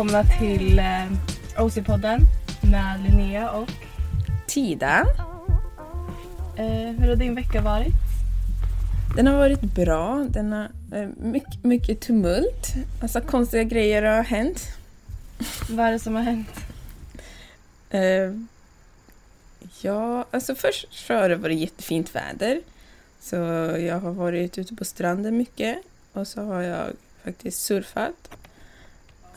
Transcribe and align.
välkomna 0.00 0.24
till 0.38 0.78
eh, 0.78 1.62
OC-podden 1.64 2.20
med 2.70 3.00
Linnea 3.02 3.50
och 3.50 3.68
Tida. 4.46 5.06
eh, 6.56 6.66
hur 6.66 7.08
har 7.08 7.16
din 7.16 7.34
vecka 7.34 7.60
varit? 7.60 7.92
Den 9.16 9.26
har 9.26 9.38
varit 9.38 9.60
bra. 9.60 10.26
Den 10.30 10.52
har 10.52 10.68
eh, 10.94 11.08
mycket, 11.16 11.64
mycket 11.64 12.00
tumult. 12.00 12.66
Alltså 13.02 13.20
konstiga 13.20 13.62
grejer 13.62 14.02
har 14.02 14.22
hänt. 14.22 14.68
Vad 15.70 15.86
är 15.86 15.92
det 15.92 15.98
som 15.98 16.14
har 16.14 16.22
hänt? 16.22 16.48
Ja, 19.80 20.24
alltså 20.30 20.54
först 20.54 20.86
så 20.90 21.14
har 21.14 21.28
det 21.28 21.36
varit 21.36 21.58
jättefint 21.58 22.14
väder. 22.14 22.60
Så 23.20 23.36
jag 23.80 24.00
har 24.00 24.12
varit 24.12 24.58
ute 24.58 24.74
på 24.74 24.84
stranden 24.84 25.36
mycket. 25.36 25.78
Och 26.12 26.26
så 26.26 26.42
har 26.42 26.62
jag 26.62 26.86
faktiskt 27.24 27.62
surfat. 27.62 28.39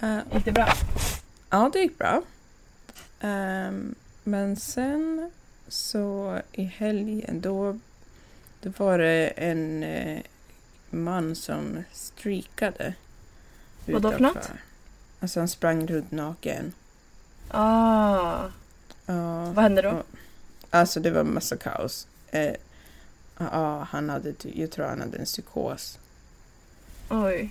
Eh, 0.03 0.19
Gick 0.33 0.45
det 0.45 0.51
bra? 0.51 0.73
Ja, 1.49 1.69
det 1.73 1.79
gick 1.79 1.97
bra. 1.97 2.21
Ehm, 3.19 3.95
men 4.23 4.55
sen 4.55 5.31
så 5.67 6.39
i 6.51 6.63
helgen 6.63 7.41
då, 7.41 7.79
då 8.61 8.71
var 8.77 8.97
det 8.97 9.27
en 9.27 9.83
eh, 9.83 10.21
man 10.89 11.35
som 11.35 11.83
streakade. 11.91 12.93
Vadå 13.85 14.11
för 14.11 14.19
något? 14.19 14.51
Alltså 15.19 15.39
han 15.39 15.47
sprang 15.49 15.87
runt 15.87 16.11
naken. 16.11 16.73
Ah, 17.49 18.43
Ja, 19.05 19.51
vad 19.51 19.63
hände 19.63 19.81
då? 19.81 19.87
Ja. 19.89 20.03
alltså 20.69 20.99
det 20.99 21.11
var 21.11 21.23
massa 21.23 21.57
kaos. 21.57 22.07
Eh, 22.31 22.53
ja, 23.37 23.87
han 23.89 24.09
hade, 24.09 24.33
jag 24.53 24.71
tror 24.71 24.85
han 24.85 24.99
hade 25.01 25.17
en 25.17 25.25
psykos. 25.25 25.99
Oj. 27.09 27.49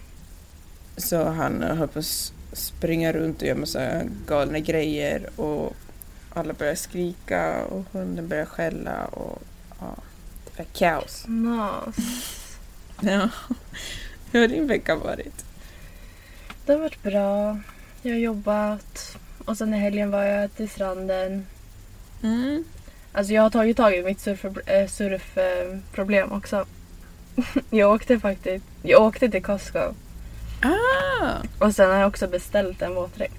Så 0.97 1.25
han 1.25 1.63
höll 1.63 1.89
på 1.89 1.99
att 1.99 2.33
springa 2.53 3.13
runt 3.13 3.43
och 3.43 3.49
göra 3.49 3.59
massa 3.59 4.03
galna 4.27 4.59
grejer 4.59 5.41
och 5.41 5.77
alla 6.35 6.53
började 6.53 6.77
skrika 6.77 7.65
och 7.65 7.85
hunden 7.93 8.29
började 8.29 8.47
skälla 8.47 9.05
och 9.05 9.43
ja, 9.81 9.97
det 10.45 10.59
var 10.59 10.67
kaos. 10.73 11.25
Nas. 11.27 11.97
Ja. 13.01 13.29
Hur 14.33 14.41
har 14.41 14.49
din 14.49 14.67
vecka 14.67 14.97
varit? 14.97 15.45
Det 16.67 16.73
har 16.73 16.81
varit 16.81 17.03
bra. 17.03 17.59
Jag 18.03 18.13
har 18.13 18.19
jobbat. 18.19 19.17
Och 19.45 19.59
sen 19.59 19.75
i 19.75 19.79
helgen 19.79 20.11
var 20.11 20.23
jag 20.23 20.55
till 20.55 20.71
stranden. 20.71 21.47
Mm. 22.23 22.65
Alltså 23.13 23.33
jag 23.33 23.43
har 23.43 23.51
tagit 23.51 23.77
tag 23.77 23.95
i 23.95 24.03
mitt 24.03 24.21
surfproblem 24.21 24.65
äh, 24.67 24.87
surf, 24.89 25.39
eh, 25.39 26.33
också. 26.33 26.67
jag 27.71 27.93
åkte 27.93 28.21
faktiskt. 28.21 28.65
Jag 28.83 29.03
åkte 29.03 29.29
till 29.29 29.43
Costco. 29.43 29.95
Ah, 30.63 31.37
Och 31.59 31.75
sen 31.75 31.91
har 31.91 31.97
jag 31.99 32.09
också 32.09 32.27
beställt 32.27 32.83
en 32.83 32.95
våtdräkt. 32.95 33.35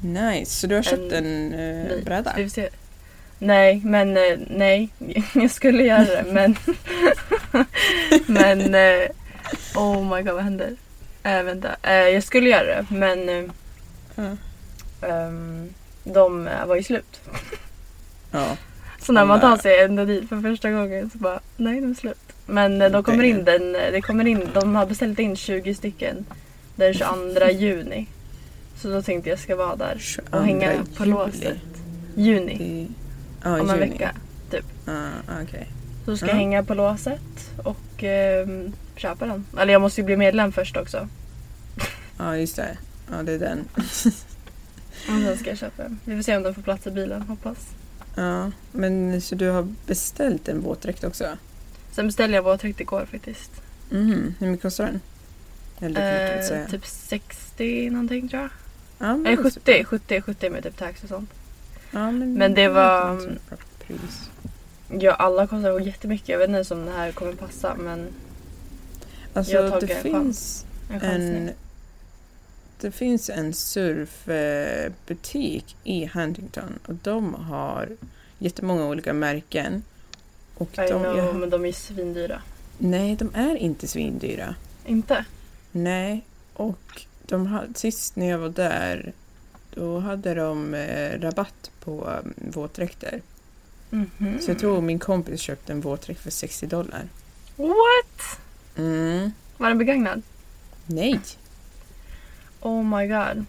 nice. 0.00 0.50
Så 0.60 0.66
du 0.66 0.74
har 0.74 0.82
köpt 0.82 1.12
En 1.12 1.26
en, 1.26 1.48
ny. 1.88 2.02
bräda? 2.04 2.34
Nej, 3.38 3.80
men 3.84 4.16
eh, 4.16 4.38
nej. 4.50 4.88
Jag 5.34 5.50
skulle 5.50 5.82
göra 5.82 6.04
det 6.04 6.24
men... 6.32 6.56
men... 8.26 8.74
eh, 8.74 9.08
oh 9.74 10.16
my 10.16 10.22
god, 10.22 10.34
vad 10.34 10.44
händer? 10.44 10.76
Äh, 11.22 11.42
vänta. 11.42 11.76
Eh, 11.82 11.92
jag 11.92 12.22
skulle 12.22 12.50
göra 12.50 12.64
det 12.66 12.86
men... 12.90 13.28
eh, 13.28 14.32
ehm, 15.02 15.74
de 16.04 16.48
eh, 16.48 16.66
var 16.66 16.76
ju 16.76 16.82
slut. 16.82 17.20
Ja. 18.30 18.56
Så 19.02 19.12
när 19.12 19.24
man 19.24 19.40
tar 19.40 19.56
sig 19.56 19.80
ända 19.80 20.04
dit 20.04 20.28
för 20.28 20.40
första 20.40 20.70
gången 20.70 21.10
så 21.10 21.18
bara, 21.18 21.40
nej 21.56 21.80
de 21.80 21.90
är 21.90 21.94
slut. 21.94 22.27
Men 22.48 22.82
eh, 22.82 22.90
de 22.90 23.02
kommer 23.04 23.24
in 23.24 23.44
den, 23.44 23.72
det 23.72 24.02
kommer 24.02 24.26
in, 24.26 24.48
de 24.54 24.74
har 24.76 24.86
beställt 24.86 25.18
in 25.18 25.36
20 25.36 25.74
stycken 25.74 26.24
den 26.76 26.94
22 26.94 27.48
juni. 27.50 28.06
Så 28.76 28.88
då 28.88 29.02
tänkte 29.02 29.30
jag 29.30 29.38
ska 29.38 29.56
vara 29.56 29.76
där 29.76 29.96
22 29.98 30.36
och 30.38 30.44
hänga 30.44 30.72
på 30.96 31.04
juli. 31.04 31.10
låset. 31.10 31.58
Juni, 32.16 32.52
I, 32.52 32.88
ja, 33.44 33.60
om 33.60 33.70
en 33.70 33.76
juni. 33.76 33.90
vecka. 33.90 34.12
Ah, 34.86 35.42
okej. 35.42 35.68
Så 36.04 36.16
ska 36.16 36.26
Ja. 36.26 36.32
jag 36.32 36.36
hänga 36.38 36.64
på 36.64 36.74
låset 36.74 37.50
och 37.64 38.02
ehm, 38.04 38.72
köpa 38.96 39.26
den. 39.26 39.44
Eller 39.58 39.72
jag 39.72 39.82
måste 39.82 40.00
ju 40.00 40.04
bli 40.04 40.16
medlem 40.16 40.52
först 40.52 40.76
också. 40.76 41.08
Ja, 42.18 42.36
just 42.36 42.56
det. 42.56 42.78
Ja, 43.10 43.22
det 43.22 43.32
är 43.32 43.38
den. 43.38 43.64
Och 43.76 45.22
sen 45.24 45.38
ska 45.38 45.48
jag 45.50 45.58
köpa 45.58 45.82
den. 45.82 45.98
Vi 46.04 46.16
får 46.16 46.22
se 46.22 46.36
om 46.36 46.42
den 46.42 46.54
får 46.54 46.62
plats 46.62 46.86
i 46.86 46.90
bilen, 46.90 47.22
hoppas. 47.22 47.56
Ja, 48.14 48.50
men 48.72 49.20
så 49.20 49.34
du 49.34 49.50
har 49.50 49.66
beställt 49.86 50.48
en 50.48 50.60
våtdräkt 50.60 51.04
också? 51.04 51.24
Sen 51.98 52.06
beställde 52.06 52.36
jag 52.36 52.42
våtdräkt 52.42 52.80
igår 52.80 53.06
faktiskt. 53.10 53.50
Mhm, 53.90 54.34
hur 54.38 54.46
mycket 54.46 54.62
kostar 54.62 54.84
den? 54.84 55.00
Eller 55.80 56.12
jag. 56.50 56.60
Eh, 56.60 56.66
typ 56.68 56.86
60 56.86 57.90
någonting 57.90 58.28
tror 58.28 58.42
jag. 58.42 58.50
ja, 58.98 59.30
är 59.30 59.36
70, 59.36 59.84
70, 59.84 60.20
70 60.22 60.50
med 60.50 60.62
typ 60.62 60.76
tax 60.76 61.02
och 61.02 61.08
sånt. 61.08 61.30
Ja, 61.90 62.10
men, 62.10 62.34
Men 62.34 62.54
det 62.54 62.68
var- 62.68 63.38
Pris. 63.86 64.30
Ja, 65.00 65.12
alla 65.12 65.46
kostar 65.46 65.80
jättemycket. 65.80 66.28
Jag 66.28 66.38
vet 66.38 66.48
inte 66.48 66.56
ens 66.56 66.70
om 66.70 66.84
det 66.86 66.92
här 66.92 67.12
kommer 67.12 67.32
passa 67.32 67.74
men 67.74 67.98
Jag 67.98 68.08
Alltså 69.34 69.62
har 69.62 69.80
det 69.80 69.92
en 69.92 70.02
finns 70.02 70.66
en 70.90 71.00
chansning. 71.00 71.36
en, 71.48 71.50
det 72.80 72.90
finns 72.90 73.30
en 73.30 73.54
surfbutik 74.64 75.76
i 75.84 76.06
Huntington 76.06 76.78
och 76.86 76.94
de 76.94 77.34
har 77.34 77.88
jättemånga 78.38 78.86
olika 78.86 79.12
märken. 79.12 79.82
Och 80.58 80.68
I 80.72 80.76
de, 80.76 80.88
know, 80.88 81.16
jag, 81.16 81.36
men 81.36 81.50
de 81.50 81.64
är 81.64 81.72
svindyra. 81.72 82.42
nej, 82.78 83.16
de 83.16 83.30
är 83.34 83.54
inte 83.56 83.88
svindyra. 83.88 84.54
Inte? 84.86 85.24
Nej, 85.72 86.24
och 86.54 87.02
de 87.26 87.60
sist 87.74 88.16
när 88.16 88.26
jag 88.26 88.38
var 88.38 88.48
där 88.48 89.12
då 89.74 89.98
hade 89.98 90.34
de 90.34 90.74
eh, 90.74 91.20
rabatt 91.20 91.70
på 91.80 92.04
um, 92.04 92.34
våtdräkter. 92.36 93.20
Mhm. 93.90 94.38
Så 94.40 94.50
jag 94.50 94.58
tror 94.58 94.80
min 94.80 94.98
kompis 94.98 95.40
köpte 95.40 95.72
en 95.72 95.80
våtdräkt 95.80 96.20
för 96.20 96.30
60 96.30 96.66
dollar. 96.66 97.08
What? 97.56 98.38
Mm. 98.76 99.32
Var 99.56 99.68
den 99.68 99.78
begagnad? 99.78 100.22
Nej! 100.86 101.20
Oh 102.60 102.82
my 102.82 103.06
god. 103.06 103.44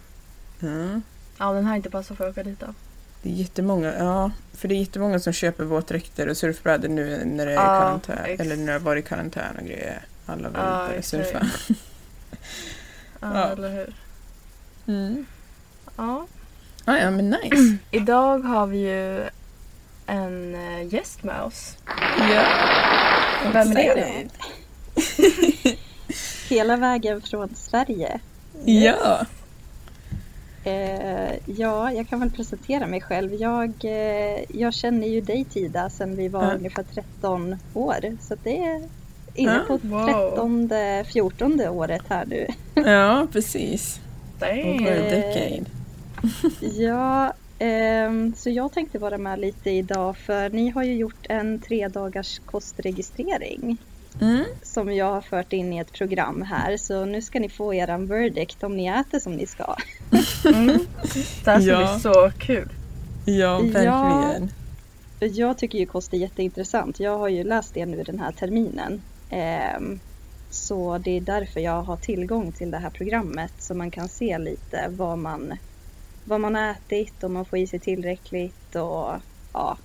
Ja. 0.60 1.00
Ja, 1.38 1.52
den 1.52 1.64
här 1.66 1.76
inte 1.76 1.90
passar 1.90 2.14
får 2.14 2.26
jag 2.26 2.30
åka 2.32 2.42
dit 2.42 2.60
då. 2.60 2.74
Det 3.22 3.28
är 3.28 3.32
jättemånga, 3.32 3.94
ja, 3.98 4.30
för 4.52 4.68
det 4.68 4.74
är 4.74 4.78
jättemånga 4.78 5.20
som 5.20 5.32
köper 5.32 5.64
våtdräkter 5.64 6.28
och 6.28 6.36
surfbrädor 6.36 6.88
nu 6.88 7.24
när 7.24 7.46
det 7.46 7.52
är 7.52 7.56
Ja, 7.56 7.64
karantän, 7.80 8.18
ex- 8.24 8.40
eller 8.40 8.56
när 8.56 8.66
det 8.66 8.72
har 8.72 8.78
varit 8.80 9.08
karantän 9.08 9.56
och 9.60 9.64
grejer. 9.66 10.02
Alla 10.26 10.48
vill 10.48 10.58
Ja, 10.62 10.86
börja 10.88 11.02
surfa. 11.02 11.46
Ja, 11.68 11.74
Ja. 13.20 13.44
eller 13.48 13.70
hur? 13.70 13.94
Mm. 14.86 15.26
Ja. 15.96 16.26
Ah, 16.84 16.96
ja, 16.96 17.10
men 17.10 17.30
nice. 17.30 17.76
Idag 17.90 18.38
har 18.38 18.66
vi 18.66 18.78
ju 18.78 19.24
en 20.06 20.54
eh, 20.54 20.94
gäst 20.94 21.22
med 21.22 21.40
oss. 21.42 21.76
ja. 22.34 22.44
Vem 23.52 23.70
är 23.76 23.96
det? 23.96 24.28
Hela 26.48 26.76
vägen 26.76 27.20
från 27.22 27.54
Sverige. 27.54 28.20
Ja. 28.64 29.26
Eh, 30.64 31.32
ja, 31.46 31.92
jag 31.92 32.08
kan 32.08 32.20
väl 32.20 32.30
presentera 32.30 32.86
mig 32.86 33.00
själv. 33.00 33.34
Jag, 33.34 33.72
eh, 33.84 34.44
jag 34.60 34.74
känner 34.74 35.06
ju 35.08 35.20
dig 35.20 35.44
Tida 35.44 35.90
sedan 35.90 36.16
vi 36.16 36.28
var 36.28 36.42
Ja. 36.42 36.54
ungefär 36.54 36.82
13 36.94 37.56
år. 37.74 38.16
Så 38.20 38.36
det 38.42 38.58
är 38.58 38.82
inne 39.34 39.52
Ja, 39.52 39.64
på 39.68 39.76
wow. 39.82 40.06
13, 40.06 40.70
14 41.12 41.60
året 41.68 42.02
här 42.08 42.26
nu. 42.26 42.46
ja, 42.74 43.26
precis. 43.32 44.00
Damn. 44.38 44.58
Over 44.58 44.92
a 44.92 45.04
Eh, 45.06 45.10
decade. 45.10 45.64
Ja, 46.82 47.32
ehm, 47.58 48.32
så 48.36 48.50
jag 48.50 48.72
tänkte 48.72 48.98
vara 48.98 49.18
med 49.18 49.38
lite 49.38 49.70
idag 49.70 50.16
för 50.16 50.50
ni 50.50 50.70
har 50.70 50.82
ju 50.82 50.94
gjort 50.94 51.26
en 51.28 51.58
tre 51.58 51.88
dagars 51.88 52.38
kostregistrering 52.46 53.76
Mm. 54.20 54.44
som 54.62 54.92
jag 54.94 55.12
har 55.12 55.20
fört 55.20 55.52
in 55.52 55.72
i 55.72 55.78
ett 55.78 55.92
program 55.92 56.42
här. 56.42 56.76
Så 56.76 57.04
nu 57.04 57.22
ska 57.22 57.40
ni 57.40 57.48
få 57.48 57.74
eran 57.74 58.06
verdict 58.06 58.62
om 58.62 58.76
ni 58.76 58.86
äter 58.86 59.18
som 59.18 59.32
ni 59.32 59.46
ska. 59.46 59.76
Mm. 60.44 60.78
Det 61.44 61.50
här 61.50 61.60
ska 61.60 61.70
Ja. 61.70 61.92
bli 61.92 62.00
så 62.02 62.30
kul. 62.38 62.68
Ja, 63.24 63.58
verkligen. 63.58 64.50
Jag 65.20 65.58
tycker 65.58 65.78
ju 65.78 65.86
kost 65.86 66.12
är 66.14 66.16
jätteintressant. 66.18 67.00
Jag 67.00 67.18
har 67.18 67.28
ju 67.28 67.44
läst 67.44 67.74
det 67.74 67.86
nu 67.86 68.02
den 68.02 68.18
här 68.20 68.32
terminen. 68.32 69.02
Ehm, 69.30 70.00
så 70.50 70.98
det 70.98 71.16
är 71.16 71.20
därför 71.20 71.60
jag 71.60 71.82
har 71.82 71.96
tillgång 71.96 72.52
till 72.52 72.70
det 72.70 72.78
här 72.78 72.90
programmet 72.90 73.52
så 73.58 73.74
man 73.74 73.90
kan 73.90 74.08
se 74.08 74.38
lite 74.38 74.84
vad 74.88 75.18
man, 75.18 75.52
vad 76.24 76.40
man 76.40 76.54
har 76.54 76.70
ätit, 76.70 77.24
om 77.24 77.32
man 77.32 77.44
får 77.44 77.58
i 77.58 77.66
sig 77.66 77.78
tillräckligt 77.78 78.74
och 78.74 79.14
ja, 79.52 79.76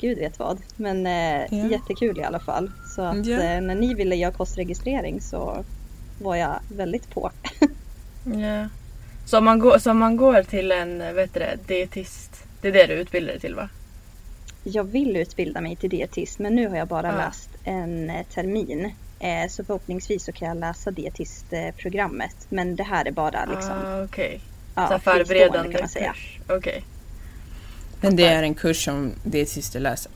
gud 0.00 0.18
vet 0.18 0.38
vad. 0.38 0.58
Men 0.76 1.06
eh, 1.06 1.40
Ja. 1.58 1.66
jättekul 1.70 2.18
i 2.18 2.22
alla 2.22 2.40
fall. 2.40 2.70
Så 2.94 3.02
att 3.02 3.26
Ja. 3.26 3.42
eh, 3.42 3.60
när 3.60 3.74
ni 3.74 3.94
ville 3.94 4.16
göra 4.16 4.32
kostregistrering 4.32 5.20
så 5.20 5.64
var 6.22 6.36
jag 6.36 6.60
väldigt 6.76 7.10
på. 7.10 7.30
Ja. 8.24 8.68
Så 9.26 9.38
om 9.38 9.44
man 9.44 9.58
går, 9.58 9.78
så 9.78 9.94
man 9.94 10.16
går 10.16 10.42
till 10.42 10.72
en 10.72 10.98
vet 11.14 11.34
du 11.34 11.40
det, 11.40 11.56
dietist, 11.66 12.44
det 12.60 12.68
är 12.68 12.72
det 12.72 12.86
du 12.86 12.94
utbildar 12.94 13.32
dig 13.32 13.40
till 13.40 13.54
va? 13.54 13.68
Jag 14.64 14.84
vill 14.84 15.16
utbilda 15.16 15.60
mig 15.60 15.76
till 15.76 15.90
dietist 15.90 16.38
men 16.38 16.54
nu 16.54 16.68
har 16.68 16.76
jag 16.76 16.88
bara 16.88 17.06
Ja. 17.08 17.16
läst 17.16 17.50
en 17.64 18.10
eh, 18.10 18.26
termin. 18.34 18.92
Eh, 19.20 19.48
så 19.50 19.64
förhoppningsvis 19.64 20.24
så 20.24 20.32
kan 20.32 20.48
jag 20.48 20.56
läsa 20.56 20.90
dietistprogrammet. 20.90 22.46
Men 22.48 22.76
det 22.76 22.82
här 22.84 23.04
är 23.04 23.12
bara 23.12 23.44
liksom 23.44 23.72
Ah, 23.84 24.04
Okej. 24.04 24.40
ja, 24.74 24.98
förberedande 24.98 25.72
kan 25.72 25.80
man 25.80 25.88
säga. 25.88 26.14
Okej. 26.48 26.84
Men 28.00 28.16
det 28.16 28.26
är 28.26 28.42
en 28.42 28.54
kurs 28.54 28.84
som 28.84 29.12
dietister 29.24 29.80
läser. 29.80 30.12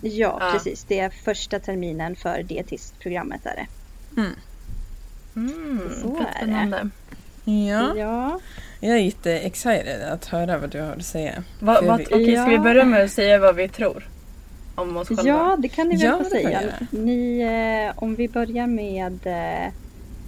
Ja, 0.00 0.38
Ja. 0.40 0.50
precis. 0.52 0.84
Det 0.88 0.98
är 0.98 1.10
första 1.10 1.58
terminen 1.58 2.16
för 2.16 2.42
dietistprogrammet 2.42 3.46
är 3.46 3.56
det. 3.56 3.66
Mm, 5.36 5.80
Så 6.02 6.14
fett 6.14 6.26
är 6.26 6.30
det. 6.30 6.36
spännande. 6.36 6.88
Ja, 7.44 7.96
Ja, 7.96 8.40
jag 8.80 8.92
är 8.96 9.00
jätte-excited 9.00 10.02
att 10.12 10.24
höra 10.24 10.58
vad 10.58 10.70
du 10.70 10.80
har 10.80 10.92
att 10.92 11.04
säga. 11.04 11.42
Va, 11.60 11.80
vad- 11.82 11.98
vi- 11.98 12.04
Okej, 12.06 12.36
ska 12.36 12.44
vi 12.46 12.54
Ja. 12.54 12.60
börja 12.62 12.84
med 12.84 13.04
att 13.04 13.10
säga 13.12 13.38
vad 13.38 13.56
vi 13.56 13.68
tror? 13.68 14.08
Om 14.74 14.96
oss 14.96 15.08
själva? 15.08 15.22
ja 15.24 15.56
det 15.58 15.68
kan 15.68 15.88
ni 15.88 15.96
väl 15.96 16.04
Ja, 16.04 16.18
få 16.24 16.30
säga. 16.30 16.60
Ni, 16.90 17.40
eh, 17.88 18.02
om 18.02 18.14
vi 18.14 18.28
börjar 18.28 18.66
med 18.66 19.18
eh, 19.26 19.72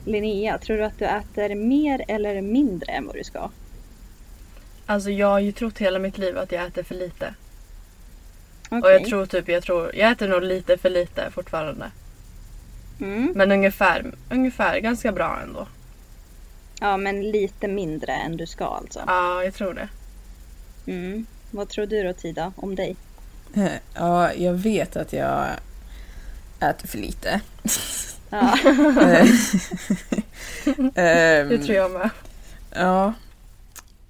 Linnea, 0.04 0.58
tror 0.58 0.76
du 0.76 0.84
att 0.84 0.98
du 0.98 1.04
äter 1.04 1.54
mer 1.54 2.04
eller 2.08 2.40
mindre 2.42 2.92
än 2.92 3.06
vad 3.06 3.14
du 3.16 3.24
ska? 3.24 3.50
Alltså 4.90 5.10
jag 5.10 5.26
har 5.26 5.38
ju 5.38 5.52
trott 5.52 5.78
hela 5.78 5.98
mitt 5.98 6.18
liv 6.18 6.38
att 6.38 6.52
jag 6.52 6.66
äter 6.66 6.82
för 6.82 6.94
lite. 6.94 7.34
Och 8.68 8.78
Okej. 8.78 8.92
jag 8.92 9.04
tror 9.04 9.26
typ, 9.26 9.48
jag 9.48 9.62
tror, 9.62 9.96
jag 9.96 10.10
äter 10.10 10.28
nog 10.28 10.42
lite 10.42 10.78
för 10.78 10.90
lite 10.90 11.30
fortfarande. 11.30 11.90
Mm. 13.00 13.32
Men 13.34 13.52
ungefär, 13.52 14.12
ungefär 14.30 14.78
ganska 14.78 15.12
bra 15.12 15.38
ändå. 15.42 15.66
Ja, 16.80 16.96
men 16.96 17.30
lite 17.30 17.68
mindre 17.68 18.12
än 18.12 18.36
du 18.36 18.46
ska 18.46 18.64
alltså. 18.64 19.02
Ja, 19.06 19.44
jag 19.44 19.54
tror 19.54 19.74
det. 19.74 19.88
Mm. 20.92 21.26
Vad 21.50 21.68
tror 21.68 21.86
du 21.86 22.02
då 22.02 22.12
Tida, 22.12 22.52
om 22.56 22.74
dig? 22.74 22.96
Ja, 23.94 24.32
jag 24.32 24.54
vet 24.54 24.96
att 24.96 25.12
jag 25.12 25.46
äter 26.60 26.88
för 26.88 26.98
lite. 26.98 27.40
Ja. 28.30 28.58
Ehm, 30.94 31.48
Det 31.48 31.58
tror 31.58 31.76
jag 31.76 31.90
med. 31.90 32.10
Ja. 32.74 33.12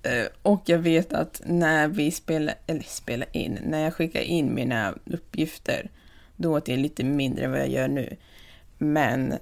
Eh, 0.02 0.26
Och 0.42 0.62
jag 0.64 0.78
vet 0.78 1.12
att 1.12 1.40
när 1.44 1.88
vi 1.88 2.10
spelar, 2.10 2.54
eller 2.66 2.82
spelar 2.82 3.28
in, 3.32 3.58
när 3.64 3.84
jag 3.84 3.94
skickar 3.94 4.20
in 4.20 4.54
mina 4.54 4.94
uppgifter, 5.04 5.90
då 6.36 6.56
åt 6.56 6.68
jag 6.68 6.78
lite 6.78 7.04
mindre 7.04 7.44
än 7.44 7.50
vad 7.50 7.60
jag 7.60 7.68
gör 7.68 7.88
nu. 7.88 8.16
Men 8.78 9.34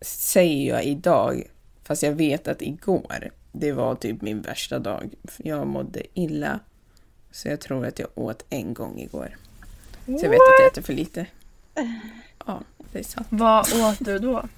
säger 0.00 0.68
jag 0.74 0.84
idag, 0.84 1.42
fast 1.82 2.02
jag 2.02 2.12
vet 2.12 2.48
att 2.48 2.62
igår, 2.62 3.30
det 3.52 3.72
var 3.72 3.94
typ 3.94 4.22
min 4.22 4.40
värsta 4.42 4.78
dag. 4.78 5.14
Jag 5.36 5.66
mådde 5.66 6.02
illa. 6.14 6.60
Så 7.30 7.48
jag 7.48 7.60
tror 7.60 7.86
att 7.86 7.98
jag 7.98 8.08
åt 8.14 8.44
en 8.50 8.74
gång 8.74 8.98
igår. 9.00 9.36
Så 10.06 10.12
jag 10.12 10.30
vet 10.30 10.40
att 10.40 10.60
jag 10.60 10.72
äter 10.72 10.82
för 10.82 10.92
lite. 10.92 11.26
Ja, 12.46 12.60
det 12.92 12.98
är 12.98 13.02
sant. 13.02 13.26
Vad 13.30 13.66
åt 13.82 13.98
du 14.04 14.18
då? 14.18 14.48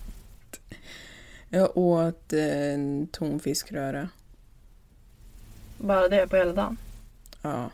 Jag 1.49 1.76
åt 1.76 2.32
en 2.32 3.08
tonfiskröra. 3.12 4.08
Bara 5.78 6.08
det 6.08 6.26
på 6.26 6.37
hela 6.37 6.52
dagen? 6.52 6.76
Ja. 7.43 7.70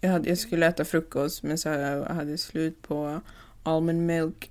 Jag, 0.00 0.10
hade, 0.10 0.28
jag 0.28 0.38
skulle 0.38 0.66
äta 0.66 0.84
frukost 0.84 1.42
men 1.42 1.58
så 1.58 1.68
jag 1.68 2.04
hade 2.04 2.38
slut 2.38 2.82
på 2.82 3.20
almond 3.62 4.06
milk. 4.06 4.50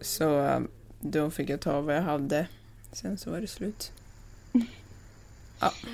Så 0.00 0.46
eh, 0.46 0.60
då 1.00 1.30
fick 1.30 1.50
jag 1.50 1.60
ta 1.60 1.80
vad 1.80 1.96
jag 1.96 2.02
hade. 2.02 2.46
Sen 2.92 3.18
så 3.18 3.30
var 3.30 3.40
det 3.40 3.46
slut. 3.46 3.92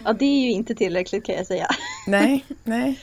ja, 0.04 0.12
det 0.12 0.24
är 0.24 0.40
ju 0.40 0.50
inte 0.50 0.74
tillräckligt 0.74 1.24
kan 1.24 1.34
jag 1.34 1.46
säga. 1.46 1.68
Nej, 2.06 2.44
nej. 2.64 3.00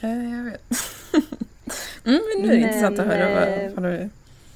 Jag 0.00 0.44
vet. 0.44 0.62
mm, 2.04 2.20
men 2.34 2.42
nu 2.42 2.48
är 2.48 2.56
det 2.56 2.60
Men, 2.60 2.68
intressant 2.68 2.98
att 2.98 3.06
höra 3.06 3.34
vad, 3.34 3.64
eh, 3.64 3.72
vad 3.74 3.84
du... 3.84 4.08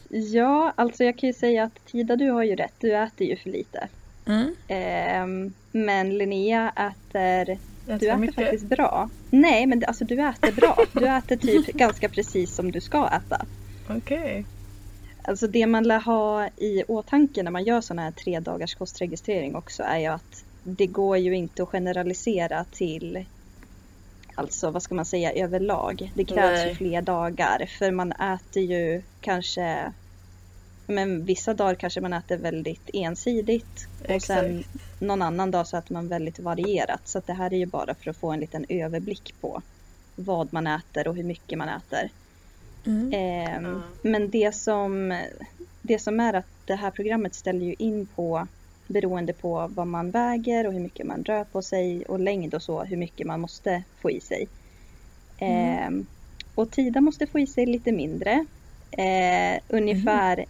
Ja, 0.09 0.73
alltså 0.77 1.05
jag 1.05 1.19
kan 1.19 1.27
ju 1.27 1.33
säga 1.33 1.65
att 1.65 1.87
Tida, 1.87 2.17
du 2.17 2.31
har 2.31 2.43
ju 2.43 2.57
rätt. 2.57 2.75
Du 2.79 2.97
äter 2.97 3.27
ju 3.27 3.37
för 3.37 3.51
lite. 3.51 3.89
Mm. 4.31 4.55
Ehm, 4.69 5.53
men 5.73 6.19
Linnea 6.19 6.73
äter, 6.77 7.59
du 7.87 7.93
äter 7.93 8.17
mycket. 8.17 8.35
faktiskt 8.35 8.65
bra. 8.65 9.09
Nej, 9.31 9.67
men 9.67 9.85
alltså 9.87 10.05
du 10.05 10.29
äter 10.29 10.53
bra. 10.53 10.79
Du 10.93 11.09
äter 11.09 11.37
typ 11.37 11.67
ganska 11.75 12.09
precis 12.09 12.55
som 12.55 12.73
du 12.73 12.81
ska 12.81 13.09
äta. 13.09 13.47
Okej. 13.89 14.45
Alltså 15.23 15.47
det 15.47 15.67
man 15.67 15.85
lär 15.85 16.01
ha 16.01 16.47
i 16.47 16.85
åtanke 16.89 17.43
när 17.43 17.51
man 17.51 17.65
gör 17.65 17.81
sådana 17.81 18.03
här 18.03 18.11
tre 18.11 18.41
dagars 18.41 18.75
kostregistrering 18.75 19.57
också 19.57 19.83
är 19.83 19.99
ju 19.99 20.07
att 20.07 20.45
det 20.63 20.87
går 20.87 21.17
ju 21.19 21.37
inte 21.37 21.63
att 21.63 21.69
generalisera 21.69 22.65
till 22.65 23.25
Alltså 24.35 24.71
vad 24.71 24.83
ska 24.83 24.95
man 24.95 25.05
säga 25.05 25.33
överlag. 25.33 26.13
Det 26.15 26.25
krävs 26.25 26.61
Nej. 26.61 26.69
ju 26.69 26.75
fler 26.75 27.03
dagar 27.03 27.67
för 27.79 27.91
man 27.91 28.13
äter 28.13 28.63
ju 28.63 29.03
kanske 29.21 29.93
men 30.91 31.25
vissa 31.25 31.55
dagar 31.55 31.75
kanske 31.75 32.01
man 32.01 32.13
äter 32.13 32.37
väldigt 32.37 32.91
ensidigt 32.93 33.89
och 34.09 34.23
sen 34.23 34.59
Exakt. 34.59 35.01
någon 35.01 35.23
annan 35.23 35.51
dag 35.51 35.67
så 35.67 35.77
äter 35.77 35.95
man 35.95 36.09
väldigt 36.09 36.39
varierat. 36.39 37.01
Så 37.05 37.19
att 37.19 37.27
det 37.27 37.33
här 37.33 37.53
är 37.53 37.59
ju 37.59 37.67
bara 37.67 37.95
för 37.95 38.11
att 38.11 38.17
få 38.17 38.31
en 38.31 38.41
liten 38.41 38.67
överblick 38.69 39.35
på 39.41 39.63
vad 40.17 40.53
man 40.53 40.67
äter 40.67 41.09
och 41.09 41.17
hur 41.17 41.25
mycket 41.25 41.59
man 41.59 41.69
äter. 41.69 42.11
Mm. 42.87 43.13
Ehm, 43.13 43.65
Ja. 43.65 43.83
Men 44.03 44.31
det 44.31 44.55
som, 44.55 45.21
det 45.83 45.99
som 45.99 46.21
är 46.21 46.35
att 46.35 46.47
det 46.65 46.75
här 46.75 46.91
programmet 46.91 47.35
ställer 47.35 47.67
ju 47.67 47.75
in 47.79 48.07
på 48.07 48.47
beroende 48.87 49.33
på 49.33 49.71
vad 49.75 49.87
man 49.87 50.11
väger 50.11 50.67
och 50.67 50.73
hur 50.73 50.81
mycket 50.81 51.07
man 51.07 51.25
rör 51.25 51.45
på 51.45 51.63
sig 51.63 52.05
och 52.05 52.21
längd 52.21 52.55
och 52.55 52.63
så, 52.63 52.85
hur 52.85 52.97
mycket 52.97 53.27
man 53.27 53.41
måste 53.41 53.83
få 54.01 54.11
i 54.11 54.21
sig. 54.21 54.49
Ehm, 55.39 56.07
och 56.55 56.71
Tida 56.71 57.01
måste 57.01 57.27
få 57.27 57.39
i 57.39 57.47
sig 57.47 57.67
lite 57.67 57.93
mindre. 57.93 58.47
Eh, 58.91 59.61
ungefär 59.69 60.45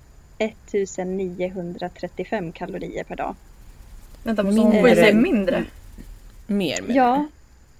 1935 0.44 2.52
kalorier 2.52 3.04
per 3.04 3.16
dag. 3.16 3.34
Vänta, 4.22 4.42
måste 4.42 4.60
hon 4.60 4.72
få 4.72 4.88
i 4.88 4.94
sig 4.94 5.14
mindre? 5.14 5.64
Mer 6.46 6.82
med 6.82 6.96
Ja, 6.96 7.26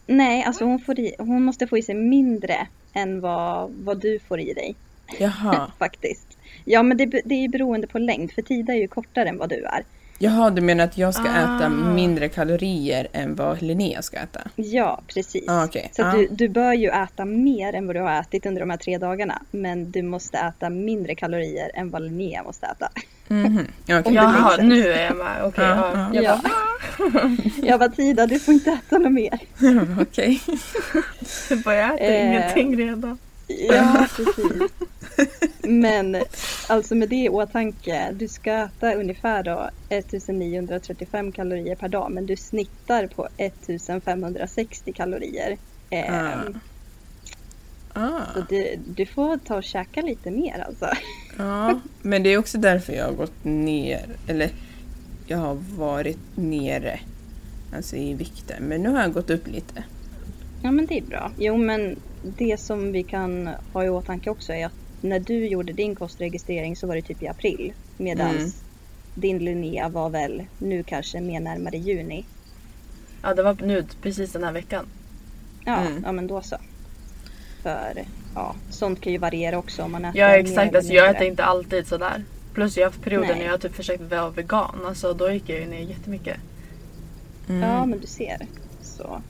nej, 0.07 0.45
alltså 0.45 0.65
hon, 0.65 0.81
får 0.81 0.99
i, 0.99 1.15
hon 1.19 1.43
måste 1.43 1.67
få 1.67 1.79
i 1.79 1.83
sig 1.83 1.95
mindre 1.95 2.67
än 2.93 3.21
vad, 3.21 3.71
vad 3.71 4.01
du 4.01 4.19
får 4.19 4.41
i 4.41 4.53
dig. 4.53 4.75
Jaha. 5.19 5.73
faktiskt. 5.79 6.39
Ja 6.65 6.83
men 6.83 6.97
det, 6.97 7.07
det 7.07 7.35
är 7.35 7.43
ju 7.43 7.49
beroende 7.49 7.87
på 7.87 7.99
längd 7.99 8.33
för 8.33 8.43
Tida 8.43 8.73
är 8.73 8.79
ju 8.79 8.89
kortare 8.89 9.29
än 9.29 9.39
vad 9.39 9.49
du 9.49 9.65
är. 9.65 9.85
Jaha, 10.23 10.51
du 10.51 10.61
menar 10.63 10.85
att 10.85 10.99
jag 10.99 11.15
ska 11.15 11.25
äta 11.29 11.67
Ah. 11.67 11.69
mindre 11.69 12.29
kalorier 12.29 13.09
än 13.13 13.35
vad 13.35 13.63
Linnea 13.63 14.03
ska 14.03 14.17
äta? 14.17 14.41
Ja 14.57 15.01
precis. 15.15 15.45
Ah, 15.49 15.65
okej. 15.65 15.91
Så 15.97 16.03
Ah. 16.05 16.13
du, 16.13 16.29
du 16.31 16.49
bör 16.49 16.73
ju 16.73 16.89
äta 16.89 17.25
mer 17.25 17.73
än 17.75 17.87
vad 17.87 17.97
du 17.97 18.01
har 18.01 18.21
ätit 18.21 18.47
under 18.47 18.61
de 18.61 18.71
här 18.71 18.77
tre 18.77 18.99
dagarna. 18.99 19.43
Men 19.51 19.91
du 19.91 20.03
måste 20.03 20.39
äta 20.39 20.71
mindre 20.71 21.15
kalorier 21.15 21.71
än 21.75 21.91
vad 21.91 22.03
Linnea 22.03 22.43
måste 22.43 22.67
äta. 22.67 22.89
Mhm. 23.29 23.59
Okej. 23.83 23.97
Om 23.97 24.03
du 24.05 24.15
Jaha, 24.15 24.57
nu 24.63 24.89
är 24.93 25.05
jag 25.07 25.17
med. 25.17 25.45
Okej, 25.45 25.65
Ja, 25.65 25.91
ja. 25.95 26.11
ja. 26.13 26.23
Jag 26.23 26.25
Ja. 26.25 26.41
bara, 26.43 27.31
Jag 27.63 27.79
var 27.79 27.89
Tida, 27.89 28.27
du 28.27 28.39
får 28.39 28.55
inte 28.55 28.71
äta 28.71 28.99
något 28.99 29.13
mer. 29.13 29.39
Okej. 30.03 30.41
jag 31.51 31.59
bara, 31.59 31.75
jag 31.77 31.95
äter 31.95 32.07
Eh. 32.07 32.27
ingenting 32.29 32.77
redan. 32.79 33.19
Ja, 33.47 34.07
precis. 34.17 34.71
Men 35.63 36.17
alltså 36.69 36.95
med 36.95 37.09
det 37.09 37.25
i 37.25 37.29
åtanke, 37.29 38.11
du 38.13 38.29
ska 38.29 38.53
äta 38.53 38.95
ungefär 38.95 39.43
då 39.43 39.71
1935 39.89 41.33
kalorier 41.33 41.75
per 41.75 41.89
dag 41.89 42.11
men 42.11 42.27
du 42.27 42.37
snittar 42.37 43.07
på 43.07 43.29
1560 43.37 44.93
kalorier. 44.93 45.57
Ehm, 45.91 46.61
Ah. 47.93 48.21
Så 48.35 48.41
du, 48.49 48.79
du 48.87 49.07
får 49.07 49.37
ta 49.37 49.57
och 49.57 49.65
käka 49.65 50.03
lite 50.03 50.31
mer 50.31 50.65
alltså. 50.67 50.89
Ja, 51.39 51.81
men 52.03 52.23
det 52.23 52.29
är 52.33 52.39
också 52.39 52.59
därför 52.59 52.93
jag 52.93 53.05
har 53.05 53.13
gått 53.13 53.45
ner, 53.45 54.07
eller 54.27 54.51
jag 55.27 55.39
har 55.39 55.59
varit 55.77 56.19
nere, 56.35 57.01
alltså 57.75 57.97
i 57.97 58.15
vikten. 58.15 58.63
Men 58.63 58.83
nu 58.83 58.89
har 58.89 59.01
jag 59.01 59.13
gått 59.13 59.31
upp 59.31 59.49
lite. 59.49 59.85
Ja 60.63 60.71
men 60.71 60.87
det 60.87 60.99
är 60.99 61.03
bra. 61.03 61.33
Jo 61.39 61.57
men 61.57 61.97
det 62.23 62.61
som 62.61 62.93
vi 62.93 63.03
kan 63.03 63.51
ha 63.73 63.85
i 63.85 63.89
åtanke 63.89 64.31
också 64.31 64.53
är 64.53 64.67
att 64.67 64.73
när 65.01 65.19
du 65.21 65.47
gjorde 65.47 65.73
din 65.73 65.95
kostregistrering 65.95 66.77
så 66.77 66.87
var 66.87 66.95
det 66.97 67.03
typ 67.03 67.23
i 67.23 67.29
april. 67.29 67.73
Medan 67.97 68.31
Mm. 68.37 68.51
din 69.15 69.39
Linnea 69.39 69.89
var 69.89 70.11
väl 70.11 70.43
nu 70.59 70.83
kanske 70.83 71.21
mer 71.21 71.41
närmare 71.41 71.77
juni. 71.79 72.25
Ja, 73.23 73.35
det 73.35 73.43
var 73.43 73.57
nu 73.63 73.85
precis 74.03 74.33
den 74.33 74.45
här 74.45 74.53
veckan. 74.53 74.87
Ja, 75.65 75.77
Mm. 75.77 76.03
ja 76.07 76.13
men 76.13 76.27
då 76.27 76.41
så. 76.43 76.57
För 77.63 78.05
ja, 78.35 78.55
sånt 78.71 79.01
kan 79.01 79.13
ju 79.13 79.19
variera 79.19 79.59
också 79.59 79.83
om 79.83 79.93
man 79.93 80.05
äter 80.05 80.21
Ja 80.21 80.29
exakt, 80.29 80.75
alltså 80.77 80.93
jag 80.93 81.11
äter 81.11 81.27
inte 81.27 81.45
alltid 81.45 81.87
sådär. 81.87 82.25
Plus 82.55 82.77
jag 82.77 82.85
har 82.87 82.91
haft 82.91 83.03
perioder 83.03 83.27
Nej. 83.29 83.37
när 83.39 83.45
jag 83.45 83.53
har 83.53 83.59
typ 83.59 83.75
försökt 83.75 84.03
vara 84.03 84.31
vegan. 84.31 84.81
Alltså 84.87 85.15
då 85.15 85.33
gick 85.33 85.49
jag 85.49 85.59
ju 85.61 85.67
ner 85.67 85.81
jättemycket. 85.81 86.37
Mm. 87.49 87.63
Ja 87.63 87.87
men 87.87 88.01
du 88.01 88.07
ser. 88.07 88.47
Så. 88.83 89.23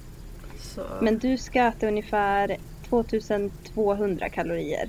Så 0.60 0.82
Men 1.02 1.18
du 1.18 1.38
ska 1.38 1.62
äta 1.66 1.88
ungefär 1.88 2.56
2200 2.88 4.28
kalorier. 4.28 4.88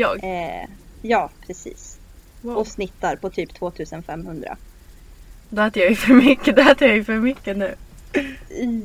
Jag? 0.00 0.20
Eh, 0.24 0.68
ja 1.02 1.30
precis. 1.46 1.98
Wow. 2.40 2.56
Och 2.56 2.66
snittar 2.66 3.16
på 3.16 3.30
typ 3.30 3.54
2500. 3.54 4.56
Då 5.48 5.62
äter 5.62 5.82
jag 5.82 5.90
ju 5.90 5.96
för 5.96 6.14
mycket. 6.14 6.56
Då 6.56 6.62
äter 6.62 6.88
jag 6.88 6.96
ju 6.96 7.04
för 7.04 7.14
mycket 7.16 7.56
nu. 7.56 7.74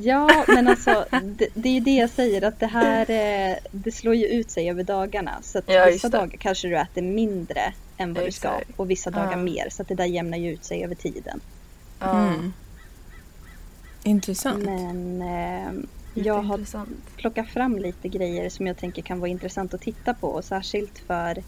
Ja, 0.00 0.44
men 0.48 0.68
alltså 0.68 1.04
det, 1.22 1.48
det 1.54 1.68
är 1.68 1.72
ju 1.72 1.80
det 1.80 1.94
jag 1.96 2.10
säger 2.10 2.42
att 2.44 2.60
det 2.60 2.66
här 2.66 3.00
eh, 3.10 3.56
det 3.72 3.92
slår 3.92 4.14
ju 4.14 4.26
ut 4.26 4.50
sig 4.50 4.70
över 4.70 4.82
dagarna. 4.84 5.38
Så 5.42 5.58
att 5.58 5.64
Ja, 5.66 5.84
just 5.86 5.94
vissa 5.94 6.08
det. 6.08 6.16
dagar 6.18 6.36
kanske 6.38 6.68
du 6.68 6.76
äter 6.78 7.02
mindre 7.02 7.72
än 7.96 8.14
vad 8.14 8.24
du 8.24 8.32
ska 8.32 8.60
och 8.76 8.90
vissa 8.90 9.10
dagar 9.10 9.30
Ja. 9.30 9.36
mer. 9.36 9.68
Så 9.70 9.82
att 9.82 9.88
det 9.88 9.94
där 9.94 10.04
jämnar 10.04 10.38
ju 10.38 10.52
ut 10.52 10.64
sig 10.64 10.84
över 10.84 10.94
tiden. 10.94 11.40
Mm. 12.00 12.52
Intressant. 14.02 14.64
Men 14.64 15.22
eh, 15.22 15.72
jag 16.14 16.42
har 16.42 16.60
plockat 17.16 17.48
fram 17.48 17.78
lite 17.78 18.08
grejer 18.08 18.48
som 18.50 18.66
jag 18.66 18.76
tänker 18.76 19.02
kan 19.02 19.20
vara 19.20 19.30
intressant 19.30 19.74
att 19.74 19.80
titta 19.80 20.14
på. 20.14 20.28
Och 20.28 20.44
särskilt 20.44 20.98
för 20.98 21.42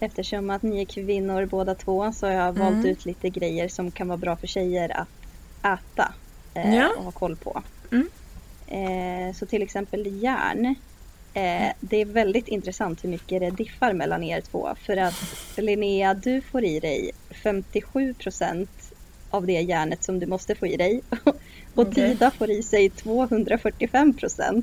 eftersom 0.00 0.50
att 0.50 0.62
ni 0.62 0.80
är 0.80 0.84
kvinnor 0.84 1.46
båda 1.46 1.74
två 1.74 2.12
så 2.12 2.26
har 2.26 2.32
jag 2.32 2.52
valt 2.52 2.74
Mm. 2.74 2.86
ut 2.86 3.04
lite 3.04 3.28
grejer 3.30 3.68
som 3.68 3.90
kan 3.90 4.08
vara 4.08 4.16
bra 4.18 4.36
för 4.36 4.46
tjejer 4.46 4.96
att 4.96 5.08
äta 5.78 6.14
eh, 6.54 6.74
Ja. 6.76 6.90
och 6.98 7.04
ha 7.04 7.10
koll 7.10 7.36
på. 7.36 7.62
Mm. 7.92 8.08
Eh, 8.66 9.34
så 9.34 9.46
till 9.46 9.62
exempel 9.62 10.22
järn. 10.22 10.74
Eh, 11.34 11.72
det 11.80 11.96
är 12.00 12.04
väldigt 12.04 12.48
intressant 12.48 13.04
hur 13.04 13.08
mycket 13.08 13.40
det 13.40 13.50
diffar 13.50 13.92
mellan 13.92 14.22
er 14.24 14.40
två. 14.40 14.68
För 14.86 14.96
att 14.96 15.14
Linnea, 15.56 16.14
du 16.14 16.40
får 16.40 16.64
i 16.64 16.80
dig 16.80 17.10
57 17.30 18.14
av 19.32 19.46
det 19.46 19.60
järnet 19.60 20.04
som 20.04 20.18
du 20.18 20.26
måste 20.26 20.54
få 20.54 20.66
i 20.66 20.76
dig. 20.76 21.02
Och 21.74 21.86
Okej. 21.88 22.08
Dida 22.08 22.30
får 22.30 22.50
i 22.50 22.62
sig 22.62 22.88
245% 22.88 24.62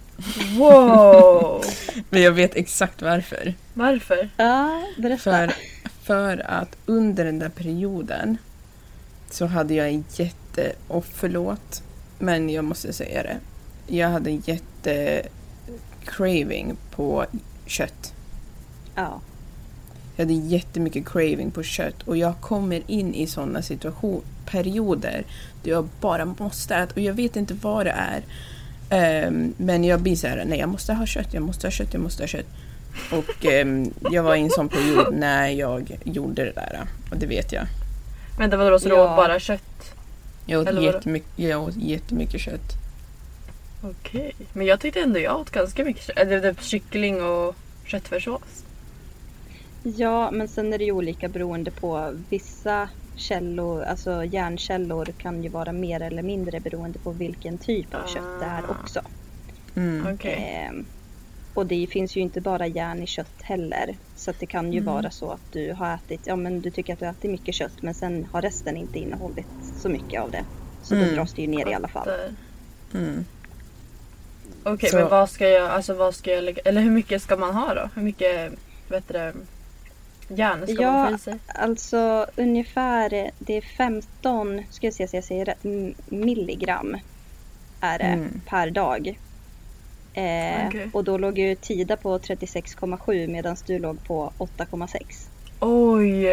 Wow! 0.58 1.64
Men 2.10 2.22
jag 2.22 2.32
vet 2.32 2.56
exakt 2.56 3.02
varför. 3.02 3.54
Varför? 3.74 4.30
Ja, 4.38 4.84
berätta. 4.98 5.18
För, 5.18 5.54
för 6.04 6.38
att 6.52 6.78
under 6.86 7.26
den 7.26 7.40
där 7.40 7.50
perioden 7.50 8.38
så 9.30 9.46
hade 9.46 9.74
jag 9.74 9.88
en 9.90 10.06
jätte... 10.16 10.74
Och 10.88 11.06
förlåt, 11.06 11.84
men 12.20 12.50
jag 12.50 12.66
måste 12.66 12.94
säga 12.94 13.24
det. 13.24 13.38
Jag 13.88 14.10
hade 14.10 14.30
en 14.30 14.44
jätte 14.46 15.24
craving 16.06 16.78
på 16.92 17.26
kött. 17.66 18.14
Ja. 18.96 19.22
Jag 20.20 20.26
hade 20.26 20.34
jättemycket 20.34 21.08
craving 21.10 21.52
på 21.52 21.64
kött 21.64 22.04
och 22.06 22.18
jag 22.18 22.42
kommer 22.42 22.82
in 22.88 23.16
i 23.16 23.28
sådana 23.28 23.62
situation, 23.62 24.22
perioder 24.46 25.24
där 25.64 25.72
jag 25.72 25.88
bara 26.02 26.26
måste 26.26 26.76
äta 26.76 26.94
och 26.94 27.00
jag 27.02 27.14
vet 27.14 27.36
inte 27.36 27.54
vad 27.54 27.86
det 27.86 27.92
är. 27.92 28.22
Ehm, 28.90 29.54
men 29.58 29.84
jag 29.84 30.02
blir 30.02 30.16
så 30.16 30.28
här, 30.28 30.44
nej 30.48 30.60
jag 30.60 30.70
måste 30.70 30.94
ha 30.94 31.06
kött, 31.06 31.34
jag 31.34 31.44
måste 31.44 31.68
ha 31.68 31.72
kött, 31.72 31.94
jag 31.94 32.02
måste 32.02 32.24
ha 32.24 32.28
kött. 32.28 32.46
Och 33.12 33.46
ehm, 33.46 33.94
jag 34.12 34.24
var 34.24 34.36
i 34.36 34.40
en 34.42 34.50
sån 34.50 34.70
period 34.70 35.14
när 35.18 35.50
jag 35.50 35.98
gjorde 36.04 36.46
det 36.46 36.52
där 36.52 36.80
och 37.12 37.18
det 37.18 37.26
vet 37.26 37.52
jag. 37.54 37.66
Vänta 38.40 38.58
vadå, 38.58 38.80
så 38.80 38.90
du 38.90 38.96
Ja. 38.96 39.12
åt 39.12 39.18
bara 39.18 39.40
kött? 39.40 39.94
Jag 40.46 40.62
åt, 40.62 40.68
Eller 40.68 40.82
jättemycket, 40.82 41.30
jag 41.36 41.64
åt 41.64 41.76
jättemycket 41.76 42.42
kött. 42.42 42.74
Okej. 43.84 44.32
Men 44.54 44.66
jag 44.66 44.80
tyckte 44.80 45.00
ändå 45.00 45.20
jag 45.20 45.40
åt 45.40 45.50
ganska 45.50 45.84
mycket 45.84 46.04
kött. 46.04 46.18
Eller 46.18 46.54
typ 46.54 46.64
kyckling 46.64 47.24
och 47.24 47.56
köttfärssås. 47.86 48.42
Ja, 49.98 50.32
men 50.32 50.48
sen 50.48 50.74
är 50.74 50.78
det 50.78 50.84
ju 50.84 50.92
olika 50.92 51.28
beroende 51.28 51.72
på 51.72 52.14
vissa 52.30 52.90
källor, 53.16 53.84
alltså 53.84 54.24
järnkällor 54.26 55.06
kan 55.18 55.44
ju 55.44 55.50
vara 55.50 55.72
mer 55.72 56.02
eller 56.02 56.22
mindre 56.24 56.60
beroende 56.60 57.00
på 57.00 57.12
vilken 57.12 57.58
typ 57.58 57.94
av 57.96 58.08
kött 58.08 58.40
det 58.40 58.46
är 58.46 58.64
Ah. 58.64 58.72
också. 58.82 59.02
Mm. 59.76 60.08
Okej. 60.14 60.34
Ehm, 60.70 60.86
och 61.54 61.66
det 61.66 61.88
finns 61.88 62.16
ju 62.16 62.22
inte 62.22 62.42
bara 62.42 62.68
järn 62.68 63.04
i 63.04 63.08
kött 63.08 63.42
heller. 63.42 63.96
Så 64.16 64.32
att 64.32 64.40
det 64.40 64.46
kan 64.46 64.74
ju 64.74 64.80
Mm. 64.80 64.94
vara 64.94 65.12
så 65.12 65.32
att 65.32 65.52
du 65.52 65.74
har 65.74 65.94
ätit, 65.94 66.22
ja 66.24 66.36
men 66.36 66.62
du 66.62 66.72
tycker 66.72 66.94
att 66.94 67.00
du 67.00 67.06
har 67.06 67.12
ätit 67.12 67.32
mycket 67.32 67.56
kött 67.56 67.82
men 67.82 67.94
sen 67.94 68.28
har 68.32 68.42
resten 68.42 68.78
inte 68.78 69.00
innehållit 69.00 69.46
så 69.82 69.90
mycket 69.90 70.22
av 70.22 70.32
det. 70.32 70.44
Så 70.84 70.96
Mm. 70.96 71.08
då 71.10 71.16
dras 71.16 71.34
det 71.34 71.42
ju 71.42 71.48
ner 71.48 71.68
i 71.70 71.74
alla 71.74 71.88
fall. 71.88 72.06
Fattar. 72.06 72.34
Mm. 72.94 73.26
Okej 74.64 74.90
Så- 74.90 74.98
men 74.98 75.10
vad 75.10 75.30
ska 75.30 75.48
jag, 75.50 75.70
alltså 75.70 75.94
vad 75.94 76.16
ska 76.16 76.32
jag 76.32 76.44
lägga, 76.44 76.62
eller 76.66 76.82
hur 76.82 76.92
mycket 76.92 77.22
ska 77.22 77.38
man 77.38 77.56
ha 77.56 77.74
då? 77.74 77.90
Hur 77.96 78.02
mycket, 78.02 78.54
vet 78.90 79.08
du 79.08 79.34
järn 80.30 80.68
ska 80.68 80.82
Ja, 80.82 80.92
man 80.92 81.10
få 81.10 81.16
i 81.16 81.20
sig? 81.20 81.38
Alltså 81.48 82.26
ungefär, 82.36 83.32
det 83.40 83.58
är 83.58 83.62
15, 83.62 84.62
ska 84.70 84.88
jag 84.88 84.94
se 84.94 85.08
så 85.08 85.16
jag 85.18 85.24
säger 85.24 85.46
rätt, 85.46 85.64
milligram 86.06 86.98
är 87.82 87.98
det 87.98 88.04
Mm. 88.04 88.42
per 88.46 88.70
dag. 88.70 89.20
Eh, 90.14 90.68
Okej. 90.68 90.90
Och 90.94 91.04
då 91.04 91.18
låg 91.18 91.38
ju 91.40 91.56
Tida 91.56 91.98
på 91.98 92.18
36,7 92.20 93.28
medan 93.28 93.56
du 93.66 93.80
låg 93.80 94.04
på 94.04 94.32
8,6. 94.38 95.28
Oj! 95.60 96.28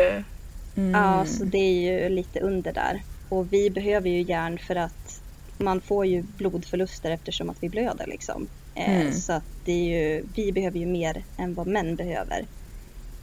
Mm. 0.77 0.91
Ja, 0.91 1.25
så 1.27 1.45
det 1.45 1.59
är 1.59 2.03
ju 2.03 2.09
lite 2.09 2.41
under 2.41 2.73
där. 2.73 3.03
Och 3.29 3.53
vi 3.53 3.71
behöver 3.71 4.11
ju 4.11 4.23
järn 4.23 4.59
för 4.59 4.77
att 4.77 5.21
man 5.59 5.81
får 5.81 6.07
ju 6.07 6.23
blodförluster 6.23 7.11
eftersom 7.11 7.51
att 7.51 7.57
vi 7.63 7.69
blöder 7.69 8.07
liksom. 8.07 8.49
Eh, 8.75 9.01
Mm. 9.01 9.13
Så 9.13 9.33
att 9.33 9.45
det 9.65 9.73
är 9.73 9.85
ju, 10.15 10.25
vi 10.35 10.53
behöver 10.53 10.79
ju 10.79 10.87
mer 10.87 11.25
än 11.37 11.55
vad 11.55 11.67
män 11.67 11.97
behöver. 11.97 12.45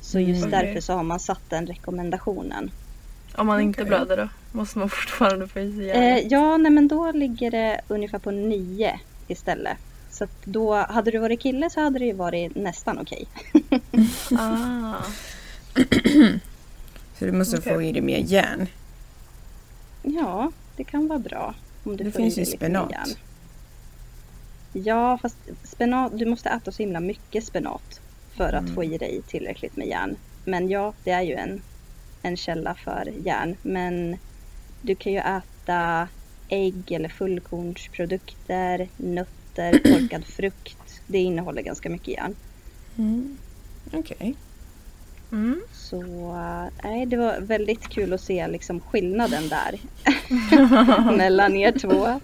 Så 0.05 0.19
just 0.19 0.45
Mm. 0.45 0.51
därför 0.51 0.81
så 0.81 0.93
har 0.93 1.03
man 1.03 1.19
satt 1.19 1.49
den 1.49 1.67
rekommendationen. 1.67 2.71
Om 3.35 3.47
man 3.47 3.61
inte 3.61 3.81
Okej. 3.81 3.87
blöder 3.89 4.17
då? 4.17 4.29
Måste 4.51 4.79
man 4.79 4.89
fortfarande 4.99 5.47
få 5.47 5.59
i 5.59 5.71
sig? 5.75 5.89
Eh, 5.89 6.17
ja, 6.27 6.57
nej 6.57 6.71
men 6.71 6.87
då 6.87 7.11
ligger 7.11 7.51
det 7.51 7.81
ungefär 7.87 8.19
på 8.19 8.31
9 8.31 8.99
istället. 9.27 9.77
Så 10.11 10.23
att 10.23 10.31
då, 10.43 10.75
hade 10.75 11.11
du 11.11 11.17
varit 11.17 11.39
kille 11.41 11.69
så 11.69 11.81
hade 11.81 11.99
det 11.99 12.05
ju 12.05 12.13
varit 12.13 12.55
nästan 12.55 12.99
okej. 12.99 13.27
Ah. 14.39 14.93
Så 17.19 17.25
du 17.25 17.31
måste 17.31 17.57
Okej. 17.57 17.73
få 17.73 17.81
i 17.81 17.91
dig 17.91 18.01
mer 18.01 18.17
järn. 18.17 18.67
Ja, 20.03 20.51
det 20.75 20.83
kan 20.83 21.07
vara 21.07 21.19
bra. 21.19 21.53
Om 21.83 21.97
du 21.97 22.03
Det 22.03 22.11
får 22.11 22.19
finns 22.19 22.37
ju 22.37 22.45
spenat. 22.45 22.91
järn. 22.91 23.09
Ja, 24.73 25.17
fast 25.21 25.37
spenat, 25.63 26.19
du 26.19 26.25
måste 26.25 26.49
äta 26.49 26.71
så 26.71 26.83
himla 26.83 26.99
mycket 26.99 27.43
spenat 27.45 27.99
för 28.37 28.53
att 28.53 28.63
Mm. 28.63 28.75
få 28.75 28.83
i 28.83 28.97
dig 28.97 29.21
tillräckligt 29.27 29.77
med 29.77 29.87
järn. 29.87 30.15
Men 30.45 30.69
ja, 30.69 30.93
det 31.03 31.11
är 31.11 31.21
ju 31.21 31.33
en, 31.33 31.61
en 32.21 32.37
källa 32.37 32.75
för 32.75 33.11
järn. 33.25 33.55
Men 33.61 34.17
du 34.81 34.95
kan 34.95 35.11
ju 35.13 35.19
äta 35.19 36.07
ägg 36.49 36.91
eller 36.91 37.09
fullkornsprodukter, 37.09 38.87
nötter, 38.97 39.79
torkad 39.83 40.25
frukt. 40.25 40.77
Det 41.07 41.17
innehåller 41.17 41.61
ganska 41.61 41.89
mycket 41.89 42.07
järn. 42.07 42.35
Mm. 42.97 43.37
Okej. 43.93 44.35
Mm. 45.31 45.61
Så 45.73 46.03
nej, 46.83 47.05
det 47.05 47.17
var 47.17 47.39
väldigt 47.39 47.89
kul 47.89 48.13
att 48.13 48.21
se 48.21 48.47
liksom 48.47 48.79
skillnaden 48.79 49.49
där 49.49 49.79
mellan 51.17 51.55
er 51.55 51.71
två. 51.71 52.19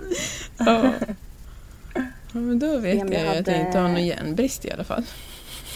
Ja. 0.57 0.93
ja, 1.93 2.03
men 2.39 2.59
då 2.59 2.77
vet 2.77 2.97
jag 2.97 3.13
jag 3.13 3.37
att 3.37 3.47
jag 3.47 3.59
inte 3.59 3.79
har 3.79 3.87
någon 3.89 4.05
järnbrist 4.05 4.65
i 4.65 4.71
alla 4.71 4.83
fall. 4.83 5.03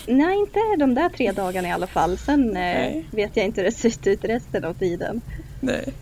Nej, 0.07 0.39
inte 0.39 0.59
de 0.79 0.93
där 0.93 1.09
tre 1.09 1.31
dagarna 1.31 1.67
i 1.67 1.71
alla 1.71 1.87
fall. 1.87 2.17
Sen 2.17 2.57
eh, 2.57 3.03
vet 3.11 3.37
jag 3.37 3.45
inte 3.45 3.61
hur 3.61 3.65
det 3.65 3.71
ser 3.71 4.09
ut 4.09 4.25
resten 4.25 4.65
av 4.65 4.73
tiden. 4.73 5.21
Nej. 5.59 5.93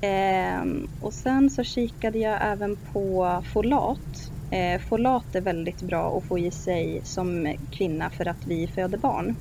Ehm, 0.00 0.88
och 1.00 1.12
sen 1.12 1.50
så 1.50 1.64
kikade 1.64 2.18
jag 2.18 2.38
även 2.42 2.76
på 2.92 3.42
folat. 3.52 4.30
Eh, 4.50 4.80
folat 4.80 5.34
är 5.34 5.40
väldigt 5.40 5.82
bra 5.82 6.18
att 6.18 6.24
få 6.24 6.38
i 6.38 6.50
sig 6.50 7.00
som 7.04 7.54
kvinna 7.70 8.10
för 8.10 8.28
att 8.28 8.46
vi 8.46 8.66
föder 8.66 8.98
barn. 8.98 9.36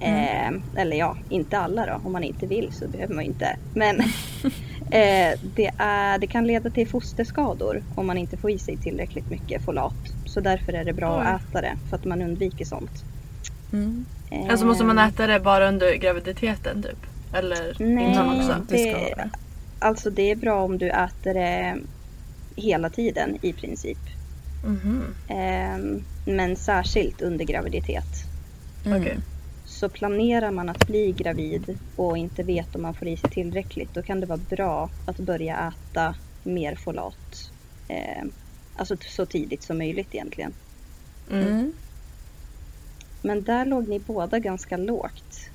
Ehm, 0.00 0.62
eller 0.76 0.96
ja, 0.96 1.16
inte 1.28 1.58
alla 1.58 1.86
då. 1.86 2.00
Om 2.04 2.12
man 2.12 2.24
inte 2.24 2.46
vill 2.46 2.72
så 2.72 2.88
behöver 2.88 3.14
man 3.14 3.24
ju 3.24 3.30
inte. 3.30 3.56
Men 3.74 4.02
eh, 4.90 5.38
det, 5.54 5.70
är, 5.78 6.18
det 6.18 6.26
kan 6.26 6.46
leda 6.46 6.70
till 6.70 6.88
fosterskador 6.88 7.82
om 7.94 8.06
man 8.06 8.18
inte 8.18 8.36
får 8.36 8.50
i 8.50 8.58
sig 8.58 8.76
tillräckligt 8.76 9.30
mycket 9.30 9.64
folat. 9.64 9.94
Så 10.26 10.40
därför 10.40 10.72
är 10.72 10.84
det 10.84 10.92
bra 10.92 11.18
Oj. 11.18 11.26
att 11.26 11.42
äta 11.42 11.60
det 11.60 11.76
för 11.90 11.96
att 11.96 12.04
man 12.04 12.22
undviker 12.22 12.64
sånt. 12.64 13.04
Mm. 13.72 14.04
Alltså 14.50 14.66
måste 14.66 14.84
man 14.84 14.98
äta 14.98 15.26
det 15.26 15.40
bara 15.40 15.68
under 15.68 15.94
graviditeten 15.94 16.82
typ? 16.82 17.06
Eller 17.32 17.76
Nej. 17.78 18.04
innan 18.04 18.40
också? 18.40 18.56
det. 18.68 19.30
Alltså 19.78 20.10
det 20.10 20.30
är 20.30 20.36
bra 20.36 20.62
om 20.62 20.78
du 20.78 20.90
äter 20.90 21.34
det 21.34 21.76
hela 22.56 22.90
tiden 22.90 23.38
i 23.42 23.52
princip. 23.52 23.98
Mhm. 24.64 25.02
Ehm, 25.28 26.04
men 26.24 26.56
särskilt 26.56 27.22
under 27.22 27.44
graviditet. 27.44 28.24
Mm. 28.86 29.00
Okej. 29.00 29.18
Så 29.80 29.88
planerar 29.88 30.50
man 30.50 30.68
att 30.68 30.86
bli 30.86 31.12
gravid 31.12 31.78
och 31.96 32.18
inte 32.18 32.42
vet 32.42 32.74
om 32.74 32.82
man 32.82 32.94
får 32.94 33.08
i 33.08 33.16
sig 33.16 33.30
tillräckligt 33.30 33.94
då 33.94 34.02
kan 34.02 34.20
det 34.20 34.26
vara 34.26 34.40
bra 34.50 34.90
att 35.06 35.16
börja 35.16 35.72
äta 35.72 36.14
mer 36.42 36.74
folat. 36.74 37.50
Ehm, 37.88 38.32
alltså 38.76 38.96
så 39.00 39.26
tidigt 39.26 39.62
som 39.62 39.78
möjligt 39.78 40.14
egentligen. 40.14 40.52
Mm. 41.30 41.48
Mm. 41.48 41.72
Men 43.22 43.42
där 43.42 43.64
låg 43.64 43.88
ni 43.88 43.98
båda 43.98 44.38
ganska 44.38 44.76
lågt 44.76 45.50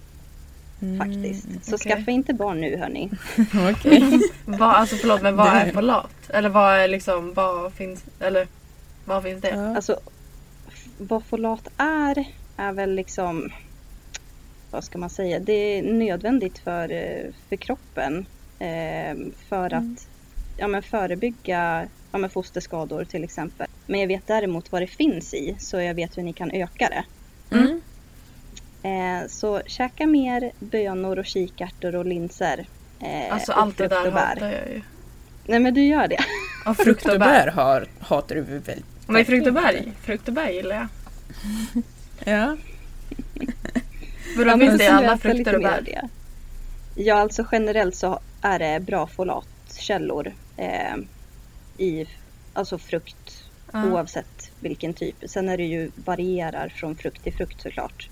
Mm. 0.82 0.98
faktiskt. 0.98 1.66
Så 1.66 1.76
okej. 1.76 1.92
skaffa 1.92 2.12
inte 2.12 2.34
barn 2.34 2.62
nu 2.62 2.78
hörni. 2.78 3.10
Okej. 3.72 4.20
Vad, 4.46 4.62
alltså 4.62 4.96
förlåt 4.96 5.22
men 5.22 5.36
vad 5.36 5.48
är 5.48 5.72
folat? 5.72 6.30
Eller 6.30 6.50
vad 6.50 6.76
är 6.76 6.88
liksom, 6.88 7.34
vad 7.34 7.74
finns, 7.74 8.04
eller 8.20 8.48
vad 9.06 9.24
finns 9.24 9.42
det? 9.42 9.50
Ja. 9.50 9.76
Alltså 9.76 10.00
vad 10.98 11.24
folat 11.24 11.68
är 11.78 12.26
är 12.58 12.72
väl 12.72 12.96
liksom 12.96 13.52
vad 14.72 14.84
ska 14.84 14.98
man 14.98 15.10
säga? 15.10 15.40
Det 15.40 15.54
är 15.78 15.84
nödvändigt 15.84 16.60
för, 16.60 16.92
eh, 16.92 17.32
för 17.50 17.56
kroppen 17.56 18.26
eh, 18.60 19.18
för 19.50 19.74
Mm. 19.74 19.94
att 19.96 20.08
ja, 20.58 20.68
men 20.68 20.84
förebygga 20.84 21.88
ja, 22.12 22.18
med 22.18 22.32
fosterskador 22.32 23.04
till 23.04 23.24
exempel. 23.24 23.68
Men 23.86 24.00
jag 24.00 24.08
vet 24.08 24.28
däremot 24.28 24.72
vad 24.72 24.82
det 24.82 24.88
finns 24.88 25.34
i 25.34 25.56
så 25.60 25.78
jag 25.82 25.94
vet 25.94 26.18
hur 26.18 26.24
ni 26.24 26.34
kan 26.34 26.52
öka 26.52 26.90
det. 26.90 27.04
Mm. 27.56 27.82
Eh, 28.84 29.28
så 29.28 29.62
käka 29.66 30.08
mer 30.08 30.52
bönor 30.60 31.20
och 31.20 31.26
kikärtor 31.26 31.96
och 31.96 32.06
linser. 32.06 32.66
Eh, 33.00 33.34
Alltså 33.34 33.52
och 33.52 33.62
allt 33.62 33.78
det 33.78 33.88
där 33.88 34.12
hatar 34.12 34.52
jag 34.52 34.70
ju. 34.70 34.82
Nej 35.46 35.60
men 35.60 35.74
du 35.74 35.84
gör 35.84 36.08
det. 36.08 36.20
Och 36.66 36.78
Frukt 36.78 37.06
och 37.10 37.20
bär 37.20 37.48
har, 37.48 37.86
hatar 38.00 38.36
du 38.36 38.42
väl? 38.42 38.84
Men 39.08 39.26
frukt 39.26 39.48
och 39.48 39.54
bär, 39.54 39.92
frukt 40.02 40.28
och 40.28 40.34
bär 40.34 40.50
gillar 40.50 40.76
jag. 40.76 40.88
Ja. 42.34 42.58
Vadå 44.36 44.50
Ja, 44.52 44.58
finns 44.58 44.78
det 44.78 44.84
i 44.84 44.88
alla 44.88 45.18
frukter 45.18 45.56
och 45.56 45.62
bär? 45.62 46.02
Ja, 46.96 47.16
alltså 47.16 47.46
generellt 47.52 47.96
så 47.96 48.20
är 48.42 48.60
det 48.60 48.80
bra 48.80 49.08
folatkällor 49.08 50.34
eh, 50.58 50.96
i 51.78 52.08
alltså 52.54 52.78
frukt 52.78 53.44
Ja. 53.74 53.86
oavsett 53.86 54.52
vilken 54.60 54.94
typ. 54.94 55.16
Sen 55.28 55.50
är 55.50 55.58
det 55.58 55.64
ju 55.64 55.92
varierar 55.96 56.70
från 56.70 56.96
frukt 56.96 57.24
till 57.24 57.34
frukt 57.34 57.62
såklart. 57.62 58.10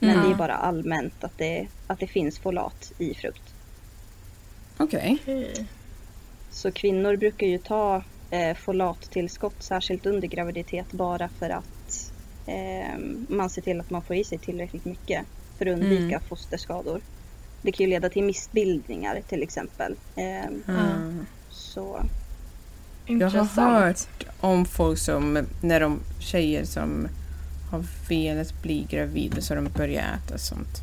Men 0.00 0.10
Mm. 0.10 0.24
det 0.24 0.34
är 0.34 0.36
bara 0.38 0.54
allmänt 0.54 1.24
att 1.24 1.38
det, 1.38 1.66
att 1.86 1.98
det 2.00 2.06
finns 2.06 2.38
folat 2.38 2.92
i 2.98 3.14
frukt. 3.14 3.54
Okej. 4.78 5.18
Okej. 5.22 5.66
Så 6.50 6.72
kvinnor 6.72 7.16
brukar 7.16 7.46
ju 7.46 7.58
ta 7.58 8.02
eh, 8.30 8.56
folattillskott 8.56 9.62
särskilt 9.62 10.06
under 10.06 10.28
graviditet 10.28 10.92
bara 10.92 11.28
för 11.28 11.50
att 11.50 12.12
eh, 12.46 12.98
man 13.28 13.50
ser 13.50 13.62
till 13.62 13.80
att 13.80 13.90
man 13.90 14.02
får 14.02 14.16
i 14.16 14.24
sig 14.24 14.38
tillräckligt 14.38 14.84
mycket 14.84 15.26
för 15.58 15.66
att 15.66 15.72
undvika 15.72 16.02
Mm. 16.16 16.20
fosterskador. 16.28 17.00
Det 17.62 17.72
kan 17.72 17.84
ju 17.84 17.90
leda 17.90 18.08
till 18.08 18.24
missbildningar 18.24 19.22
till 19.28 19.42
exempel. 19.42 19.94
Eh, 20.16 20.44
Mm. 20.68 21.26
så 21.50 21.80
Jag 23.06 23.14
har 23.30 23.36
Intressant. 23.38 23.58
hört 23.58 24.24
om 24.40 24.64
folk 24.64 24.98
som, 24.98 25.46
när 25.60 25.80
de 25.80 26.00
tjejer 26.18 26.64
som 26.64 27.08
har 27.70 27.84
velat 28.08 28.62
bli 28.62 28.86
gravida 28.90 29.40
så 29.40 29.54
de 29.54 29.68
börjar 29.76 30.02
äta 30.26 30.38
sånt 30.38 30.82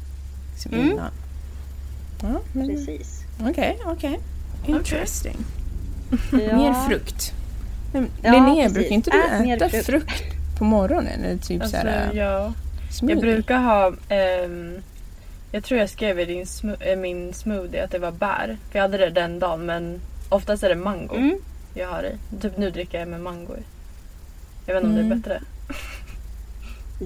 liksom 0.54 0.74
Mm. 0.74 0.92
innan. 0.92 1.12
Ja, 2.22 2.40
men- 2.54 2.68
precis. 2.68 3.20
Okej, 3.50 3.78
okej. 3.86 4.20
Interesting. 4.68 5.38
Ja, 6.32 6.38
Mer 6.38 6.74
frukt. 6.90 7.34
Men 7.94 8.10
Ja, 8.24 8.32
Linnea, 8.32 8.70
brukar 8.70 8.90
inte 8.92 9.10
du 9.12 9.52
Ät 9.52 9.62
äta 9.62 9.70
frukt. 9.70 9.86
frukt. 9.86 10.24
på 10.58 10.64
morgonen? 10.66 11.24
Eller 11.24 11.38
typ 11.38 11.62
Alltså, 11.62 11.78
såhär 11.78 12.14
ja. 12.14 12.54
Smoothie? 12.92 13.16
Jag 13.16 13.22
brukar 13.22 13.58
ha... 13.58 13.94
ehm, 14.10 14.82
jag 15.52 15.64
tror 15.64 15.80
jag 15.80 15.90
skrev 15.90 16.20
i 16.20 16.26
din 16.26 16.44
smu- 16.46 16.78
eh, 16.92 16.98
min 16.98 17.34
smoothie 17.34 17.84
att 17.84 17.92
det 17.92 18.00
var 18.00 18.12
bär. 18.12 18.58
För 18.72 18.80
jag 18.80 18.82
hade 18.84 18.98
det 18.98 19.10
den 19.10 19.40
dagen 19.40 19.66
men 19.66 20.02
oftast 20.30 20.64
är 20.64 20.70
det 20.70 20.76
mango 20.76 21.16
Mm. 21.16 21.38
jag 21.74 21.88
har 21.88 22.04
i. 22.04 22.38
Typ 22.42 22.58
nu 22.58 22.70
dricker 22.72 23.00
jag 23.00 23.08
med 23.08 23.22
mango 23.22 23.54
i. 23.58 23.62
Jag 24.66 24.74
vet 24.74 24.84
inte 24.84 24.90
om 24.90 24.96
det 24.96 25.02
Mm. 25.02 25.12
är 25.12 25.16
bättre. 25.16 25.42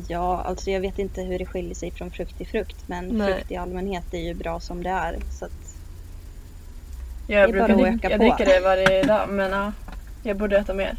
Ja, 0.08 0.42
alltså 0.42 0.72
jag 0.72 0.80
vet 0.82 1.00
inte 1.00 1.22
hur 1.22 1.39
det 1.39 1.46
skiljer 1.46 1.75
sig 1.75 1.92
från 1.92 2.12
frukt 2.12 2.38
till 2.38 2.48
frukt. 2.48 2.75
Men 2.88 3.08
Nej. 3.08 3.34
frukt 3.34 3.51
i 3.51 3.56
allmänhet 3.56 4.13
är 4.13 4.18
ju 4.20 4.34
bra 4.34 4.60
som 4.60 4.84
det 4.84 4.89
är. 4.89 5.15
Så 5.39 5.46
att, 5.46 5.51
Jag, 7.27 7.42
är 7.44 7.48
brukar 7.48 7.68
bara 7.68 7.74
att 7.74 7.80
drick- 7.80 7.96
öka 7.96 8.10
jag 8.10 8.20
på. 8.20 8.24
dricker 8.25 8.46
det 8.54 8.60
varje 8.60 9.04
dag 9.04 9.30
men 9.30 9.51
ja, 9.51 9.72
jag 10.24 10.38
borde 10.38 10.58
äta 10.58 10.74
mer. 10.74 10.98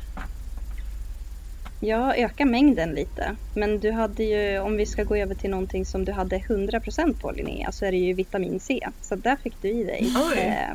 Ja, 1.81 2.15
öka 2.15 2.45
mängden 2.45 2.91
lite. 2.91 3.37
Men 3.55 3.81
du 3.81 3.91
hade 3.91 4.25
ju, 4.25 4.59
om 4.59 4.77
vi 4.77 4.87
ska 4.87 5.05
gå 5.05 5.17
över 5.17 5.35
till 5.35 5.51
någonting 5.51 5.87
som 5.87 6.05
du 6.05 6.13
hade 6.13 6.39
100% 6.39 7.21
på 7.21 7.31
Linnea, 7.31 7.73
så 7.73 7.85
är 7.85 7.93
det 7.93 7.99
ju 7.99 8.13
vitamin 8.13 8.61
C. 8.61 8.89
Så 9.03 9.15
där 9.17 9.37
fick 9.37 9.63
du 9.63 9.69
i 9.69 9.85
dig 9.85 10.13
eh, 10.37 10.75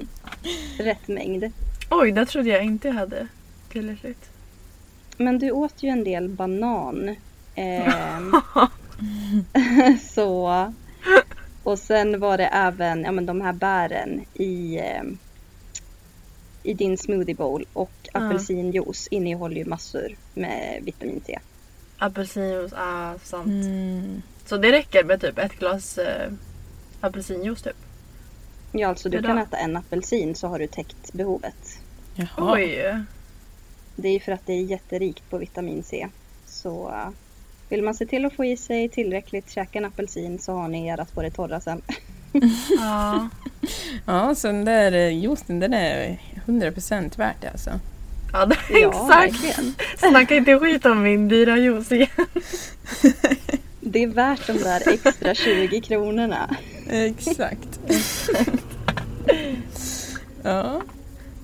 rätt 0.83 1.07
mängd. 1.07 1.51
Oj, 1.89 2.11
det 2.11 2.25
trodde 2.25 2.49
jag 2.49 2.63
inte 2.63 2.87
jag 2.87 2.95
hade 2.95 3.27
tillräckligt. 3.71 4.29
Men 5.17 5.39
du 5.39 5.51
åt 5.51 5.83
ju 5.83 5.89
en 5.89 6.03
del 6.03 6.29
banan. 6.29 7.15
ehm, 7.55 8.31
så. 10.13 10.73
Och 11.63 11.79
sen 11.79 12.19
var 12.19 12.37
det 12.37 12.45
även 12.45 13.03
ja, 13.03 13.11
men 13.11 13.25
de 13.25 13.41
här 13.41 13.53
bären 13.53 14.25
i, 14.33 14.79
ehm, 14.79 15.17
i 16.63 16.73
din 16.73 16.97
smoothie 16.97 17.35
bowl. 17.35 17.65
Och 17.73 18.09
apelsinjuice 18.13 19.07
innehåller 19.11 19.55
ju 19.55 19.65
massor 19.65 20.15
med 20.33 20.81
vitamin 20.83 21.21
C. 21.25 21.39
Apelsinjuice, 21.97 22.73
ah 22.73 23.13
sant. 23.23 23.47
Mm. 23.47 24.21
Så 24.45 24.57
det 24.57 24.71
räcker 24.71 25.03
med 25.03 25.21
typ 25.21 25.37
ett 25.37 25.59
glas 25.59 25.97
eh, 25.97 26.31
apelsinjuice 27.01 27.61
typ? 27.61 27.75
Ja, 28.71 28.87
alltså 28.87 29.09
du 29.09 29.17
Hur 29.17 29.23
kan 29.23 29.35
då? 29.35 29.41
äta 29.41 29.57
en 29.57 29.77
apelsin 29.77 30.35
så 30.35 30.47
har 30.47 30.59
du 30.59 30.67
täckt 30.67 31.13
behovet. 31.13 31.79
Jaha. 32.15 32.53
Oj! 32.53 33.03
Det 33.95 34.07
är 34.07 34.13
ju 34.13 34.19
för 34.19 34.31
att 34.31 34.45
det 34.45 34.53
är 34.53 34.63
jätterikt 34.63 35.29
på 35.29 35.37
vitamin 35.37 35.83
C. 35.83 36.07
Så 36.45 36.89
eh, 36.89 37.09
vill 37.69 37.83
man 37.83 37.93
se 37.95 38.05
till 38.05 38.25
att 38.25 38.33
få 38.33 38.45
i 38.45 38.57
sig 38.57 38.89
tillräckligt, 38.89 39.51
käka 39.51 39.79
en 39.79 39.85
apelsin 39.85 40.39
så 40.39 40.53
har 40.53 40.67
ni 40.67 40.87
ert 40.87 41.13
på 41.13 41.21
det 41.21 41.31
torra 41.31 41.59
sen. 41.59 41.81
Ja. 42.79 43.29
Ja, 44.05 44.35
så 44.35 44.47
den 44.47 44.65
där 44.65 44.91
eh, 44.91 45.17
juicen 45.19 45.59
den 45.59 45.73
är 45.73 46.17
100% 46.45 47.17
värt 47.17 47.41
det 47.41 47.49
alltså. 47.49 47.79
ja, 48.33 48.45
det, 48.45 48.55
Ja, 48.69 48.89
exakt! 48.89 49.09
verkligen. 49.43 49.73
Snacka 49.97 50.35
inte 50.35 50.59
skit 50.59 50.85
om 50.85 51.03
min 51.03 51.27
dyra 51.27 51.57
juice 51.57 51.91
igen. 51.91 52.07
Det 53.83 54.03
är 54.03 54.07
värt 54.07 54.47
de 54.47 54.53
där 54.53 54.81
extra 54.93 55.35
20 55.35 55.81
kronorna. 55.81 56.55
Exakt. 56.89 57.79
ja. 60.43 60.81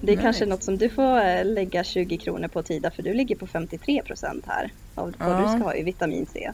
Det 0.01 0.11
är 0.11 0.15
Nice. 0.15 0.21
kanske 0.21 0.45
något 0.45 0.63
som 0.63 0.77
du 0.77 0.89
får 0.89 1.19
eh, 1.25 1.45
lägga 1.45 1.83
20 1.83 2.17
kronor 2.17 2.47
på 2.47 2.63
Tida 2.63 2.91
för 2.91 3.03
du 3.03 3.13
ligger 3.13 3.35
på 3.35 3.47
53 3.47 4.01
procent 4.05 4.45
här 4.47 4.71
av 4.95 5.13
vad 5.19 5.29
Ja. 5.31 5.41
du 5.41 5.47
ska 5.47 5.63
ha 5.67 5.75
i 5.75 5.83
vitamin 5.83 6.27
C. 6.33 6.51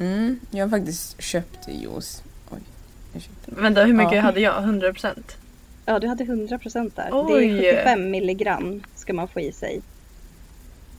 Mm, 0.00 0.40
jag 0.50 0.64
har 0.64 0.70
faktiskt 0.70 1.22
köpt 1.22 1.68
juice. 1.68 2.22
Vänta, 3.46 3.84
hur 3.84 3.92
mycket 3.94 4.12
Ja. 4.14 4.20
hade 4.20 4.40
jag? 4.40 4.62
100 4.62 4.92
procent? 4.92 5.36
Ja, 5.86 5.98
du 5.98 6.06
hade 6.08 6.24
100 6.24 6.58
procent 6.58 6.96
där. 6.96 7.08
Oj. 7.12 7.48
Det 7.48 7.68
är 7.70 7.76
75 7.76 8.10
milligram 8.10 8.82
ska 8.94 9.12
man 9.12 9.28
få 9.28 9.40
i 9.40 9.52
sig. 9.52 9.80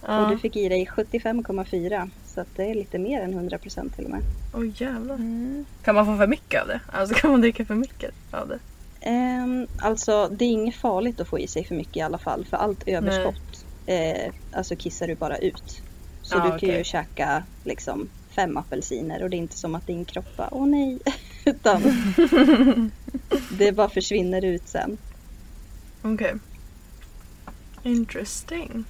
Och 0.02 0.08
Ja. 0.10 0.28
du 0.32 0.38
fick 0.38 0.56
i 0.56 0.69
dig 0.69 0.86
75,4 0.86 2.10
så 2.26 2.43
det 2.56 2.63
är 2.63 2.76
lite 2.76 2.99
mer 2.99 3.21
än 3.21 3.34
100 3.34 3.58
procent 3.58 3.95
till 3.95 4.06
och 4.06 4.12
med. 4.12 4.21
Oj 4.54 4.73
jävlar. 4.78 5.15
Mm. 5.15 5.65
Kan 5.84 5.95
man 5.95 6.06
få 6.06 6.17
för 6.17 6.28
mycket 6.28 6.62
av 6.62 6.67
det? 6.67 6.80
Alltså 6.91 7.15
kan 7.15 7.32
man 7.32 7.41
dricka 7.41 7.65
för 7.65 7.76
mycket 7.76 8.12
av 8.32 8.47
det? 8.47 8.60
Ehm, 9.02 9.67
alltså 9.80 10.28
det 10.32 10.45
är 10.45 10.49
inget 10.49 10.76
farligt 10.76 11.19
att 11.19 11.28
få 11.28 11.39
i 11.39 11.47
sig 11.47 11.65
för 11.65 11.76
mycket 11.76 11.97
i 11.97 12.02
alla 12.02 12.17
fall 12.17 12.45
för 12.45 12.58
allt 12.58 12.88
överskott 12.88 13.65
eh, 13.86 14.34
alltså 14.52 14.76
kissar 14.76 15.08
du 15.08 15.15
bara 15.15 15.38
ut. 15.38 15.82
Så 16.21 16.36
Ja, 16.38 16.43
du 16.43 16.47
kan 16.49 16.56
okej. 16.58 16.78
ju 16.78 16.84
käka 16.84 17.43
liksom 17.63 18.10
fem 18.36 18.58
apelsiner 18.58 19.24
och 19.24 19.30
det 19.30 19.36
är 19.36 19.39
inte 19.39 19.58
som 19.58 19.76
att 19.76 19.88
din 19.88 20.06
kropp 20.06 20.38
bara 20.38 20.50
åh 20.52 20.67
nej. 20.67 21.00
Utan 21.46 21.82
det 23.58 23.72
bara 23.72 23.89
försvinner 23.89 24.46
ut 24.46 24.67
sen. 24.67 24.98
Okej. 26.02 26.34
Interesting. 27.84 28.86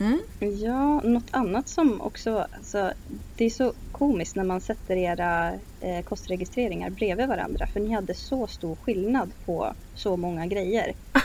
Mm. 0.00 0.20
Ja, 0.58 1.00
något 1.00 1.28
annat 1.30 1.68
som 1.68 2.00
också, 2.00 2.46
alltså, 2.56 2.92
det 3.36 3.44
är 3.44 3.50
så 3.50 3.72
komiskt 3.92 4.36
när 4.36 4.44
man 4.44 4.60
sätter 4.60 4.96
era 4.96 5.52
eh, 5.80 6.04
kostregistreringar 6.04 6.90
bredvid 6.90 7.28
varandra 7.28 7.66
för 7.66 7.80
ni 7.80 7.94
hade 7.94 8.14
så 8.14 8.46
stor 8.46 8.76
skillnad 8.76 9.30
på 9.44 9.74
så 9.94 10.16
många 10.16 10.46
grejer. 10.46 10.94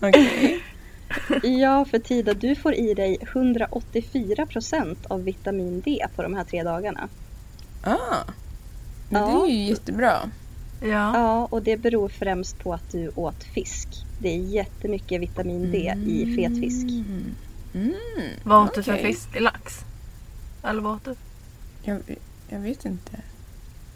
Okej. 0.00 0.62
Ja, 1.42 1.84
för 1.84 1.98
Tida, 1.98 2.34
du 2.34 2.54
får 2.54 2.74
i 2.74 2.94
dig 2.94 3.18
184 3.20 4.46
procent 4.46 5.06
av 5.06 5.24
vitamin 5.24 5.80
D 5.80 6.06
på 6.16 6.22
de 6.22 6.34
här 6.34 6.44
tre 6.44 6.62
dagarna. 6.62 7.08
Ah. 7.82 7.96
Ja. 9.10 9.18
det 9.18 9.18
är 9.18 9.46
ju 9.46 9.64
jättebra. 9.64 10.30
Ja. 10.82 10.88
Ja, 10.88 11.48
och 11.50 11.62
det 11.62 11.76
beror 11.76 12.08
främst 12.08 12.58
på 12.58 12.74
att 12.74 12.92
du 12.92 13.10
åt 13.14 13.44
fisk. 13.44 13.88
Det 14.18 14.28
är 14.28 14.38
jättemycket 14.38 15.20
vitamin 15.20 15.70
D 15.72 15.94
i 16.06 16.36
fet 16.36 16.60
fisk. 16.60 16.82
Mm. 16.82 17.34
Mm. 17.74 17.94
Vad 18.44 18.64
åt 18.64 18.74
du 18.74 18.82
för 18.82 18.92
okej. 18.94 19.04
fisk? 19.04 19.40
Lax? 19.40 19.84
Eller 20.62 20.82
vad 20.82 20.92
åt 20.92 21.04
du? 21.04 21.14
Jag, 21.82 22.00
jag 22.48 22.60
vet 22.60 22.84
inte. 22.84 23.12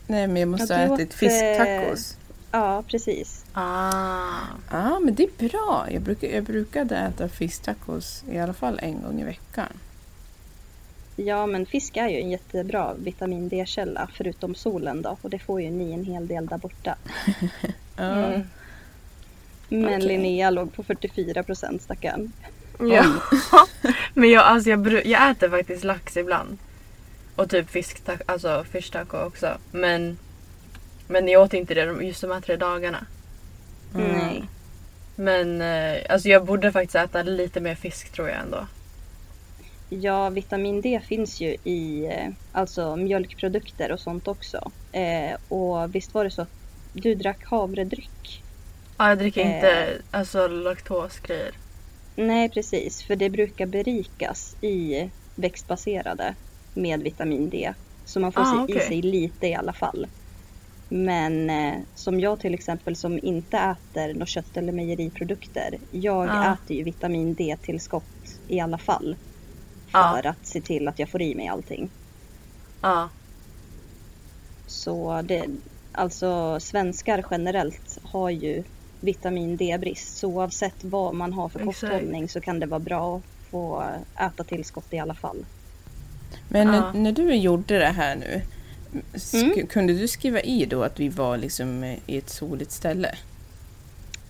Nej, 0.07 0.27
men 0.27 0.37
jag 0.37 0.49
måste 0.49 0.75
Ja, 0.75 0.87
ha 0.87 0.95
ätit 0.95 1.09
åt, 1.09 1.15
fisktacos. 1.15 2.17
Ja, 2.55 2.83
precis. 2.89 3.45
Ah. 3.53 4.41
Ja, 4.71 4.99
men 5.01 5.15
det 5.15 5.23
är 5.23 5.49
bra. 5.49 5.87
Jag, 5.91 6.03
brukar, 6.03 6.29
jag 6.29 6.45
brukade 6.45 6.97
äta 6.97 7.29
fisktacos 7.29 8.25
i 8.31 8.39
alla 8.39 8.53
fall 8.53 8.79
en 8.83 9.03
gång 9.03 9.21
i 9.21 9.25
veckan. 9.25 9.69
Ja, 11.17 11.47
men 11.47 11.67
fisk 11.67 11.97
är 11.97 12.09
ju 12.09 12.21
en 12.21 12.31
jättebra 12.31 12.95
vitamin 12.95 13.49
D-källa 13.49 14.09
förutom 14.15 14.55
solen 14.55 15.03
då. 15.03 15.17
Och 15.23 15.31
det 15.31 15.39
får 15.39 15.61
ju 15.63 15.71
ni 15.71 15.93
en 15.93 16.05
hel 16.05 16.27
del 16.27 16.47
där 16.47 16.59
borta. 16.59 16.97
Ja. 17.97 18.03
Mm. 18.05 18.43
Men 19.69 19.85
Okej. 19.85 20.01
Linnea 20.09 20.51
låg 20.51 20.73
på 20.75 20.83
44 20.83 21.43
procent 21.43 21.83
stackarn. 21.83 22.33
Ja. 22.79 23.05
Men 24.15 24.31
jag, 24.31 24.45
alltså 24.45 24.71
jag, 24.71 24.87
bru- 24.87 25.07
jag 25.07 25.31
äter 25.31 25.49
faktiskt 25.51 25.85
lax 25.85 26.17
ibland. 26.17 26.59
Och 27.37 27.51
typ 27.51 27.71
fisk, 27.71 28.03
alltså 28.27 28.65
fish 28.71 28.91
taco 28.93 29.17
också. 29.27 29.59
Men, 29.73 30.19
men 31.09 31.29
jag 31.29 31.43
åt 31.43 31.55
inte 31.55 31.75
det 31.75 31.85
de- 31.85 32.07
just 32.07 32.21
de 32.21 32.31
här 32.31 32.41
tre 32.41 32.57
dagarna. 32.57 33.07
Mm. 33.95 34.13
Nej. 34.13 34.45
Men 35.17 35.61
eh, 35.61 36.03
alltså 36.09 36.29
jag 36.29 36.45
borde 36.45 36.73
faktiskt 36.73 36.95
äta 36.95 37.23
lite 37.23 37.61
mer 37.61 37.75
fisk 37.75 38.13
tror 38.13 38.29
jag 38.29 38.39
ändå. 38.41 38.67
Ja, 39.89 40.29
vitamin 40.29 40.81
D 40.81 41.01
finns 41.09 41.41
ju 41.41 41.57
i 41.65 42.07
eh, 42.07 42.29
alltså 42.53 42.97
mjölkprodukter 42.97 43.93
och 43.93 44.01
sånt 44.01 44.29
också. 44.29 44.71
Eh, 44.93 45.37
och 45.49 45.95
visst 45.95 46.15
var 46.15 46.25
det 46.25 46.31
så 46.31 46.43
att 46.43 46.49
du 46.93 47.15
drack 47.15 47.45
havredryck? 47.45 48.43
Ja, 48.99 49.09
jag 49.09 49.19
dricker 49.19 49.41
Eh. 49.41 49.55
inte 49.55 49.99
alltså 50.11 50.49
laktosgrejer. 50.49 51.53
Nej, 52.17 52.49
precis. 52.49 53.03
För 53.03 53.17
det 53.17 53.31
brukar 53.31 53.67
berikas 53.67 54.57
i 54.61 55.11
växtbaserade 55.35 56.35
med 56.75 57.03
vitamin 57.03 57.51
D. 57.51 57.73
Så 58.05 58.21
man 58.21 58.33
får 58.33 58.41
Ah, 58.41 58.45
se, 58.53 58.59
okej. 58.59 58.77
i 58.77 58.81
sig 58.81 59.03
lite 59.03 59.47
i 59.47 59.55
alla 59.55 59.73
fall. 59.73 60.07
Men 60.89 61.51
eh, 61.51 61.75
som 61.95 62.21
jag 62.21 62.41
till 62.41 62.55
exempel 62.55 62.97
som 62.97 63.19
inte 63.23 63.57
äter 63.59 64.15
något 64.15 64.29
kött 64.29 64.57
eller 64.57 64.73
mejeriprodukter. 64.73 65.79
Jag 65.91 66.29
Ah. 66.31 66.53
äter 66.55 66.77
ju 66.77 66.83
vitamin 66.83 67.35
D-tillskott 67.35 68.05
i 68.49 68.61
alla 68.61 68.79
fall. 68.79 69.17
Ja. 69.93 70.13
För 70.17 70.29
att 70.29 70.47
se 70.47 70.61
till 70.61 70.89
att 70.89 70.99
jag 70.99 71.09
får 71.09 71.23
i 71.23 71.35
mig 71.35 71.49
allting. 71.49 71.91
Ja. 72.81 73.09
Så 74.67 75.23
det, 75.25 75.45
alltså 75.93 76.61
svenskar 76.61 77.25
generellt 77.31 77.99
har 78.03 78.31
ju 78.31 78.63
vitamin 79.01 79.57
D-brist. 79.57 80.17
Så 80.19 80.29
oavsett 80.29 80.85
vad 80.85 81.15
man 81.15 81.33
har 81.33 81.49
för 81.49 81.65
kosthållning 81.65 82.29
så 82.29 82.41
kan 82.41 82.61
det 82.61 82.67
vara 82.67 82.81
bra 82.81 83.17
att 83.17 83.23
få 83.51 83.85
äta 84.21 84.45
tillskott 84.45 84.93
i 84.93 84.99
alla 84.99 85.15
fall. 85.15 85.45
Men 86.49 86.67
Ja. 86.67 86.73
när, 86.93 87.01
när 87.01 87.13
du 87.13 87.35
gjorde 87.35 87.79
det 87.79 87.87
här 87.87 88.17
nu, 88.17 88.43
Mm. 89.33 89.67
kunde 89.67 89.93
du 89.93 90.09
skriva 90.09 90.41
i 90.41 90.67
då 90.67 90.83
att 90.83 91.01
vi 91.01 91.09
var 91.09 91.37
liksom 91.37 91.85
eh, 91.85 91.99
i 92.07 92.17
ett 92.17 92.31
soligt 92.31 92.71
ställe? 92.71 93.15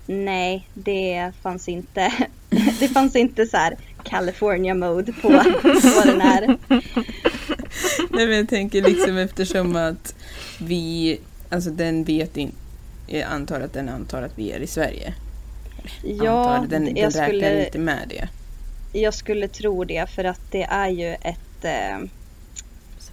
Nej, 0.06 0.68
det 0.74 1.32
fanns 1.42 1.68
inte. 1.68 2.12
Det 2.80 2.88
fanns 2.88 3.16
inte 3.16 3.46
så 3.46 3.56
här 3.56 3.76
California 4.04 4.74
mode 4.74 5.12
på, 5.12 5.28
på 5.62 6.02
den 6.04 6.20
här. 6.20 6.46
Nej, 8.10 8.26
men 8.26 8.36
jag 8.36 8.48
tänker 8.48 8.82
liksom 8.82 9.16
eftersom 9.16 9.76
att 9.76 10.14
vi, 10.58 11.18
alltså 11.50 11.70
den 11.70 12.04
vet 12.04 12.36
inte, 12.36 12.56
jag 13.06 13.22
antar 13.22 13.60
att 13.60 13.72
den 13.72 13.88
antar 13.88 14.22
att 14.22 14.38
vi 14.38 14.52
är 14.52 14.60
i 14.60 14.66
Sverige. 14.66 15.14
Ja, 16.02 16.48
antar, 16.48 16.68
den, 16.68 16.84
den 16.84 16.96
jag 16.96 17.06
räknar 17.06 17.26
skulle, 17.26 17.64
inte 17.64 17.78
med 17.78 18.08
det. 18.08 18.28
jag 19.00 19.14
skulle 19.14 19.48
tro 19.48 19.84
det 19.84 20.10
för 20.10 20.24
att 20.24 20.40
det 20.50 20.62
är 20.62 20.88
ju 20.88 21.14
ett 21.14 21.64
eh, 21.64 21.98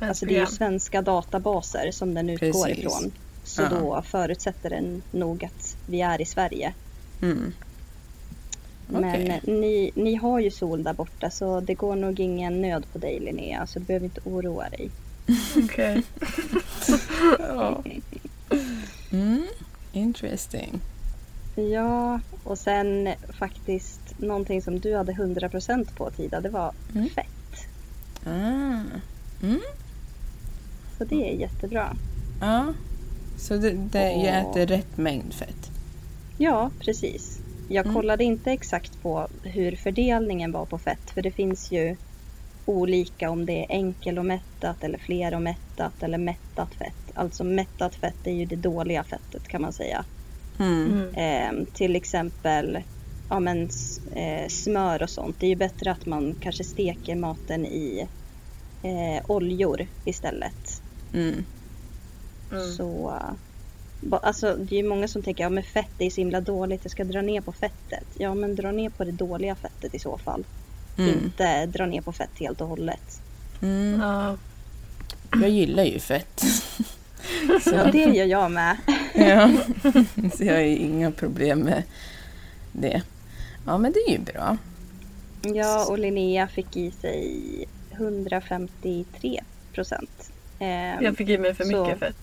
Alltså 0.08 0.26
det 0.26 0.36
är 0.36 0.40
ju 0.40 0.46
svenska 0.46 1.02
databaser 1.02 1.92
som 1.92 2.14
den 2.14 2.30
utgår 2.30 2.66
Precis. 2.66 2.78
ifrån. 2.78 3.12
Så 3.44 3.62
Ja. 3.62 3.70
då 3.70 4.02
förutsätter 4.06 4.70
den 4.70 5.02
nog 5.12 5.44
att 5.46 5.78
vi 5.88 6.02
är 6.02 6.22
i 6.22 6.26
Sverige. 6.26 6.74
Mm. 7.22 7.54
Men 8.88 9.22
ni, 9.44 9.92
ni 9.96 10.16
har 10.16 10.40
ju 10.40 10.52
sol 10.52 10.84
där 10.84 10.94
borta 10.94 11.30
så 11.30 11.60
det 11.60 11.74
går 11.74 11.96
nog 11.96 12.20
ingen 12.20 12.62
nöd 12.62 12.84
på 12.94 12.98
dig 13.00 13.20
Linnea. 13.20 13.68
Så 13.68 13.80
du 13.80 13.86
behöver 13.86 14.06
inte 14.06 14.22
oroa 14.24 14.70
dig. 14.70 14.90
Okej. 15.66 16.04
Ja. 17.40 17.84
Mm. 19.12 19.46
Interesting. 19.94 20.80
Ja, 21.56 22.20
och 22.44 22.58
sen 22.58 23.10
faktiskt 23.40 24.00
någonting 24.18 24.62
som 24.62 24.80
du 24.80 24.96
hade 24.96 25.12
100% 25.14 25.96
på 25.96 26.10
Tida, 26.12 26.42
det 26.42 26.50
var 26.50 26.72
Mm. 26.96 27.10
fett. 27.10 27.66
Ah. 28.26 28.30
Mm. 29.44 29.60
Så 31.02 31.06
det 31.06 31.30
är 31.30 31.34
jättebra. 31.36 31.98
Ja. 32.40 32.74
Så 33.38 33.58
det, 33.58 33.72
det, 33.72 34.12
jag 34.12 34.46
Åh. 34.46 34.52
äter 34.52 34.66
rätt 34.68 34.98
mängd 34.98 35.34
fett? 35.34 35.72
Ja, 36.38 36.72
precis. 36.80 37.40
Jag 37.70 37.86
Mm. 37.86 37.96
kollade 37.96 38.24
inte 38.24 38.52
exakt 38.52 39.02
på 39.02 39.28
hur 39.44 39.76
fördelningen 39.76 40.52
var 40.52 40.66
på 40.66 40.78
fett 40.78 41.10
för 41.14 41.22
det 41.22 41.32
finns 41.32 41.72
ju 41.72 41.96
olika 42.66 43.30
om 43.30 43.46
det 43.46 43.54
är 43.60 43.66
enkel 43.70 44.20
och 44.20 44.26
mättat 44.26 44.84
eller 44.84 44.98
fler 44.98 45.34
och 45.36 45.42
mättat 45.42 46.04
eller 46.04 46.18
mättat 46.18 46.74
fett. 46.74 47.12
Alltså 47.14 47.44
mättat 47.44 47.96
fett 47.96 48.28
är 48.28 48.32
ju 48.32 48.46
det 48.46 48.56
dåliga 48.56 49.04
fettet 49.04 49.48
kan 49.48 49.62
man 49.62 49.74
säga. 49.74 50.06
Mm. 50.60 51.08
Ehm, 51.16 51.66
till 51.74 51.96
exempel 51.96 52.80
ja, 53.30 53.40
men, 53.40 53.70
eh, 54.16 54.48
smör 54.50 55.04
och 55.04 55.10
sånt. 55.10 55.36
Det 55.40 55.46
är 55.46 55.50
ju 55.50 55.56
bättre 55.56 55.92
att 55.92 56.06
man 56.06 56.36
kanske 56.40 56.64
steker 56.64 57.16
maten 57.16 57.66
i 57.66 58.08
eh, 58.84 59.24
oljor 59.28 59.88
istället. 60.06 60.71
Mm. 61.14 61.46
Mm. 62.52 62.72
Så, 62.72 63.20
alltså, 64.12 64.56
det 64.56 64.76
är 64.76 64.84
ju 64.84 64.90
många 64.90 65.08
som 65.08 65.22
tänker 65.22 65.44
att 65.44 65.52
ja, 65.52 65.56
men 65.56 65.64
fett 65.64 65.92
är 66.02 66.10
så 66.10 66.22
himla 66.22 66.42
dåligt, 66.42 66.80
jag 66.84 66.92
ska 66.92 67.04
dra 67.04 67.22
ner 67.22 67.42
på 67.42 67.52
fettet. 67.52 68.08
Ja 68.18 68.34
men 68.34 68.56
dra 68.56 68.72
ner 68.72 68.90
på 68.90 69.04
det 69.04 69.12
dåliga 69.12 69.56
fettet 69.56 69.96
i 69.96 70.00
så 70.00 70.18
fall. 70.18 70.46
Mm. 70.98 71.10
Inte 71.10 71.66
dra 71.66 71.86
ner 71.86 72.02
på 72.02 72.12
fett 72.12 72.40
helt 72.40 72.62
och 72.62 72.68
hållet. 72.68 73.22
Mm. 73.62 74.00
Ja. 74.02 74.38
Jag 75.32 75.50
gillar 75.50 75.84
ju 75.84 76.00
fett. 76.00 76.44
Så, 77.64 77.70
Ja, 77.76 77.92
det 77.92 78.04
gör 78.04 78.26
jag 78.26 78.52
med. 78.52 78.78
ja. 79.14 79.52
Så 80.38 80.44
jag 80.44 80.54
har 80.54 80.62
ju 80.62 80.76
inga 80.76 81.12
problem 81.12 81.60
med 81.60 81.84
det. 82.72 83.02
Ja, 83.66 83.78
men 83.78 83.92
det 83.92 84.00
är 84.00 84.12
ju 84.12 84.20
bra. 84.20 84.58
Ja, 85.42 85.86
och 85.86 86.00
Linnea 86.00 86.48
fick 86.48 86.78
i 86.78 86.92
sig 86.92 87.66
153 87.92 89.44
procent. 89.74 90.31
Ehm, 90.62 91.04
Jag 91.04 91.18
fick 91.18 91.30
i 91.30 91.38
mig 91.38 91.54
för 91.54 91.64
Så- 91.64 91.84
mycket 91.84 92.00
fett. 92.00 92.16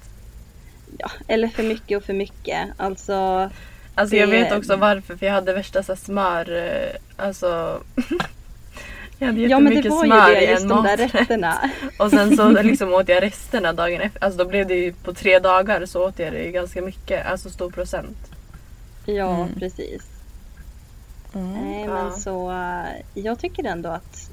ja, 0.98 1.11
eller 1.29 1.48
för 1.48 1.62
mycket 1.62 1.98
och 1.98 2.05
för 2.05 2.12
mycket. 2.14 2.68
Alltså, 2.77 3.51
Alltså 3.94 4.16
jag 4.16 4.29
Det- 4.29 4.33
vet 4.42 4.53
också 4.53 4.77
varför 4.77 5.16
för 5.16 5.27
jag 5.27 5.33
hade 5.33 5.53
värsta 5.53 5.83
så 5.83 5.96
smör... 5.96 6.57
eh, 6.57 7.24
Alltså... 7.27 7.81
jag 9.18 9.27
hade 9.27 9.40
ja 9.40 9.48
jättemycket 9.48 9.85
ju 9.85 9.90
smör 9.90 10.31
det, 10.31 10.42
i 10.42 10.46
en 10.46 10.68
maträtt. 10.68 11.31
Och 11.98 12.11
sen 12.11 12.37
så 12.37 12.48
liksom 12.62 12.94
åt 12.94 13.09
jag 13.09 13.22
resterna 13.22 13.72
dagen 13.72 14.01
efter. 14.01 14.24
Alltså 14.24 14.38
då 14.38 14.44
blev 14.51 14.66
det 14.66 14.74
ju 14.74 14.92
på 14.92 15.14
tre 15.14 15.38
dagar 15.38 15.87
så 15.87 16.05
åt 16.09 16.18
jag 16.18 16.33
det 16.33 16.42
ju 16.44 16.53
ganska 16.53 16.83
mycket. 16.83 17.27
Alltså 17.27 17.51
stor 17.51 17.70
procent. 17.70 18.18
Ja, 19.07 19.35
Mm. 19.37 19.55
precis. 19.59 20.03
Mm. 21.35 21.53
Nej, 21.53 21.85
Ja. 21.85 21.94
men 21.94 22.12
så 22.12 22.51
eh, 22.51 23.03
jag 23.22 23.38
tycker 23.38 23.64
ändå 23.64 23.88
att 23.88 24.31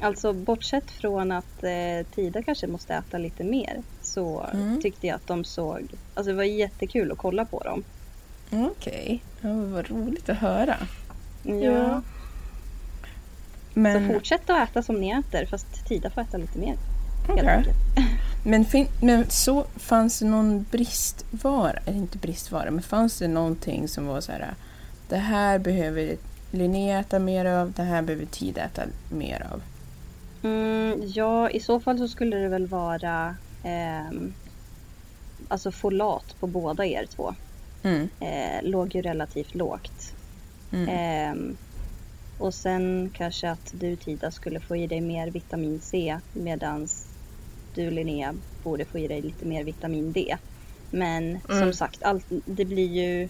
Alltså 0.00 0.32
bortsett 0.32 0.90
från 0.90 1.32
att 1.32 1.62
eh, 1.64 2.06
Tida 2.14 2.42
kanske 2.42 2.66
måste 2.66 2.94
äta 2.94 3.18
lite 3.18 3.44
mer 3.44 3.82
så 4.02 4.46
Mm. 4.52 4.80
tyckte 4.82 5.06
jag 5.06 5.16
att 5.16 5.26
de 5.26 5.44
såg, 5.44 5.88
alltså 6.14 6.30
det 6.30 6.36
var 6.36 6.44
jättekul 6.44 7.12
att 7.12 7.18
kolla 7.18 7.44
på 7.44 7.60
dem. 7.60 7.84
Okej, 8.50 9.22
ja, 9.40 9.48
vad 9.54 9.90
roligt 9.90 10.28
att 10.28 10.36
höra. 10.38 10.76
Ja. 11.42 12.02
Så 13.74 13.80
Men, 13.80 14.12
fortsätt 14.14 14.50
att 14.50 14.68
äta 14.70 14.82
som 14.82 14.96
ni 15.00 15.10
äter 15.10 15.46
fast 15.46 15.86
Tida 15.88 16.10
får 16.10 16.20
äta 16.20 16.36
lite 16.36 16.58
mer. 16.58 16.74
enkelt. 17.28 17.68
men, 18.44 18.64
fin, 18.64 18.86
men 19.02 19.30
så 19.30 19.64
fanns 19.76 20.18
det 20.18 20.26
någon 20.26 20.66
bristvara, 20.70 21.70
eller 21.86 21.96
inte 21.98 22.18
bristvara, 22.18 22.70
men 22.70 22.82
fanns 22.82 23.18
det 23.18 23.28
någonting 23.28 23.88
som 23.88 24.06
var 24.06 24.20
så 24.20 24.32
här, 24.32 24.54
det 25.08 25.16
här 25.16 25.58
behöver 25.58 26.16
Linnea 26.50 26.98
äta 27.00 27.18
mer 27.18 27.44
av, 27.44 27.72
det 27.72 27.82
här 27.82 28.02
behöver 28.02 28.26
Tid 28.26 28.58
äta 28.58 28.82
mer 29.10 29.46
av. 29.52 29.62
Mm, 30.42 31.00
ja, 31.02 31.50
i 31.50 31.60
så 31.60 31.80
fall 31.80 31.98
så 31.98 32.08
skulle 32.08 32.36
det 32.36 32.48
väl 32.48 32.66
vara 32.66 33.38
ehm, 33.62 34.34
alltså 35.50 35.72
folat 35.72 36.36
på 36.40 36.46
båda 36.46 36.86
er 36.86 37.06
två. 37.06 37.34
Mm. 37.84 38.08
Eh, 38.20 38.62
låg 38.70 38.94
ju 38.94 39.02
relativt 39.02 39.54
lågt. 39.54 40.14
Mm. 40.72 40.88
Ehm, 40.88 41.58
och 42.38 42.54
sen 42.54 43.10
kanske 43.14 43.50
att 43.50 43.70
du 43.72 43.96
Tida 43.96 44.30
skulle 44.30 44.60
få 44.60 44.76
i 44.76 44.86
dig 44.86 45.00
mer 45.00 45.30
vitamin 45.30 45.80
C 45.80 46.20
medan 46.32 46.88
du 47.72 47.90
Linnea 47.90 48.34
borde 48.62 48.86
få 48.86 48.98
i 48.98 49.08
dig 49.08 49.22
lite 49.22 49.46
mer 49.46 49.64
vitamin 49.64 50.12
D. 50.12 50.36
Men 50.90 51.40
som 51.48 51.56
Mm. 51.58 51.72
sagt, 51.72 52.02
allt, 52.02 52.26
det 52.46 52.64
blir 52.64 52.86
ju 52.86 53.28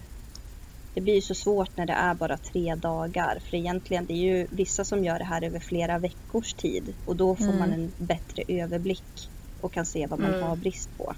det 0.97 1.01
blir 1.01 1.15
ju 1.15 1.21
så 1.21 1.35
svårt 1.35 1.77
när 1.77 1.85
det 1.85 1.93
är 1.93 2.13
bara 2.13 2.37
tre 2.37 2.75
dagar. 2.75 3.39
För 3.49 3.57
egentligen, 3.57 4.05
det 4.05 4.13
är 4.13 4.17
ju 4.37 4.47
vissa 4.49 4.83
som 4.85 5.03
gör 5.03 5.19
det 5.19 5.25
här 5.25 5.43
över 5.43 5.59
flera 5.59 5.97
veckors 5.99 6.53
tid. 6.53 6.93
Och 7.05 7.15
då 7.15 7.35
får 7.35 7.43
Mm. 7.43 7.59
man 7.59 7.73
en 7.73 7.91
bättre 7.97 8.43
överblick 8.47 9.29
och 9.61 9.73
kan 9.73 9.85
se 9.85 10.07
vad 10.07 10.19
man 10.19 10.33
Mm. 10.33 10.43
har 10.47 10.55
brist 10.55 10.89
på. 10.97 11.13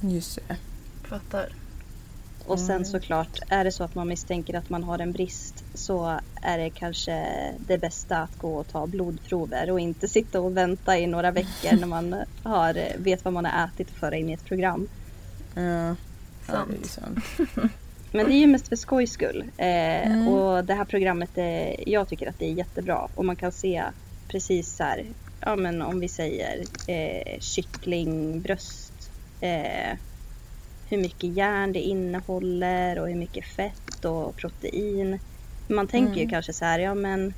Just 0.00 0.38
det. 0.48 0.56
Fattar. 1.08 1.48
Och 2.46 2.58
sen 2.58 2.70
Mm. 2.70 2.84
såklart, 2.84 3.38
är 3.48 3.64
det 3.64 3.72
så 3.72 3.84
att 3.84 3.94
man 3.94 4.08
misstänker 4.08 4.54
att 4.54 4.70
man 4.70 4.84
har 4.84 4.98
en 4.98 5.12
brist 5.12 5.64
så 5.74 6.20
är 6.42 6.58
det 6.58 6.70
kanske 6.70 7.26
det 7.66 7.78
bästa 7.78 8.16
att 8.18 8.38
gå 8.38 8.54
och 8.54 8.68
ta 8.68 8.86
blodprover 8.86 9.70
och 9.70 9.80
inte 9.80 10.08
sitta 10.08 10.40
och 10.40 10.56
vänta 10.56 10.98
i 10.98 11.06
några 11.06 11.30
veckor 11.30 11.76
när 11.76 11.86
man 11.86 12.14
har, 12.42 12.98
vet 12.98 13.24
vad 13.24 13.34
man 13.34 13.44
har 13.44 13.64
ätit 13.66 13.90
och 13.90 13.96
föra 13.96 14.16
in 14.16 14.30
i 14.30 14.32
ett 14.32 14.44
program. 14.44 14.88
Ja, 15.54 15.62
ja 15.62 15.94
det 16.46 16.54
är 16.54 16.88
Sant. 16.88 17.18
sant. 17.36 17.72
Men 18.12 18.26
det 18.26 18.34
är 18.34 18.38
ju 18.38 18.46
mest 18.46 18.68
för 18.68 18.76
skojs 18.76 19.12
skull. 19.12 19.44
Eh, 19.56 20.06
Mm. 20.06 20.28
Och 20.28 20.64
det 20.64 20.74
här 20.74 20.84
programmet, 20.84 21.38
eh, 21.38 21.88
jag 21.90 22.08
tycker 22.08 22.28
att 22.28 22.38
det 22.38 22.46
är 22.46 22.52
jättebra. 22.52 23.08
Och 23.14 23.24
man 23.24 23.36
kan 23.36 23.52
se 23.52 23.82
precis 24.28 24.76
så 24.76 24.84
här, 24.84 25.06
ja 25.40 25.56
men 25.56 25.82
om 25.82 26.00
vi 26.00 26.08
säger 26.08 26.66
eh, 26.86 27.38
kycklingbröst. 27.40 28.92
Eh, 29.40 29.98
hur 30.88 30.98
mycket 30.98 31.36
järn 31.36 31.72
det 31.72 31.80
innehåller 31.80 32.98
och 32.98 33.08
hur 33.08 33.16
mycket 33.16 33.46
fett 33.46 34.04
och 34.04 34.36
protein. 34.36 35.18
Man 35.68 35.86
tänker 35.88 36.14
ju 36.14 36.20
Mm. 36.20 36.30
kanske 36.30 36.52
så 36.52 36.64
här, 36.64 36.78
ja 36.78 36.94
men 36.94 37.34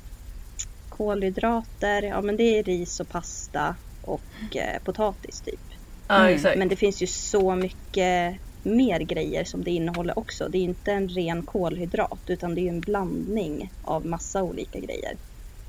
kolhydrater, 0.89 2.01
ja 2.03 2.21
men 2.21 2.37
det 2.37 2.43
är 2.59 2.63
ris 2.63 2.99
och 2.99 3.09
pasta 3.09 3.75
och 4.01 4.55
eh, 4.55 4.79
potatis 4.83 5.41
typ. 5.41 5.61
Mm. 6.09 6.59
Men 6.59 6.67
det 6.67 6.75
finns 6.75 7.01
ju 7.01 7.07
så 7.07 7.55
mycket 7.55 8.39
mer 8.65 8.99
grejer 8.99 9.43
som 9.43 9.63
det 9.63 9.71
innehåller 9.71 10.19
också. 10.19 10.47
Det 10.49 10.57
är 10.57 10.61
inte 10.61 10.91
en 10.91 11.09
ren 11.09 11.41
kolhydrat 11.41 12.19
utan 12.27 12.55
det 12.55 12.61
är 12.61 12.69
en 12.69 12.79
blandning 12.79 13.71
av 13.83 14.05
massa 14.05 14.43
olika 14.43 14.79
grejer. 14.79 15.15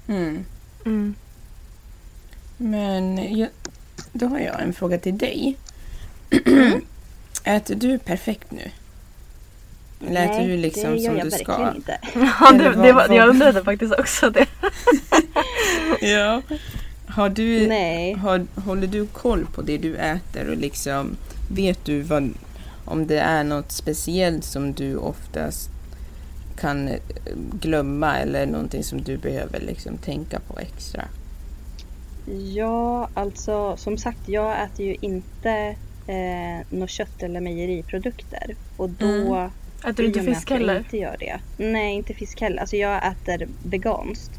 Mm. 0.09 0.45
Mm. 0.85 1.15
Men 2.57 3.37
jag, 3.39 3.49
då 4.13 4.27
har 4.27 4.39
jag 4.39 4.63
en 4.63 4.73
fråga 4.73 4.99
till 4.99 5.19
dig. 5.19 5.57
Äter 7.45 7.75
du 7.75 7.99
perfekt 7.99 8.51
nu? 8.51 8.71
Eller 10.09 10.25
äter 10.25 10.39
Nej, 10.39 10.47
du 10.49 10.57
liksom 10.57 10.91
det 10.91 10.99
gör 10.99 11.09
som 11.09 11.17
jag 11.17 11.27
du 11.27 11.31
verkligen 11.31 11.61
ska? 11.61 11.75
inte. 11.77 11.99
Ja, 12.41 12.53
det, 12.53 12.83
det 12.83 12.93
var, 12.93 13.09
jag 13.09 13.29
undrade 13.29 13.65
faktiskt 13.65 13.95
också 13.99 14.31
det. 14.31 14.47
Ja. 16.01 16.43
Har 17.09 17.29
du, 17.29 17.67
Nej. 17.67 18.13
har, 18.15 18.47
håller 18.55 18.87
du 18.87 19.07
koll 19.07 19.47
på 19.55 19.63
det 19.63 19.79
du 19.79 19.97
äter 19.97 20.49
och 20.51 20.57
liksom 20.57 21.17
vet 21.51 21.85
du 21.85 22.01
vad, 22.01 22.35
om 22.87 23.07
det 23.07 23.19
är 23.19 23.45
något 23.45 23.73
speciellt 23.73 24.45
som 24.45 24.73
du 24.73 24.97
oftast 24.97 25.71
kan 26.57 26.89
eh, 26.89 26.99
glömma 27.61 28.19
eller 28.19 28.47
någonting 28.47 28.85
som 28.85 29.03
du 29.03 29.17
behöver 29.17 29.61
liksom 29.61 29.97
tänka 29.97 30.41
på 30.41 30.59
extra? 30.59 31.05
Ja, 32.55 33.09
alltså 33.15 33.77
som 33.77 33.99
sagt, 33.99 34.29
jag 34.29 34.63
äter 34.63 34.87
ju 34.87 34.97
inte 35.01 35.77
eh, 36.07 36.67
något 36.71 36.91
kött 36.91 37.23
eller 37.23 37.41
mejeriprodukter. 37.41 38.57
Och 38.77 38.91
då... 38.91 39.35
Mm. 39.35 39.51
Äter 39.85 40.03
du 40.03 40.07
inte 40.07 40.23
fisk 40.23 40.51
jag 40.51 40.57
heller? 40.57 40.79
inte 40.79 40.97
gör 40.97 41.17
det. 41.21 41.39
Nej, 41.57 41.95
inte 41.95 42.15
fisk 42.15 42.41
heller. 42.41 42.61
Alltså 42.61 42.77
jag 42.77 43.07
äter 43.07 43.49
veganskt. 43.65 44.33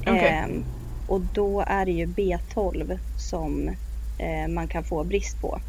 Okej. 0.00 0.28
Ehm, 0.28 0.64
och 1.08 1.20
då 1.20 1.64
är 1.66 1.86
det 1.86 1.92
ju 1.92 2.06
B12 2.06 2.98
som 3.30 3.68
eh, 4.18 4.48
man 4.48 4.68
kan 4.68 4.84
få 4.84 5.04
brist 5.04 5.40
på. 5.40 5.60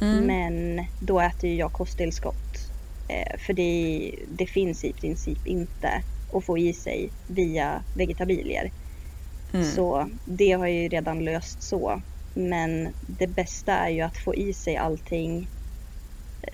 Mm. 0.00 0.26
Men 0.26 0.84
då 1.00 1.20
äter 1.20 1.50
ju 1.50 1.56
jag 1.56 1.72
kosttillskott. 1.72 2.70
Eh, 3.08 3.38
för 3.38 3.52
det, 3.52 4.14
det 4.28 4.46
finns 4.46 4.84
i 4.84 4.92
princip 4.92 5.46
inte 5.46 6.02
att 6.32 6.44
få 6.44 6.58
i 6.58 6.72
sig 6.72 7.10
via 7.26 7.82
vegetabilier. 7.94 8.70
Mm. 9.52 9.72
Så 9.72 10.10
det 10.24 10.52
har 10.52 10.66
jag 10.66 10.76
ju 10.76 10.88
redan 10.88 11.24
löst 11.24 11.62
så. 11.62 12.02
Men 12.34 12.88
det 13.06 13.26
bästa 13.26 13.72
är 13.72 13.90
ju 13.90 14.00
att 14.00 14.16
få 14.16 14.34
i 14.34 14.52
sig 14.52 14.76
allting 14.76 15.48
eh, 16.42 16.52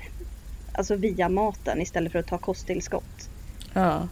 alltså 0.73 0.97
via 0.97 1.29
maten 1.29 1.81
istället 1.81 2.13
för 2.13 2.19
att 2.19 2.27
ta 2.27 2.39
kosttillskott. 2.39 3.31
Ja. 3.73 4.09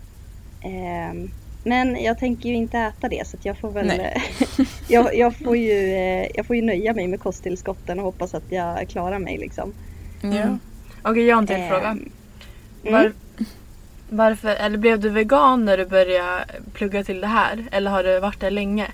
Ehm, 0.61 1.31
men 1.65 2.03
jag 2.03 2.19
tänker 2.19 2.49
ju 2.49 2.55
inte 2.55 2.79
äta 2.79 3.09
det 3.09 3.27
så 3.27 3.37
att 3.37 3.45
jag 3.45 3.59
får 3.59 3.71
väl 3.71 3.87
Nej. 3.87 4.23
jag, 4.89 5.17
jag, 5.17 5.37
får 5.37 5.57
ju, 5.57 5.95
eh, 5.95 6.27
jag 6.35 6.47
får 6.47 6.57
ju 6.57 6.63
nöja 6.63 6.95
mig 6.95 7.07
med 7.09 7.21
kosttillskotten 7.21 7.99
och 7.99 8.05
hoppas 8.05 8.35
att 8.35 8.45
jag 8.53 8.89
klarar 8.89 9.19
mig 9.19 9.39
liksom. 9.39 9.73
Ja. 10.23 10.59
Okej, 11.03 11.23
jag 11.27 11.37
har 11.37 11.43
en 11.43 11.47
till 11.47 11.69
fråga. 11.69 11.89
mm. 11.89 12.13
Var, 12.83 13.13
varför, 14.11 14.49
eller 14.49 14.79
blev 14.79 15.01
du 15.01 15.09
vegan 15.09 15.65
när 15.65 15.79
du 15.79 15.87
började 15.87 16.45
plugga 16.73 17.05
till 17.05 17.21
det 17.21 17.27
här? 17.27 17.65
Eller 17.73 17.91
har 17.91 18.05
du 18.05 18.21
varit 18.21 18.41
det 18.41 18.51
länge? 18.51 18.87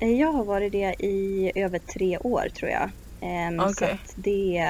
Eh, 0.00 0.12
Jag 0.20 0.32
har 0.32 0.44
varit 0.44 0.72
det 0.72 0.94
i 0.98 1.52
över 1.54 1.78
tre 1.78 2.18
år 2.18 2.48
tror 2.54 2.70
jag. 2.70 2.90
Ehm, 3.20 3.60
Så 3.74 3.86
det, 4.14 4.66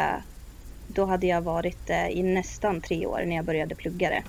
då 0.87 1.05
hade 1.05 1.27
jag 1.27 1.40
varit 1.40 1.87
det 1.87 2.09
i 2.11 2.23
nästan 2.23 2.81
tre 2.81 3.07
år 3.07 3.23
när 3.27 3.37
jag 3.37 3.44
började 3.44 3.75
plugga 3.75 4.11
det. 4.11 4.23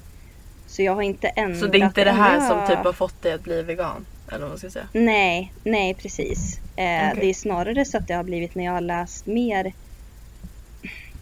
Så 0.70 0.82
jag 0.82 0.96
har 0.96 1.02
inte 1.02 1.28
ändrat 1.28 1.60
Så 1.60 1.68
det 1.68 1.78
är 1.78 1.86
inte 1.86 2.04
det 2.04 2.12
här 2.12 2.48
som 2.48 2.68
typ 2.68 2.86
har 2.86 2.94
fått 2.94 3.22
dig 3.22 3.34
att 3.34 3.44
bli 3.44 3.64
vegan? 3.64 4.06
Eller 4.28 4.40
vad 4.40 4.50
man 4.50 4.58
ska 4.58 4.70
säga. 4.70 4.88
Nej, 4.94 5.54
nej 5.64 5.94
precis. 5.94 6.60
Eh, 6.76 7.10
Okej. 7.10 7.18
Det 7.22 7.30
är 7.30 7.34
snarare 7.34 7.86
så 7.86 7.98
att 7.98 8.08
det 8.08 8.14
har 8.14 8.24
blivit 8.24 8.56
när 8.56 8.66
jag 8.66 8.72
har 8.72 8.82
läst 8.82 9.26
mer. 9.26 9.74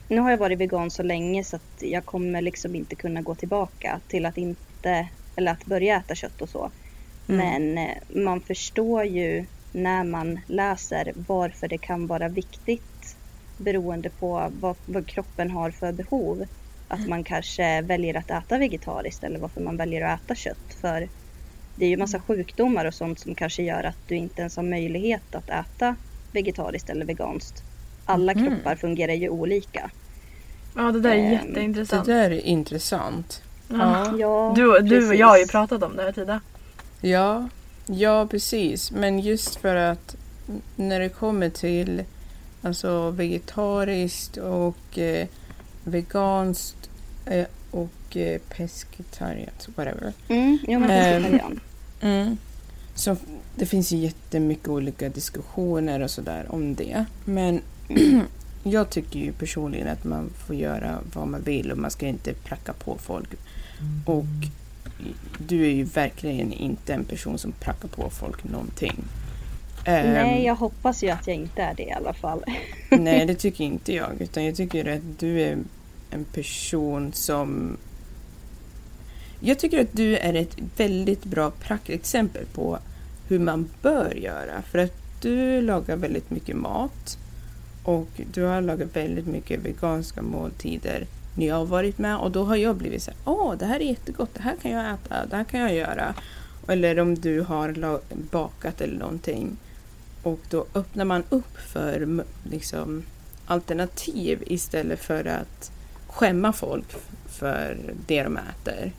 Nu 0.08 0.22
har 0.22 0.30
jag 0.30 0.38
varit 0.38 0.60
vegan 0.60 0.92
så 0.92 1.04
länge 1.04 1.44
så 1.44 1.56
att 1.56 1.82
jag 1.82 2.06
kommer 2.06 2.42
liksom 2.42 2.76
inte 2.76 2.96
kunna 2.96 3.22
gå 3.22 3.36
tillbaka 3.36 4.00
till 4.08 4.26
att 4.26 4.38
inte 4.38 5.08
eller 5.36 5.52
att 5.52 5.66
börja 5.66 5.98
äta 5.98 6.16
kött 6.16 6.42
och 6.42 6.50
så. 6.50 6.72
Mm. 7.28 7.38
Men 7.38 7.88
eh, 7.88 8.24
man 8.24 8.42
förstår 8.42 9.04
ju 9.06 9.46
när 9.72 10.04
man 10.04 10.40
läser 10.48 11.14
varför 11.16 11.68
det 11.68 11.78
kan 11.78 12.08
vara 12.08 12.28
viktigt 12.28 13.18
beroende 13.58 14.10
på 14.10 14.52
vad, 14.60 14.76
vad 14.86 15.08
kroppen 15.08 15.52
har 15.52 15.72
för 15.72 15.92
behov. 15.92 16.46
Att 16.88 17.08
man 17.08 17.23
kanske 17.23 17.82
väljer 17.82 18.17
att 18.17 18.32
äta 18.32 18.58
vegetariskt 18.58 19.23
eller 19.23 19.39
varför 19.39 19.62
man 19.62 19.78
väljer 19.78 20.02
att 20.02 20.21
äta 20.23 20.36
kött. 20.36 20.73
För 20.82 21.08
det 21.76 21.86
är 21.86 21.89
ju 21.89 21.97
massa 21.97 22.19
sjukdomar 22.19 22.86
och 22.86 22.93
sånt 22.93 23.19
som 23.19 23.36
kanske 23.36 23.63
gör 23.63 23.84
att 23.84 23.97
du 24.08 24.15
inte 24.15 24.41
ens 24.41 24.56
har 24.56 24.63
möjlighet 24.63 25.36
att 25.36 25.50
äta 25.50 25.95
vegetariskt 26.32 26.89
eller 26.89 27.06
veganskt. 27.06 27.63
Alla 28.06 28.34
Mhm. 28.34 28.45
kroppar 28.45 28.76
fungerar 28.76 29.13
ju 29.13 29.30
olika. 29.30 29.89
Ja, 30.76 30.82
det 30.91 31.00
där 31.02 31.10
är 31.12 31.15
Det 31.15 31.32
jätteintressant. 31.32 32.06
där 32.06 32.32
är 32.32 32.39
intressant. 32.45 33.41
Ja. 33.69 34.13
Ja, 34.19 34.54
Du, 34.56 34.80
du 34.80 35.08
och 35.10 35.15
jag 35.15 35.28
har 35.28 35.38
ju 35.38 35.47
pratat 35.47 35.84
om 35.84 35.95
det 35.95 36.04
här 36.04 36.12
tidigare. 36.12 36.39
Ja, 37.02 37.50
ja 37.86 38.28
precis. 38.32 38.91
Men 38.91 39.19
just 39.19 39.56
för 39.56 39.76
att 39.76 40.15
när 40.76 41.00
det 41.00 41.10
kommer 41.10 41.50
till 41.50 42.04
alltså 42.62 43.10
vegetariskt 43.10 44.38
och 44.38 44.97
eh, 45.00 45.28
veganskt 45.84 46.77
eh, 47.30 47.46
och 47.72 48.18
eh, 48.18 48.42
pescetarian, 48.50 49.50
whatever. 49.76 50.13
Mm, 50.28 50.58
ja 50.68 50.80
men 50.80 51.26
Ehm. 51.26 51.60
Mm. 52.02 52.38
Så 52.96 53.18
det 53.56 53.66
finns 53.66 53.92
ju 53.92 53.98
jättemycket 53.98 54.68
olika 54.68 55.10
diskussioner 55.10 56.00
och 56.00 56.12
sådär 56.12 56.46
om 56.50 56.76
det. 56.76 57.06
Men 57.26 57.62
jag 58.63 58.90
tycker 58.90 59.20
ju 59.20 59.32
personligen 59.32 59.88
att 59.88 60.04
man 60.04 60.30
får 60.48 60.56
göra 60.56 61.00
vad 61.13 61.28
man 61.28 61.42
vill 61.42 61.72
och 61.72 61.78
man 61.78 61.92
ska 61.92 62.08
inte 62.08 62.34
pracka 62.34 62.74
på 62.74 62.98
folk. 62.98 63.30
Och 64.06 64.26
du 65.48 65.66
är 65.66 65.70
ju 65.70 65.84
verkligen 65.84 66.54
inte 66.54 66.94
en 66.94 67.04
person 67.04 67.38
som 67.38 67.52
prackar 67.52 67.88
på 67.88 68.10
folk 68.10 68.44
någonting. 68.44 69.04
Ehm, 69.86 70.13
Nej, 70.13 70.46
jag 70.46 70.56
hoppas 70.56 71.04
ju 71.04 71.10
att 71.10 71.28
jag 71.28 71.36
inte 71.36 71.62
är 71.62 71.74
det 71.76 71.84
i 71.84 71.92
alla 71.92 72.13
fall. 72.13 72.44
nej, 72.90 73.26
det 73.26 73.36
tycker 73.36 73.63
inte 73.63 73.94
jag. 73.94 74.10
Utan 74.20 74.46
jag 74.46 74.56
tycker 74.56 74.96
att 74.96 75.20
du 75.20 75.42
är 75.42 75.58
en 76.10 76.26
person 76.26 77.13
som... 77.13 77.78
Jag 79.39 79.60
tycker 79.60 79.82
att 79.82 79.93
du 79.93 80.17
är 80.17 80.34
ett 80.34 80.58
väldigt 80.78 81.24
bra 81.24 81.52
praktexempel 81.52 82.46
på 82.54 82.80
hur 83.28 83.39
man 83.39 83.70
bör 83.82 84.15
göra. 84.15 84.62
För 84.62 84.80
att 84.80 84.93
du 85.22 85.62
lagar 85.62 85.98
väldigt 85.98 86.30
mycket 86.30 86.56
mat. 86.56 87.17
Och 87.84 88.22
du 88.34 88.43
har 88.43 88.62
lagat 88.62 88.96
väldigt 88.96 89.28
mycket 89.28 89.60
veganska 89.60 90.22
måltider 90.22 91.08
när 91.36 91.48
jag 91.48 91.56
har 91.56 91.65
varit 91.65 91.98
med. 91.98 92.17
Och 92.17 92.32
då 92.32 92.43
har 92.43 92.56
jag 92.56 92.76
blivit 92.76 93.04
så 93.04 93.12
här, 93.12 93.20
åh 93.26 93.56
det 93.58 93.65
här 93.65 93.80
är 93.80 93.86
jättegott, 93.86 94.34
det 94.34 94.41
här 94.41 94.56
kan 94.62 94.72
jag 94.72 94.93
äta, 94.93 95.26
det 95.26 95.36
här 95.36 95.43
kan 95.43 95.60
jag 95.60 95.74
göra. 95.74 96.13
Eller 96.67 97.00
om 97.00 97.15
du 97.15 97.41
har 97.41 98.00
bakat 98.32 98.82
eller 98.82 99.00
någonting. 99.00 99.58
Och 100.24 100.39
då 100.50 100.65
öppnar 100.74 101.06
man 101.06 101.24
upp 101.30 101.58
för 101.58 102.24
liksom, 102.43 103.04
alternativ 103.46 104.43
istället 104.48 105.00
för 105.00 105.26
att 105.26 105.72
skämma 106.17 106.53
folk 106.53 106.86
för 107.30 107.77
det 108.08 108.23
de 108.23 108.38
äter. 108.38 108.91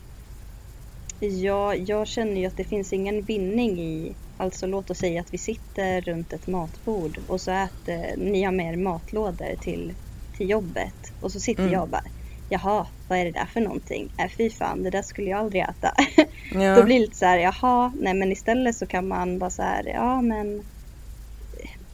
Ja, 1.19 1.75
jag 1.75 2.07
känner 2.07 2.41
ju 2.41 2.45
att 2.45 2.57
det 2.57 2.63
finns 2.63 2.93
ingen 2.93 3.21
vinning 3.21 3.79
i, 3.79 4.13
alltså 4.37 4.67
låt 4.67 4.89
oss 4.89 4.97
säga 4.97 5.21
att 5.21 5.33
vi 5.33 5.37
sitter 5.37 6.01
runt 6.01 6.33
ett 6.33 6.47
matbord 6.47 7.19
och 7.27 7.41
så 7.41 7.51
äter 7.51 8.17
ni 8.17 8.43
har 8.43 8.51
med 8.51 8.73
er 8.73 8.77
matlådor 8.77 9.55
till, 9.61 9.93
till 10.37 10.49
jobbet 10.49 11.13
och 11.21 11.31
så 11.31 11.39
sitter 11.39 11.63
Mm. 11.63 11.73
jag 11.73 11.81
och 11.83 11.89
bara 11.89 12.03
Jaha, 12.51 12.87
vad 13.07 13.17
är 13.19 13.25
det 13.25 13.31
där 13.31 13.45
för 13.45 13.61
någonting? 13.61 14.09
Äh, 14.17 14.31
fy 14.37 14.49
fan, 14.49 14.83
det 14.83 14.89
där 14.89 15.01
skulle 15.01 15.29
jag 15.29 15.39
aldrig 15.39 15.61
äta. 15.61 15.93
Ja. 16.53 16.75
Då 16.75 16.83
blir 16.83 16.95
det 16.95 17.01
lite 17.01 17.17
så 17.17 17.25
här, 17.25 17.37
jaha, 17.37 17.91
nej 17.99 18.13
men 18.13 18.31
istället 18.31 18.75
så 18.77 18.85
kan 18.85 19.07
man 19.07 19.39
vara 19.39 19.49
så 19.49 19.61
här, 19.61 19.83
ja 19.93 20.21
men 20.21 20.63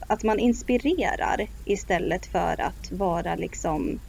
att 0.07 0.23
man 0.23 0.39
inspirerar 0.39 1.47
istället 1.65 2.25
för 2.25 2.61
att 2.61 2.91
vara 2.91 3.35
liksom, 3.35 3.99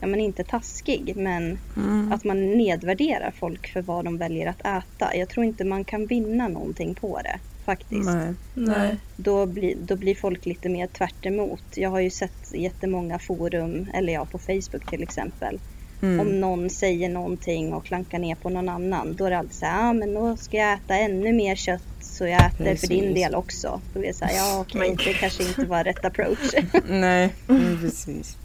ja 0.00 0.06
men 0.06 0.20
inte 0.20 0.44
taskig 0.44 1.12
men 1.16 1.58
Mm. 1.76 2.12
att 2.12 2.24
man 2.24 2.52
nedvärderar 2.52 3.32
folk 3.38 3.72
för 3.72 3.82
vad 3.82 4.04
de 4.04 4.18
väljer 4.18 4.46
att 4.46 4.60
äta. 4.60 5.16
Jag 5.16 5.28
tror 5.28 5.46
inte 5.46 5.64
man 5.64 5.84
kan 5.84 6.06
vinna 6.06 6.48
någonting 6.48 6.94
på 6.94 7.20
det 7.24 7.38
faktiskt. 7.64 8.04
Nej. 8.10 8.34
Nej. 8.54 8.96
Då, 9.16 9.46
blir, 9.46 9.74
då 9.86 9.96
blir 9.96 10.14
folk 10.14 10.46
lite 10.46 10.68
mer 10.68 10.86
tvärt 10.86 11.26
emot. 11.26 11.62
Jag 11.74 11.90
har 11.90 12.00
ju 12.00 12.10
sett 12.10 12.54
jättemånga 12.54 13.18
forum, 13.18 13.86
eller 13.94 14.12
ja 14.12 14.24
på 14.24 14.38
Facebook 14.38 14.90
till 14.90 15.02
exempel. 15.02 15.58
Mm. 16.02 16.20
Om 16.20 16.40
någon 16.40 16.70
säger 16.70 17.08
någonting 17.08 17.72
och 17.74 17.84
klankar 17.84 18.18
ner 18.18 18.34
på 18.34 18.48
någon 18.48 18.68
annan. 18.68 19.14
Då 19.16 19.24
är 19.24 19.30
det 19.30 19.38
alltid 19.38 19.54
så 19.54 19.66
här, 19.66 19.90
ah, 19.90 19.92
men 19.92 20.14
då 20.14 20.36
ska 20.36 20.56
jag 20.56 20.72
äta 20.72 20.94
ännu 20.96 21.32
mer 21.32 21.56
kött 21.56 21.82
så 22.00 22.26
jag 22.26 22.46
äter 22.46 22.74
för 22.76 22.86
din 22.86 23.14
del 23.14 23.34
också. 23.34 23.80
Då 23.94 24.00
är 24.00 24.04
jag 24.04 24.14
så 24.14 24.24
här, 24.24 24.36
ja 24.36 24.60
okej, 24.60 24.80
Men- 24.80 24.96
det 24.96 25.14
kanske 25.14 25.42
inte 25.42 25.64
var 25.64 25.84
rätt 25.84 26.04
approach. 26.04 26.54
Nej, 26.88 27.30
mm, 27.48 27.78
precis. 27.82 28.36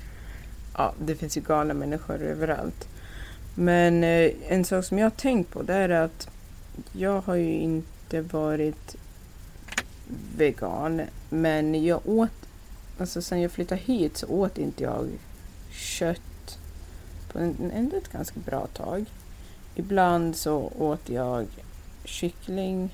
Ja, 0.78 0.94
det 1.00 1.16
finns 1.16 1.38
ju 1.38 1.42
galna 1.42 1.74
människor 1.74 2.22
överallt. 2.22 2.88
Men 3.56 4.04
eh, 4.04 4.32
en 4.48 4.66
sak 4.66 4.86
som 4.86 4.98
jag 4.98 5.06
har 5.06 5.10
tänkt 5.10 5.52
på 5.52 5.62
det 5.62 5.74
är 5.74 5.90
att 5.90 6.30
jag 6.92 7.22
har 7.22 7.36
ju 7.36 7.52
inte 7.52 8.22
varit 8.22 8.96
vegan. 10.38 11.02
Men 11.30 11.84
jag 11.86 12.02
åt, 12.10 12.48
alltså 12.98 13.22
sen 13.22 13.42
jag 13.42 13.52
flyttade 13.52 13.82
hit 13.82 14.18
så 14.18 14.28
åt 14.28 14.58
inte 14.58 14.84
jag 14.84 15.10
kött 15.72 16.60
på 17.32 17.40
en, 17.40 17.72
ändå 17.76 17.98
ett 17.98 18.12
ganska 18.12 18.40
bra 18.40 18.68
tag. 18.68 19.06
Ibland 19.76 20.36
så 20.36 20.72
åt 20.78 21.10
jag 21.10 21.46
kyckling, 22.04 22.94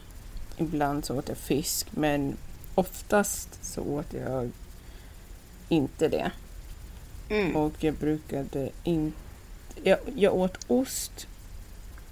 ibland 0.58 1.06
så 1.06 1.18
åt 1.18 1.30
jag 1.30 1.38
fisk 1.38 1.88
men 1.92 2.38
oftast 2.76 3.66
så 3.66 3.82
åt 3.82 4.14
jag 4.14 4.52
inte 5.70 6.08
det. 6.08 6.32
Mm. 7.32 7.56
Och 7.56 7.74
jag 7.80 7.94
brukade 7.94 8.70
inte... 8.84 9.18
Jag, 9.84 9.98
jag 10.16 10.36
åt 10.36 10.58
ost 10.68 11.28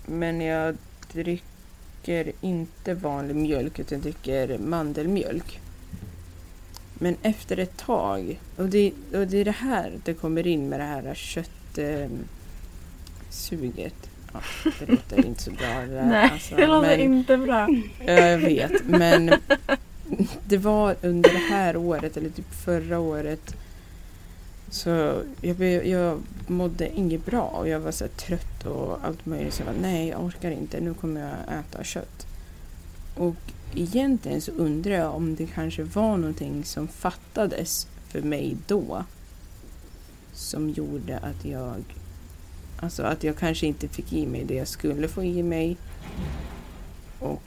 men 0.05 0.41
jag 0.41 0.75
dricker 1.13 2.31
inte 2.41 2.93
vanlig 2.93 3.35
mjölk 3.35 3.79
utan 3.79 3.95
jag 3.97 4.01
dricker 4.03 4.57
mandelmjölk. 4.57 5.59
Men 6.93 7.15
efter 7.21 7.57
ett 7.59 7.77
tag, 7.77 8.39
och 8.57 8.69
det, 8.69 8.91
och 9.13 9.27
det 9.27 9.37
är 9.37 9.45
det 9.45 9.51
här 9.51 9.91
det 10.05 10.13
kommer 10.13 10.47
in 10.47 10.69
med 10.69 10.79
det 10.79 10.83
här 10.83 11.13
köttsuget. 11.13 11.93
ja, 14.33 14.41
det 14.79 14.85
låter 14.91 15.25
inte 15.25 15.43
så 15.43 15.51
bra 15.51 15.67
det. 15.89 16.05
Nej, 16.05 16.29
alltså, 16.33 16.55
det 16.55 16.67
låter 16.67 16.97
men- 16.97 17.13
inte 17.13 17.37
bra. 17.37 17.67
Ja, 18.05 18.13
jag 18.13 18.37
vet, 18.37 18.87
men 18.87 19.33
det 20.47 20.57
var 20.57 20.95
under 21.01 21.29
det 21.33 21.55
här 21.55 21.77
året, 21.77 22.17
eller 22.17 22.29
typ 22.29 22.53
förra 22.65 22.99
året, 22.99 23.55
så 24.71 25.21
jag, 25.41 25.87
jag 25.87 26.19
mådde 26.47 26.97
inget 26.97 27.25
bra 27.25 27.41
och 27.41 27.69
jag 27.69 27.79
var 27.79 27.91
så 27.91 28.07
trött 28.07 28.65
och 28.65 29.05
allt 29.05 29.25
möjligt. 29.25 29.53
Så 29.53 29.61
jag 29.61 29.73
var 29.73 29.81
nej, 29.81 30.07
jag 30.07 30.23
orkar 30.23 30.51
inte, 30.51 30.81
nu 30.81 30.93
kommer 30.93 31.21
jag 31.21 31.59
äta 31.59 31.83
kött. 31.83 32.27
Och 33.15 33.35
egentligen 33.75 34.41
så 34.41 34.51
undrar 34.51 34.93
jag 34.93 35.15
om 35.15 35.35
det 35.35 35.45
kanske 35.45 35.83
var 35.83 36.17
någonting 36.17 36.63
som 36.63 36.87
fattades 36.87 37.87
för 38.07 38.21
mig 38.21 38.57
då. 38.67 39.03
Som 40.33 40.69
gjorde 40.69 41.17
att 41.17 41.45
jag, 41.45 41.83
alltså 42.79 43.03
att 43.03 43.23
jag 43.23 43.37
kanske 43.37 43.67
inte 43.67 43.87
fick 43.87 44.13
i 44.13 44.25
mig 44.25 44.43
det 44.43 44.53
jag 44.53 44.67
skulle 44.67 45.07
få 45.07 45.23
i 45.23 45.43
mig. 45.43 45.77
Och 47.19 47.41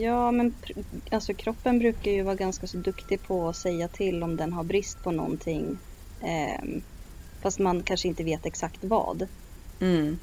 Ja, 0.00 0.30
men 0.30 0.54
alltså 1.10 1.34
kroppen 1.34 1.78
brukar 1.78 2.10
ju 2.10 2.22
vara 2.22 2.34
ganska 2.34 2.66
så 2.66 2.76
duktig 2.76 3.22
på 3.22 3.48
att 3.48 3.56
säga 3.56 3.88
till 3.88 4.22
om 4.22 4.36
den 4.36 4.52
har 4.52 4.64
brist 4.64 5.02
på 5.02 5.10
någonting. 5.10 5.78
Ehm, 6.20 6.82
fast 7.42 7.58
man 7.58 7.82
kanske 7.82 8.08
inte 8.08 8.24
vet 8.24 8.46
exakt 8.46 8.84
vad. 8.84 9.28
Mm. 9.80 10.18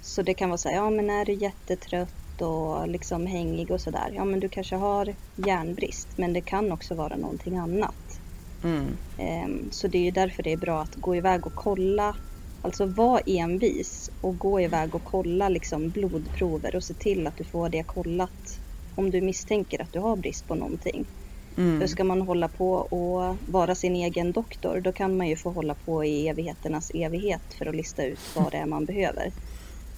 Så 0.00 0.22
det 0.22 0.34
kan 0.34 0.48
vara 0.50 0.58
så 0.58 0.68
här, 0.68 0.76
ja 0.76 0.90
men 0.90 1.10
är 1.10 1.24
du 1.24 1.32
jättetrött 1.32 2.40
och 2.42 2.88
liksom 2.88 3.26
hängig 3.26 3.70
och 3.70 3.80
sådär. 3.80 4.10
Ja 4.12 4.24
men 4.24 4.40
du 4.40 4.48
kanske 4.48 4.76
har 4.76 5.16
järnbrist. 5.34 6.08
Men 6.16 6.32
det 6.32 6.40
kan 6.40 6.72
också 6.72 6.94
vara 6.94 7.16
någonting 7.16 7.56
annat. 7.56 8.20
Mm. 8.64 8.98
Ehm, 9.16 9.70
Så 9.72 9.88
det 9.88 9.98
är 9.98 10.02
ju 10.02 10.10
därför 10.10 10.42
det 10.42 10.52
är 10.52 10.56
bra 10.56 10.80
att 10.82 10.94
gå 10.94 11.16
iväg 11.16 11.46
och 11.46 11.54
kolla. 11.54 12.16
Alltså 12.60 12.86
var 12.86 13.22
envis 13.26 14.10
och 14.20 14.38
gå 14.38 14.60
iväg 14.60 14.94
och 14.94 15.04
kolla 15.04 15.48
liksom 15.48 15.90
blodprover 15.90 16.76
och 16.76 16.84
se 16.84 16.94
till 16.94 17.26
att 17.26 17.36
du 17.36 17.44
får 17.44 17.68
det 17.68 17.84
kollat. 17.86 18.60
Om 18.94 19.10
du 19.10 19.20
misstänker 19.20 19.82
att 19.82 19.92
du 19.92 19.98
har 20.00 20.16
brist 20.16 20.46
på 20.46 20.54
någonting. 20.54 21.06
Mm. 21.56 21.80
För 21.80 21.86
ska 21.86 22.04
man 22.04 22.20
hålla 22.20 22.48
på 22.48 22.72
och 22.72 23.36
vara 23.46 23.74
sin 23.74 23.96
egen 23.96 24.32
doktor 24.32 24.80
då 24.80 24.92
kan 24.92 25.16
man 25.16 25.28
ju 25.28 25.36
få 25.36 25.50
hålla 25.50 25.74
på 25.74 26.04
i 26.04 26.28
evigheternas 26.28 26.90
evighet 26.94 27.42
för 27.58 27.66
att 27.66 27.74
lista 27.74 28.04
ut 28.04 28.20
vad 28.36 28.52
det 28.52 28.58
är 28.58 28.66
man 28.66 28.84
behöver. 28.84 29.32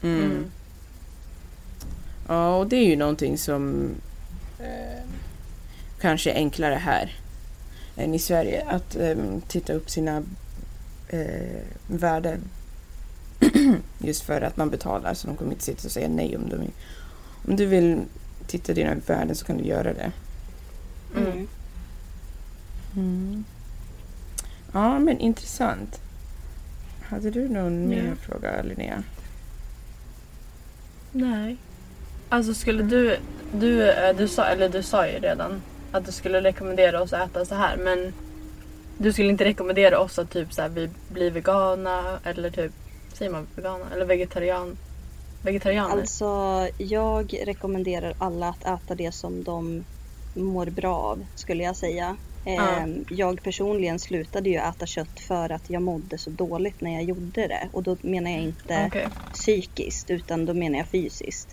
Mm. 0.03 0.25
Mm. 0.25 0.45
Ja, 2.29 2.57
och 2.57 2.67
det 2.67 2.77
är 2.77 2.85
ju 2.85 2.97
någonting 2.97 3.39
som 3.39 3.91
eh, 4.59 5.03
kanske 6.01 6.31
är 6.31 6.35
enklare 6.35 6.75
här 6.75 7.17
än 7.97 8.15
i 8.15 8.19
Sverige. 8.19 8.65
Att 8.67 8.97
eh, 8.97 9.17
titta 9.49 9.73
upp 9.73 9.91
sina 9.91 10.23
eh, 11.09 11.63
värden. 11.87 12.41
Just 13.99 14.23
för 14.23 14.41
att 14.41 14.57
man 14.57 14.71
betalar 14.71 15.15
så 15.15 15.27
de 15.27 15.37
kommer 15.37 15.53
inte 15.53 15.65
sitta 15.65 15.87
och 15.87 15.93
säga 15.93 16.09
nej 16.09 16.37
om 16.37 16.49
de 16.49 16.57
Om 17.51 17.57
du 17.57 17.67
vill 17.67 18.01
titta 18.47 18.75
dina 18.75 18.95
värden 19.07 19.37
så 19.37 19.45
kan 19.47 19.59
du 19.59 19.65
göra 19.65 19.93
det. 19.93 20.13
Mm. 21.17 21.49
Mm. 22.97 23.45
Ja, 24.73 24.99
men 24.99 25.19
intressant. 25.21 26.01
Hade 27.03 27.31
du 27.31 27.49
någon 27.49 27.89
mer 27.89 28.05
Ja. 28.09 28.15
fråga, 28.27 28.63
Linnea? 28.63 29.03
Nej. 31.13 31.57
Alltså 32.29 32.55
skulle 32.55 32.83
du, 32.83 33.17
du, 33.55 33.91
eh, 33.91 34.17
du 34.17 34.29
sa, 34.29 34.45
eller 34.45 34.69
du 34.69 34.83
sa 34.83 35.07
ju 35.09 35.19
redan 35.19 35.63
att 35.93 36.07
du 36.07 36.13
skulle 36.13 36.41
rekommendera 36.41 37.03
oss 37.03 37.13
att 37.13 37.31
äta 37.31 37.45
så 37.45 37.55
här 37.55 37.77
men 37.77 38.13
du 38.99 39.13
skulle 39.13 39.29
inte 39.29 39.45
rekommendera 39.45 39.99
oss 40.01 40.19
att 40.19 40.31
typ 40.31 40.53
så 40.53 40.63
här, 40.63 40.69
vi 40.69 40.91
blir 41.09 41.31
vegana 41.31 42.19
eller 42.25 42.51
typ, 42.51 42.73
säger 43.13 43.31
man 43.33 43.47
vegana 43.57 43.85
eller 43.95 44.05
vegetarian? 44.05 44.77
Vegetarianer? 45.43 45.97
Alltså 46.01 46.27
jag 46.79 47.35
rekommenderar 47.47 48.15
alla 48.19 48.49
att 48.49 48.65
äta 48.83 48.95
det 48.95 49.13
som 49.15 49.45
de 49.45 49.85
mår 50.37 50.67
bra 50.67 50.97
av 50.97 51.27
skulle 51.35 51.63
jag 51.65 51.77
säga. 51.77 52.17
Ja. 52.45 52.77
Ehm, 52.77 53.05
Jag 53.11 53.43
personligen 53.43 53.99
slutade 53.99 54.51
ju 54.51 54.57
äta 54.57 54.87
kött 54.87 55.21
för 55.29 55.53
att 55.53 55.71
jag 55.71 55.83
mådde 55.83 56.19
så 56.19 56.31
dåligt 56.31 56.81
när 56.81 56.93
jag 56.95 57.03
gjorde 57.05 57.47
det. 57.47 57.69
Och 57.73 57.83
då 57.83 57.97
menar 58.03 58.31
jag 58.31 58.41
inte 58.41 58.85
Okej. 58.87 59.09
psykiskt 59.33 60.11
utan 60.11 60.45
då 60.47 60.55
menar 60.55 60.79
jag 60.79 60.89
fysiskt. 60.89 61.49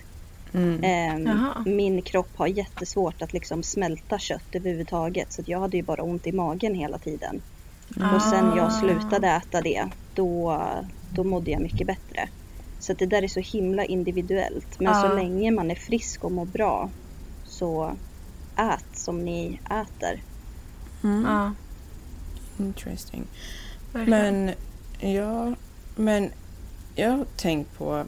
Mm. 0.53 0.83
Ehm, 0.83 1.29
min 1.65 2.01
kropp 2.01 2.31
har 2.35 2.47
jättesvårt 2.47 3.21
att 3.21 3.33
liksom 3.33 3.63
smälta 3.63 4.19
kött 4.19 4.55
överhuvudtaget 4.55 5.31
så 5.33 5.41
att 5.41 5.47
jag 5.47 5.59
hade 5.59 5.77
ju 5.77 5.83
bara 5.83 6.03
ont 6.03 6.27
i 6.27 6.31
magen 6.31 6.75
hela 6.75 6.97
tiden. 6.99 7.41
Och 8.15 8.21
sen 8.21 8.45
Ah. 8.51 8.57
jag 8.57 8.73
slutade 8.73 9.27
äta 9.27 9.61
det 9.61 9.89
då, 10.13 10.61
då 11.11 11.23
mådde 11.23 11.51
jag 11.51 11.61
mycket 11.61 11.87
bättre. 11.87 12.29
Så 12.79 12.91
att 12.91 12.99
det 12.99 13.05
där 13.05 13.23
är 13.23 13.27
så 13.27 13.39
himla 13.39 13.85
individuellt. 13.85 14.75
Men 14.79 14.95
så 15.01 15.07
Ja. 15.07 15.13
länge 15.13 15.51
man 15.51 15.71
är 15.71 15.75
frisk 15.75 16.23
och 16.23 16.31
mår 16.31 16.45
bra 16.45 16.91
så 17.43 17.97
ät 18.55 18.85
som 18.93 19.25
ni 19.25 19.59
äter. 19.65 20.21
Mm. 21.03 21.25
Ja, 21.25 21.53
Interesting. 22.65 23.27
verkligen. 23.93 24.45
Men 24.45 24.53
ja, 25.11 25.55
men 25.95 26.31
jag 26.95 27.11
har 27.11 27.25
tänkt 27.37 27.77
på... 27.77 28.05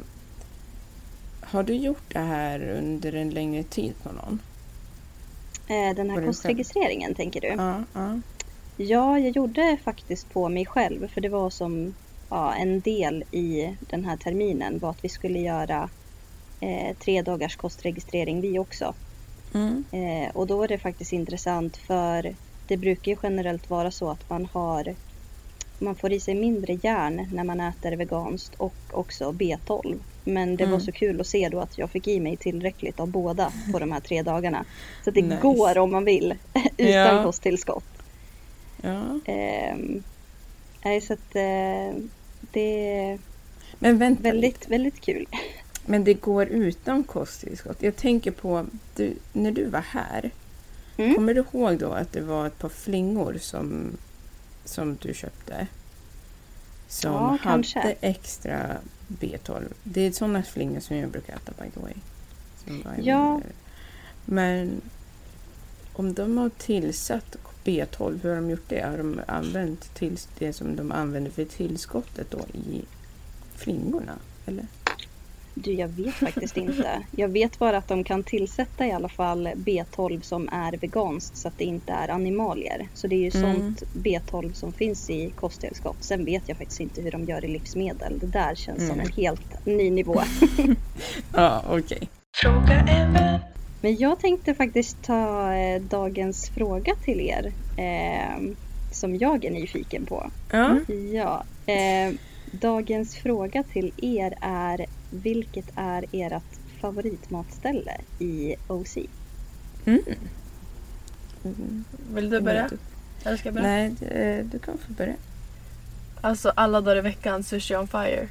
Har 1.42 1.64
du 1.64 1.76
gjort 1.76 2.14
det 2.14 2.20
här 2.20 2.70
under 2.70 3.14
en 3.14 3.30
längre 3.30 3.64
tid 3.64 3.94
på 4.04 4.12
någon? 4.12 4.40
Eh, 5.68 5.96
Den 5.96 6.10
här 6.10 6.26
kostregistreringen 6.26 7.16
tänker 7.16 7.42
du? 7.42 7.48
Ja, 7.48 7.84
ja. 7.94 8.20
Ja, 8.78 9.20
jag 9.20 9.36
gjorde 9.36 9.78
faktiskt 9.84 10.34
på 10.34 10.50
mig 10.50 10.66
själv 10.66 11.08
för 11.08 11.22
det 11.22 11.30
var 11.30 11.50
som 11.50 11.94
ja, 12.30 12.54
en 12.54 12.80
del 12.80 13.24
i 13.32 13.76
den 13.80 14.06
här 14.06 14.18
terminen 14.18 14.80
var 14.80 14.90
att 14.90 15.04
vi 15.04 15.10
skulle 15.10 15.40
göra 15.40 15.90
eh, 16.60 16.96
tre 16.98 17.22
dagars 17.22 17.56
kostregistrering 17.56 18.42
vi 18.42 18.60
också. 18.60 18.94
Mm. 19.56 19.84
Eh, 19.92 20.30
och 20.36 20.48
då 20.48 20.64
är 20.64 20.68
det 20.68 20.78
faktiskt 20.78 21.14
intressant 21.14 21.78
för 21.78 22.36
det 22.68 22.78
brukar 22.78 23.12
ju 23.12 23.18
generellt 23.24 23.70
vara 23.70 23.92
så 23.92 24.10
att 24.10 24.30
man 24.30 24.46
har 24.54 24.96
man 25.80 25.96
får 25.96 26.12
i 26.14 26.20
sig 26.20 26.36
mindre 26.36 26.74
järn 26.74 27.28
när 27.34 27.44
man 27.44 27.60
äter 27.60 27.92
veganskt 27.92 28.56
och 28.56 28.74
också 28.92 29.32
B12. 29.32 29.96
Men 30.24 30.56
det 30.56 30.64
var 30.66 30.74
Mm. 30.74 30.86
så 30.86 30.92
kul 30.92 31.22
att 31.22 31.28
se 31.28 31.50
då 31.50 31.60
att 31.60 31.78
jag 31.78 31.90
fick 31.90 32.08
i 32.08 32.20
mig 32.20 32.38
tillräckligt 32.38 33.00
av 33.00 33.08
båda 33.08 33.52
på 33.72 33.80
de 33.80 33.92
här 33.92 34.00
tre 34.00 34.22
dagarna. 34.22 34.66
Så 35.04 35.12
det 35.12 35.22
Nice. 35.22 35.42
går 35.42 35.78
om 35.78 35.92
man 35.92 36.06
vill 36.06 36.34
utan 36.78 36.92
Ja. 37.16 37.24
kosttillskott. 37.24 37.86
ja. 38.82 39.20
Nej, 40.86 41.02
så 41.02 41.14
att 41.14 41.36
eh, 41.36 42.02
det 42.52 42.98
är 42.98 43.20
Men 43.80 43.98
vänta 43.98 44.22
lite. 44.22 44.30
väldigt, 44.32 44.68
väldigt 44.70 45.02
kul. 45.02 45.28
Men 45.86 46.04
det 46.04 46.14
går 46.14 46.46
utan 46.46 47.04
kosttillskott. 47.04 47.78
Jag 47.84 47.96
tänker 47.96 48.32
på, 48.32 48.66
du, 48.96 49.14
när 49.34 49.52
du 49.52 49.66
var 49.66 49.80
här, 49.90 50.32
Mm. 50.98 51.16
kommer 51.16 51.34
du 51.34 51.40
ihåg 51.54 51.78
då 51.78 51.92
att 51.92 52.12
det 52.12 52.22
var 52.22 52.48
ett 52.48 52.60
par 52.60 52.70
flingor 52.70 53.38
som, 53.42 53.98
som 54.66 54.98
du 55.02 55.14
köpte? 55.14 55.68
Som 56.88 57.12
Ja, 57.14 57.20
hade 57.28 57.38
kanske. 57.44 57.96
extra 58.02 58.78
B12. 59.08 59.62
Det 59.84 60.02
är 60.02 60.12
sådana 60.12 60.44
flingor 60.44 60.80
som 60.80 60.96
jag 60.98 61.10
brukar 61.10 61.34
äta 61.36 61.52
by 61.64 61.70
the 61.72 61.80
way. 61.80 61.94
Som 62.66 62.82
var 62.82 62.94
i 62.94 63.02
Ja. 63.08 63.42
Men 64.26 64.82
om 65.94 66.14
de 66.14 66.38
har 66.38 66.50
tillsatt 66.50 67.36
B12, 67.64 68.20
hur 68.24 68.30
har 68.30 68.36
de 68.36 68.50
gjort 68.50 68.70
det? 68.70 68.82
Har 68.86 68.98
de 68.98 69.20
använt 69.28 69.94
till 69.96 70.18
det 70.40 70.54
som 70.54 70.76
de 70.76 70.92
använder 70.92 71.32
för 71.32 71.46
tillskottet 71.46 72.32
då 72.32 72.40
i 72.54 72.86
flingorna? 73.56 74.14
Eller? 74.46 74.68
Du, 75.66 75.74
jag 75.74 75.88
vet 75.88 76.14
faktiskt 76.16 76.58
inte. 76.58 77.06
Jag 77.12 77.28
vet 77.30 77.60
bara 77.60 77.78
att 77.78 77.88
de 77.88 78.04
kan 78.04 78.24
tillsätta 78.24 78.86
i 78.86 78.92
alla 78.92 79.10
fall 79.10 79.48
B12 79.48 80.22
som 80.22 80.50
är 80.52 80.78
veganskt 80.78 81.38
så 81.38 81.48
att 81.48 81.58
det 81.58 81.64
inte 81.64 81.92
är 81.94 82.10
animalier. 82.10 82.90
Så 82.94 83.08
det 83.08 83.16
är 83.16 83.32
ju 83.32 83.32
Mm. 83.44 83.56
sånt 83.56 83.84
B12 83.94 84.54
som 84.54 84.74
finns 84.74 85.10
i 85.10 85.32
kosttillskott. 85.36 86.04
Sen 86.04 86.26
vet 86.26 86.44
jag 86.50 86.58
faktiskt 86.58 86.80
inte 86.80 87.02
hur 87.02 87.12
de 87.12 87.24
gör 87.26 87.46
i 87.46 87.48
livsmedel. 87.48 88.20
Det 88.20 88.28
där 88.28 88.56
känns 88.56 88.88
som 88.88 89.00
Mm. 89.00 89.00
en 89.00 89.12
helt 89.24 89.66
ny 89.66 89.92
nivå. 89.92 90.22
Ja, 91.34 91.64
okej. 91.70 92.10
Fråga 92.36 92.84
vän. 92.86 93.40
Men 93.82 93.96
jag 93.96 94.20
tänkte 94.20 94.54
faktiskt 94.54 95.02
ta 95.04 95.54
eh, 95.54 95.82
dagens 95.82 96.52
fråga 96.56 96.94
till 97.02 97.22
er. 97.22 97.54
Eh, 97.78 98.40
som 98.92 99.16
jag 99.16 99.46
är 99.46 99.52
nyfiken 99.52 100.06
på. 100.06 100.32
Ja. 100.52 100.80
Ja. 101.14 101.44
Eh, 101.74 102.14
dagens 102.52 103.16
fråga 103.16 103.64
till 103.64 103.92
er 103.98 104.34
är 104.42 104.86
vilket 105.10 105.66
är 105.76 106.06
ert 106.12 106.44
favoritmatställe 106.82 107.98
i 108.20 108.56
OC? 108.68 108.98
Mm. 109.86 110.04
Vill 112.14 112.30
du 112.30 112.42
börja? 112.42 112.70
Eller 113.24 113.38
ska 113.38 113.48
jag 113.48 113.54
börja? 113.54 113.68
Nej, 113.68 113.96
du, 114.00 114.44
du 114.52 114.60
kan 114.60 114.78
få 114.78 114.94
börja. 114.94 115.16
Alltså 116.22 116.52
alla 116.56 116.82
dagar 116.82 116.98
i 116.98 117.02
veckan, 117.02 117.44
Sushi 117.44 117.76
on 117.76 117.88
Fire. 117.88 118.28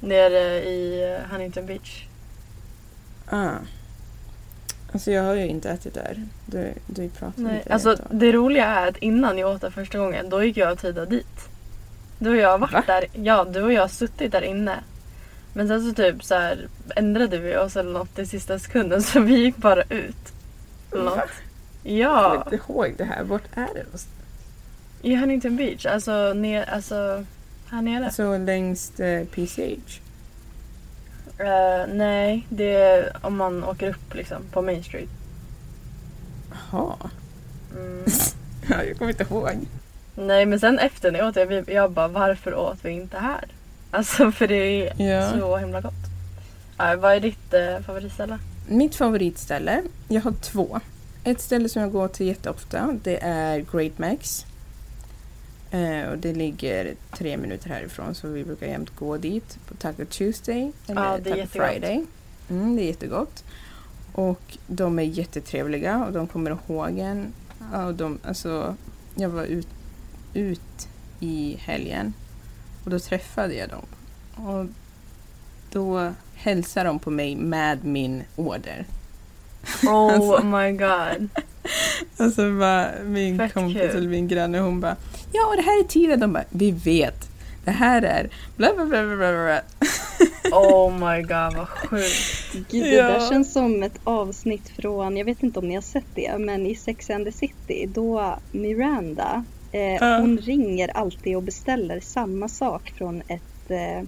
Nere 0.00 0.62
i 0.64 1.12
eh, 1.12 1.30
Huntington 1.30 1.66
Beach. 1.66 2.06
Ah. 3.26 3.50
Alltså 4.92 5.10
jag 5.10 5.22
har 5.22 5.34
ju 5.34 5.46
inte 5.46 5.70
ätit 5.70 5.94
där. 5.94 6.26
Du, 6.46 6.72
du 6.86 7.08
pratade 7.08 7.48
Nej, 7.48 7.56
inte 7.56 7.72
alltså 7.72 7.96
det 8.10 8.32
roliga 8.32 8.66
är 8.66 8.88
att 8.88 8.96
innan 8.96 9.38
jag 9.38 9.54
åt 9.54 9.60
där 9.60 9.70
första 9.70 9.98
gången, 9.98 10.30
då 10.30 10.44
gick 10.44 10.56
jag 10.56 10.72
och 10.72 10.78
Tida 10.78 11.06
dit. 11.06 11.49
Du 12.22 12.30
och 12.30 12.36
jag 12.36 12.48
har 12.50 12.58
varit 12.58 12.72
Va? 12.72 12.82
där, 12.86 13.04
ja 13.12 13.44
du 13.44 13.62
och 13.62 13.72
jag 13.72 13.80
har 13.80 13.88
suttit 13.88 14.32
där 14.32 14.42
inne. 14.42 14.74
Men 15.52 15.68
sen 15.68 15.88
så 15.88 15.94
typ 15.94 16.24
så 16.24 16.34
här 16.34 16.68
ändrade 16.96 17.38
vi 17.38 17.56
oss 17.56 17.76
eller 17.76 17.92
något 17.92 18.18
i 18.18 18.26
sista 18.26 18.58
sekunden 18.58 19.02
så 19.12 19.20
vi 19.20 19.34
gick 19.38 19.56
bara 19.56 19.82
ut. 19.82 20.32
Eller 20.92 21.04
något. 21.04 21.16
Va? 21.16 21.24
Jag 21.82 21.98
Ja, 21.98 22.22
kommer 22.22 22.54
inte 22.54 22.72
ihåg 22.72 22.94
det 22.98 23.04
här. 23.04 23.22
Vart 23.24 23.42
är 23.54 23.60
det? 23.74 23.82
någonstans? 23.84 24.08
i 25.02 25.14
Huntington 25.16 25.56
Beach. 25.56 25.86
Alltså, 25.86 26.32
ner, 26.34 26.70
alltså 26.70 27.24
här 27.70 27.82
nere. 27.82 28.04
Alltså 28.04 28.38
längst 28.38 29.00
eh, 29.00 29.24
PCH. 29.24 30.00
Eh, 31.38 31.86
nej, 31.94 32.46
det 32.48 32.74
är 32.74 33.16
om 33.22 33.36
man 33.36 33.64
åker 33.64 33.88
upp 33.90 34.14
liksom 34.14 34.42
på 34.52 34.62
Main 34.62 34.84
Street. 34.84 35.08
Jaha. 36.72 36.96
Mm. 37.76 38.04
Ja, 38.68 38.82
jag 38.84 38.98
kommer 38.98 39.10
inte 39.10 39.22
ihåg. 39.22 39.66
Nej 40.20 40.46
men 40.46 40.60
sen 40.60 40.78
efter 40.78 41.12
när 41.12 41.18
jag 41.18 41.28
åt 41.28 41.34
det, 41.34 41.72
jag 41.72 41.90
bara 41.90 42.08
varför 42.08 42.54
åt 42.54 42.78
vi 42.84 42.90
inte 42.90 43.18
här? 43.18 43.44
Alltså 43.90 44.32
för 44.32 44.48
det 44.48 44.88
är 44.88 45.02
Ja. 45.06 45.30
så 45.38 45.56
himla 45.56 45.80
gott. 45.80 45.92
Ja, 46.78 46.96
vad 46.96 47.12
är 47.12 47.20
ditt 47.20 47.54
eh, 47.54 47.80
favoritställe? 47.86 48.38
Mitt 48.68 48.94
favoritställe, 48.94 49.82
jag 50.08 50.20
har 50.20 50.32
två. 50.32 50.80
Ett 51.24 51.40
ställe 51.40 51.68
som 51.68 51.82
jag 51.82 51.92
går 51.92 52.08
till 52.08 52.26
jätteofta, 52.26 52.98
det 53.02 53.18
är 53.22 53.64
Great 53.72 53.98
Max. 53.98 54.46
Eh, 55.70 56.10
och 56.10 56.18
det 56.18 56.32
ligger 56.32 56.94
tre 57.12 57.36
minuter 57.36 57.68
härifrån 57.68 58.14
så 58.14 58.28
vi 58.28 58.44
brukar 58.44 58.66
jämt 58.66 58.96
gå 58.98 59.16
dit 59.16 59.58
på 59.68 59.74
Taco 59.74 60.04
Tuesday 60.04 60.72
eller 60.86 61.02
Ja, 61.04 61.16
Taco 61.18 61.28
jättegott. 61.36 61.50
Friday. 61.68 62.04
Mm, 62.50 62.76
det 62.76 62.82
är 62.82 62.86
jättegott. 62.86 63.44
Och 64.12 64.58
de 64.66 64.98
är 64.98 65.02
jättetrevliga 65.02 66.04
och 66.06 66.12
de 66.12 66.26
kommer 66.26 66.50
ihåg 66.68 66.98
en. 66.98 67.32
Och 67.86 67.94
de, 67.94 68.18
alltså, 68.24 68.74
jag 69.14 69.28
var 69.28 69.44
ut, 69.44 69.68
ut 70.34 70.88
i 71.20 71.56
helgen 71.60 72.12
och 72.84 72.90
då 72.90 72.98
träffade 72.98 73.54
jag 73.54 73.68
dem. 73.68 73.84
Och 74.46 74.66
då 75.72 76.12
hälsade 76.34 76.88
de 76.88 76.98
på 76.98 77.10
mig 77.10 77.36
med 77.36 77.84
min 77.84 78.22
order. 78.36 78.84
Oh 79.82 80.14
Alltså. 80.14 80.46
my 80.46 80.72
god. 80.72 81.28
Alltså 82.16 82.58
bara, 82.58 82.88
min 83.04 83.38
Fett 83.38 83.54
kompis 83.54 83.80
kul. 83.82 83.90
eller 83.96 84.08
min 84.08 84.28
granne 84.28 84.58
hon 84.58 84.80
bara 84.80 84.96
Ja 85.32 85.46
och 85.46 85.56
det 85.56 85.62
här 85.62 85.80
är 85.80 85.84
Tira. 85.84 86.16
De 86.16 86.32
bara 86.32 86.44
Vi 86.50 86.70
vet. 86.70 87.28
Det 87.64 87.70
här 87.70 88.02
är 88.02 88.30
bla 88.56 88.72
bla 88.74 88.84
bla 88.86 89.02
bla 89.02 89.16
bla. 89.16 89.32
bla. 89.32 89.60
Oh 90.52 90.92
my 90.92 91.22
god 91.22 91.56
vad 91.56 91.68
sjukt. 91.68 92.52
Gud, 92.70 92.82
det 92.84 92.88
Ja. 92.94 93.04
där 93.06 93.28
känns 93.28 93.52
som 93.52 93.82
ett 93.82 93.98
avsnitt 94.04 94.68
från, 94.68 95.16
jag 95.16 95.24
vet 95.24 95.42
inte 95.42 95.58
om 95.58 95.68
ni 95.68 95.74
har 95.74 95.82
sett 95.82 96.04
det, 96.14 96.38
men 96.38 96.66
i 96.66 96.74
Sex 96.74 97.10
and 97.10 97.24
the 97.24 97.32
City 97.32 97.88
då 97.94 98.38
Miranda, 98.52 99.44
eh, 99.72 99.80
Ja. 99.80 100.18
hon 100.20 100.38
ringer 100.38 100.88
alltid 100.96 101.36
och 101.36 101.42
beställer 101.42 102.00
samma 102.00 102.48
sak 102.48 102.92
från 102.96 103.22
ett, 103.28 103.70
eh, 103.70 104.02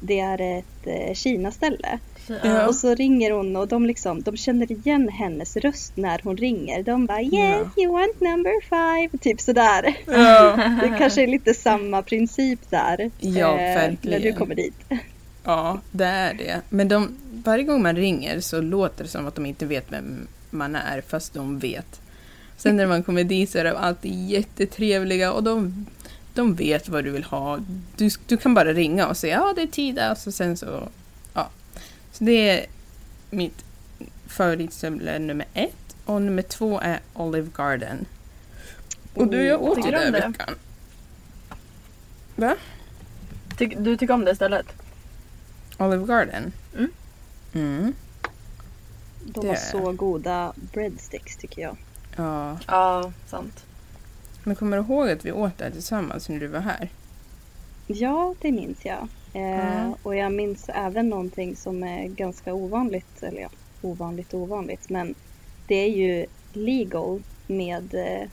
det 0.00 0.20
är 0.20 0.58
ett 0.58 0.86
eh, 0.86 1.14
Kina-ställe. 1.14 1.98
Ja. 2.42 2.66
Och 2.68 2.74
så 2.74 2.94
ringer 2.94 3.30
hon 3.30 3.56
och 3.56 3.68
de, 3.68 3.86
liksom, 3.86 4.22
de 4.22 4.36
känner 4.36 4.72
igen 4.72 5.08
hennes 5.08 5.56
röst 5.56 5.96
när 5.96 6.20
hon 6.24 6.36
ringer. 6.36 6.82
De 6.82 7.06
bara 7.06 7.22
yes 7.22 7.66
you 7.76 7.92
want 7.92 8.20
number 8.20 8.52
five, 8.68 9.18
typ 9.18 9.40
sådär. 9.40 9.94
Ja. 10.06 10.56
Det 10.82 10.94
kanske 10.98 11.22
är 11.22 11.26
lite 11.26 11.54
samma 11.54 12.02
princip 12.02 12.70
där. 12.70 13.00
eh, 13.00 13.08
Ja, 13.20 13.56
När 13.56 13.74
verkligen. 13.74 14.22
du 14.22 14.32
kommer 14.32 14.54
dit. 14.54 14.74
ja, 15.44 15.80
det 15.90 16.04
är 16.04 16.34
det. 16.34 16.60
Men 16.68 16.88
de, 16.88 17.16
varje 17.44 17.64
gång 17.64 17.82
man 17.82 17.96
ringer 17.96 18.40
så 18.40 18.60
låter 18.60 19.04
det 19.04 19.10
som 19.10 19.26
att 19.26 19.34
de 19.34 19.46
inte 19.46 19.66
vet 19.66 19.92
vem 19.92 20.26
man 20.50 20.76
är 20.76 21.00
fast 21.00 21.34
de 21.34 21.58
vet. 21.58 22.00
Sen 22.56 22.76
när 22.76 22.86
man 22.86 23.02
kommer 23.02 23.24
dit 23.24 23.50
så 23.50 23.58
är 23.58 23.64
de 23.64 23.70
alltid 23.76 24.28
jättetrevliga 24.30 25.32
och 25.32 25.42
de, 25.42 25.86
de 26.34 26.54
vet 26.54 26.88
vad 26.88 27.04
du 27.04 27.10
vill 27.10 27.24
ha. 27.24 27.58
Du, 27.96 28.10
du 28.26 28.36
kan 28.36 28.54
bara 28.54 28.72
ringa 28.72 29.06
och 29.08 29.16
säga 29.16 29.34
ja 29.36 29.52
det 29.56 29.62
är 29.62 29.66
Tida 29.66 30.12
och 30.12 30.18
så 30.18 30.32
sen 30.32 30.56
så 30.56 30.88
ja. 31.34 31.48
Så 32.12 32.24
det 32.24 32.50
är 32.50 32.66
mitt 33.30 33.64
favoritställe 34.26 35.18
nummer 35.18 35.46
ett 35.54 35.96
och 36.04 36.22
nummer 36.22 36.42
två 36.42 36.80
är 36.80 37.00
Olive 37.14 37.50
Garden. 37.56 38.06
Och 39.14 39.26
du, 39.28 39.42
jag 39.42 39.62
åt 39.62 39.78
ju 39.86 39.90
det? 39.90 40.10
veckan. 40.10 40.54
Va? 42.36 42.56
Ty- 43.58 43.76
du 43.78 43.96
tycker 43.96 44.14
om 44.14 44.24
det 44.24 44.34
stället? 44.36 44.66
Olive 45.78 46.06
Garden? 46.06 46.52
Mm. 46.76 46.90
Mm. 47.52 47.92
De 49.24 49.46
har 49.46 49.54
är- 49.54 49.58
så 49.58 49.92
goda 49.92 50.52
breadsticks 50.72 51.36
tycker 51.36 51.62
jag. 51.62 51.76
Ja. 52.16 52.58
Ja, 52.66 53.12
sant. 53.26 53.64
Men 54.44 54.56
kommer 54.56 54.76
du 54.76 54.82
ihåg 54.82 55.10
att 55.10 55.24
vi 55.24 55.32
åt 55.32 55.58
där 55.58 55.70
tillsammans 55.70 56.28
när 56.28 56.40
du 56.40 56.46
var 56.46 56.60
här? 56.60 56.88
Ja, 57.86 58.34
det 58.40 58.52
minns 58.52 58.84
jag. 58.84 59.08
Eh, 59.32 59.42
Ja. 59.58 59.96
Och 60.02 60.16
jag 60.16 60.32
minns 60.32 60.68
även 60.68 61.08
någonting 61.08 61.56
som 61.56 61.82
är 61.82 62.06
ganska 62.08 62.54
ovanligt, 62.54 63.22
eller 63.22 63.40
ja, 63.40 63.48
ovanligt 63.82 64.34
ovanligt, 64.34 64.88
men 64.90 65.14
det 65.66 65.74
är 65.74 65.90
ju 65.90 66.26
legal 66.52 67.22
med 67.46 67.94
eh, 67.94 68.28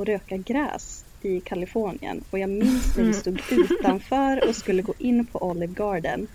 att 0.00 0.08
röka 0.08 0.36
gräs 0.36 1.04
i 1.22 1.40
Kalifornien. 1.40 2.24
Och 2.30 2.38
jag 2.38 2.50
minns 2.50 2.96
när 2.96 3.02
vi 3.04 3.08
Mm. 3.10 3.20
stod 3.20 3.40
utanför 3.50 4.48
och 4.48 4.56
skulle 4.56 4.82
gå 4.82 4.94
in 4.98 5.26
på 5.26 5.42
Olive 5.50 5.72
Garden 5.76 6.26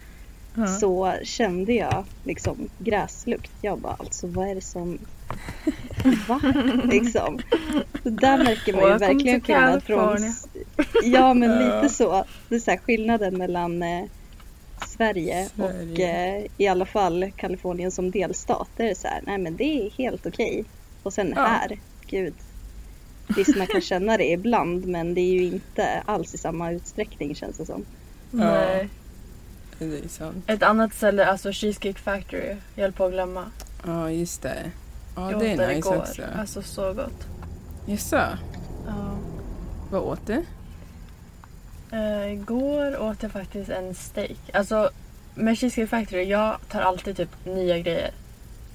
så 0.80 1.14
kände 1.24 1.74
jag 1.74 2.06
liksom 2.24 2.70
gräslukt. 2.80 3.52
Jag 3.62 3.80
bara 3.80 3.94
alltså 3.94 4.28
vad 4.28 4.48
är 4.48 4.56
det 4.56 4.62
som... 4.62 4.98
Va? 6.28 6.42
liksom. 6.84 7.40
Så 8.04 8.10
där 8.10 8.38
märker 8.38 8.74
man 8.74 8.92
ju 8.92 8.98
verkligen 8.98 9.42
skillnad 9.42 9.84
från... 9.84 10.34
Ja 11.04 11.34
men 11.34 11.60
lite 11.60 11.90
så. 11.96 12.26
Det 12.50 12.56
är 12.56 12.60
så 12.60 12.72
här 12.72 12.78
skillnaden 12.78 13.38
mellan 13.38 13.84
eh, 13.84 14.04
Sverige, 14.88 15.50
och 15.58 15.70
Sverige. 15.70 16.38
eh, 16.40 16.46
i 16.58 16.68
alla 16.68 16.86
fall 16.86 17.32
Kalifornien 17.36 17.92
som 17.92 18.12
delstat. 18.12 18.68
Det 18.78 18.90
är 18.90 18.96
så 18.96 19.08
här, 19.08 19.22
nej 19.26 19.38
men 19.38 19.56
det 19.56 19.64
är 19.86 19.90
helt 19.98 20.26
okej. 20.26 20.66
Och 21.04 21.14
sen 21.14 21.34
Ja. 21.36 21.44
här, 21.46 21.80
gud. 22.08 22.34
Visst 23.36 23.56
man 23.58 23.68
kan 23.68 23.82
känna 23.82 24.18
det 24.18 24.32
ibland 24.32 24.86
men 24.86 25.14
det 25.14 25.22
är 25.22 25.32
ju 25.34 25.44
inte 25.44 26.02
alls 26.06 26.34
i 26.34 26.38
samma 26.38 26.72
utsträckning 26.72 27.36
känns 27.36 27.58
det 27.58 27.66
som. 27.66 27.86
Nej. 28.32 28.90
Det 29.80 29.86
är 29.86 30.08
sant. 30.08 30.44
Ett 30.48 30.64
annat 30.64 30.94
ställe, 30.94 31.26
alltså 31.26 31.52
Cheesecake 31.52 32.00
Factory. 32.00 32.56
Jag 32.76 32.82
höll 32.84 32.92
på 32.92 33.06
att 33.06 33.12
glömma. 33.12 33.46
Ja, 33.86 34.12
just 34.12 34.42
det. 34.42 34.72
Ja, 35.16 35.22
det 35.40 35.52
är 35.52 35.58
nice 35.68 35.74
igår. 35.74 35.98
också. 35.98 36.22
Alltså 36.40 36.62
så 36.62 36.94
gott. 36.94 37.28
Jaså? 37.86 38.16
Ja. 38.88 39.18
Vad 39.92 40.02
åt 40.02 40.28
du? 40.28 40.44
Uh, 41.94 42.34
igår 42.34 43.02
åt 43.02 43.24
jag 43.24 43.32
faktiskt 43.32 43.70
en 43.70 43.96
steak. 43.96 44.38
Alltså 44.54 44.90
med 45.36 45.58
Cheesecake 45.58 45.88
Factory, 45.88 46.24
jag 46.24 46.58
tar 46.70 46.82
alltid 46.82 47.18
typ 47.18 47.46
nya 47.46 47.80
grejer. 47.80 48.12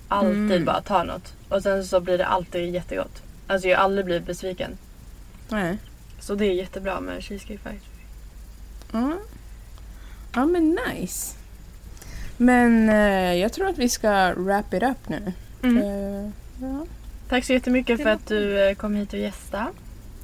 Alltid 0.09 0.37
Mm. 0.53 0.64
bara 0.64 0.82
tar 0.82 1.05
något. 1.05 1.34
Och 1.49 1.62
sen 1.62 1.84
så 1.84 2.01
blir 2.01 2.18
det 2.18 2.26
alltid 2.26 2.74
jättegott. 2.74 3.22
Alltså 3.47 3.68
jag 3.68 3.76
har 3.78 3.84
aldrig 3.84 4.05
blivit 4.05 4.26
besviken. 4.26 4.78
Nej. 5.49 5.78
Så 6.20 6.34
det 6.34 6.45
är 6.47 6.53
jättebra 6.53 7.01
med 7.01 7.22
Cheesecake 7.24 7.59
Factory. 7.59 7.80
Ja. 8.93 9.12
Ja, 10.34 10.47
men 10.47 10.78
nice. 10.89 11.37
Men 12.37 12.89
eh, 12.89 13.34
jag 13.34 13.53
tror 13.53 13.68
att 13.68 13.78
vi 13.78 13.89
ska 13.89 14.32
wrap 14.37 14.74
it 14.74 14.82
up 14.82 15.09
nu. 15.09 15.32
Mm. 15.62 15.78
Eh, 15.78 16.30
ja. 16.61 16.86
Tack 17.28 17.44
så 17.44 17.52
jättemycket 17.52 18.02
för 18.02 18.11
att 18.11 18.26
du 18.26 18.68
eh, 18.68 18.74
kom 18.74 18.94
hit 18.94 19.12
och 19.12 19.18
gästa. 19.18 19.66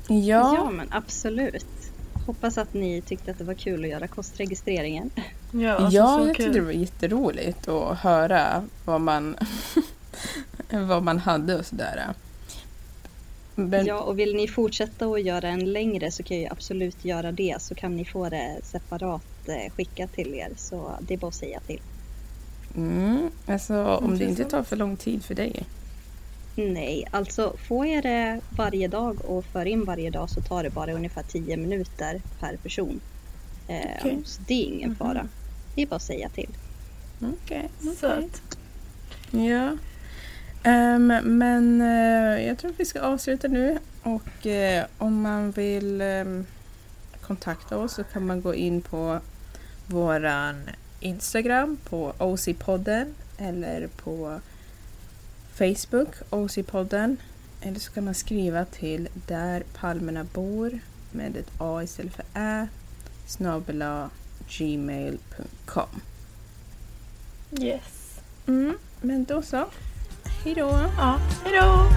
Ja. 0.08 0.14
Ja. 0.56 0.70
men 0.70 0.88
absolut. 0.90 1.66
Hoppas 2.26 2.58
att 2.58 2.74
ni 2.74 3.02
tyckte 3.02 3.30
att 3.30 3.38
det 3.38 3.44
var 3.44 3.54
kul 3.54 3.84
att 3.84 3.90
göra 3.90 4.08
kostregistreringen. 4.08 5.10
Ja, 5.50 5.72
alltså, 5.72 5.96
ja, 5.96 6.18
så 6.18 6.28
jag 6.28 6.36
kul. 6.36 6.44
tyckte 6.46 6.58
det 6.58 6.64
var 6.64 6.72
jätteroligt 6.72 7.68
att 7.68 7.98
höra 7.98 8.64
vad 8.84 9.00
man, 9.00 9.36
vad 10.70 11.02
man 11.02 11.18
hade 11.18 11.58
och 11.58 11.66
sådär. 11.66 12.14
Men, 13.54 13.86
Ja, 13.86 14.00
och 14.00 14.18
vill 14.18 14.34
ni 14.34 14.48
fortsätta 14.48 15.06
att 15.06 15.22
göra 15.22 15.48
en 15.48 15.72
längre 15.72 16.10
så 16.10 16.22
kan 16.22 16.36
jag 16.36 16.44
ju 16.44 16.50
absolut 16.50 17.04
göra 17.04 17.32
det. 17.32 17.56
Så 17.60 17.74
kan 17.74 17.96
ni 17.96 18.04
få 18.04 18.28
det 18.28 18.56
separat 18.62 19.22
eh, 19.48 19.72
skickat 19.72 20.12
till 20.12 20.34
er. 20.34 20.50
Så 20.56 20.90
det 21.00 21.14
är 21.14 21.18
bara 21.18 21.28
att 21.28 21.34
säga 21.34 21.60
till. 21.60 21.80
Mm, 22.76 23.30
alltså 23.46 23.84
om 23.84 24.18
det 24.18 24.24
inte 24.24 24.44
tar 24.44 24.62
för 24.62 24.76
lång 24.76 24.96
tid 24.96 25.24
för 25.24 25.34
dig. 25.34 25.66
Nej, 26.56 27.08
alltså 27.10 27.56
får 27.68 27.86
jag 27.86 28.02
det 28.02 28.40
varje 28.56 28.88
dag 28.88 29.24
och 29.24 29.44
för 29.44 29.66
in 29.66 29.84
varje 29.84 30.10
dag 30.10 30.30
så 30.30 30.40
tar 30.40 30.62
det 30.62 30.70
bara 30.70 30.92
ungefär 30.92 31.22
10 31.22 31.56
minuter 31.56 32.22
per 32.40 32.56
person. 32.56 33.00
Eh. 33.68 34.22
Så 34.24 34.42
det 34.46 34.54
är 34.54 34.64
ingen 34.64 34.96
fara. 34.96 35.28
Det 35.74 35.82
är 35.82 35.86
bara 35.86 35.96
att 35.96 36.02
säga 36.02 36.28
till. 36.28 36.50
Okej. 37.18 37.68
okej. 37.80 37.96
Söt. 37.96 38.42
Ja. 39.30 39.76
Ehm, 40.62 41.06
men 41.22 41.80
eh, 41.80 42.46
jag 42.46 42.58
tror 42.58 42.70
att 42.70 42.80
vi 42.80 42.84
ska 42.84 43.00
avsluta 43.00 43.48
nu 43.48 43.78
och 44.02 44.46
eh, 44.46 44.84
om 44.98 45.22
man 45.22 45.50
vill 45.50 46.00
ehm, 46.00 46.46
kontakta 47.20 47.78
oss 47.78 47.92
så 47.92 48.04
kan 48.04 48.26
man 48.26 48.42
gå 48.42 48.54
in 48.54 48.82
på 48.82 49.20
våran 49.86 50.62
Instagram 51.02 51.78
på 51.84 52.12
OC-podden 52.18 53.14
eller 53.38 53.86
på 53.86 54.40
Facebook 55.54 56.08
OC-podden 56.30 57.16
eller 57.60 57.80
så 57.80 57.92
kan 57.92 58.04
man 58.04 58.14
skriva 58.14 58.64
till 58.64 59.08
där 59.26 59.62
palmerna 59.80 60.24
bor 60.24 60.78
med 61.10 61.36
ett 61.36 61.50
A 61.58 61.82
istället 61.82 62.14
för 62.14 62.24
Ä 62.34 62.68
snabel-a 63.26 64.10
gmail.com 64.48 66.00
Yes. 67.60 68.20
Mm, 68.46 68.78
men 69.00 69.24
då 69.24 69.42
så. 69.42 69.66
Hej 70.44 70.54
då! 70.54 70.90
Ja, 70.98 71.18
hejdå! 71.44 71.88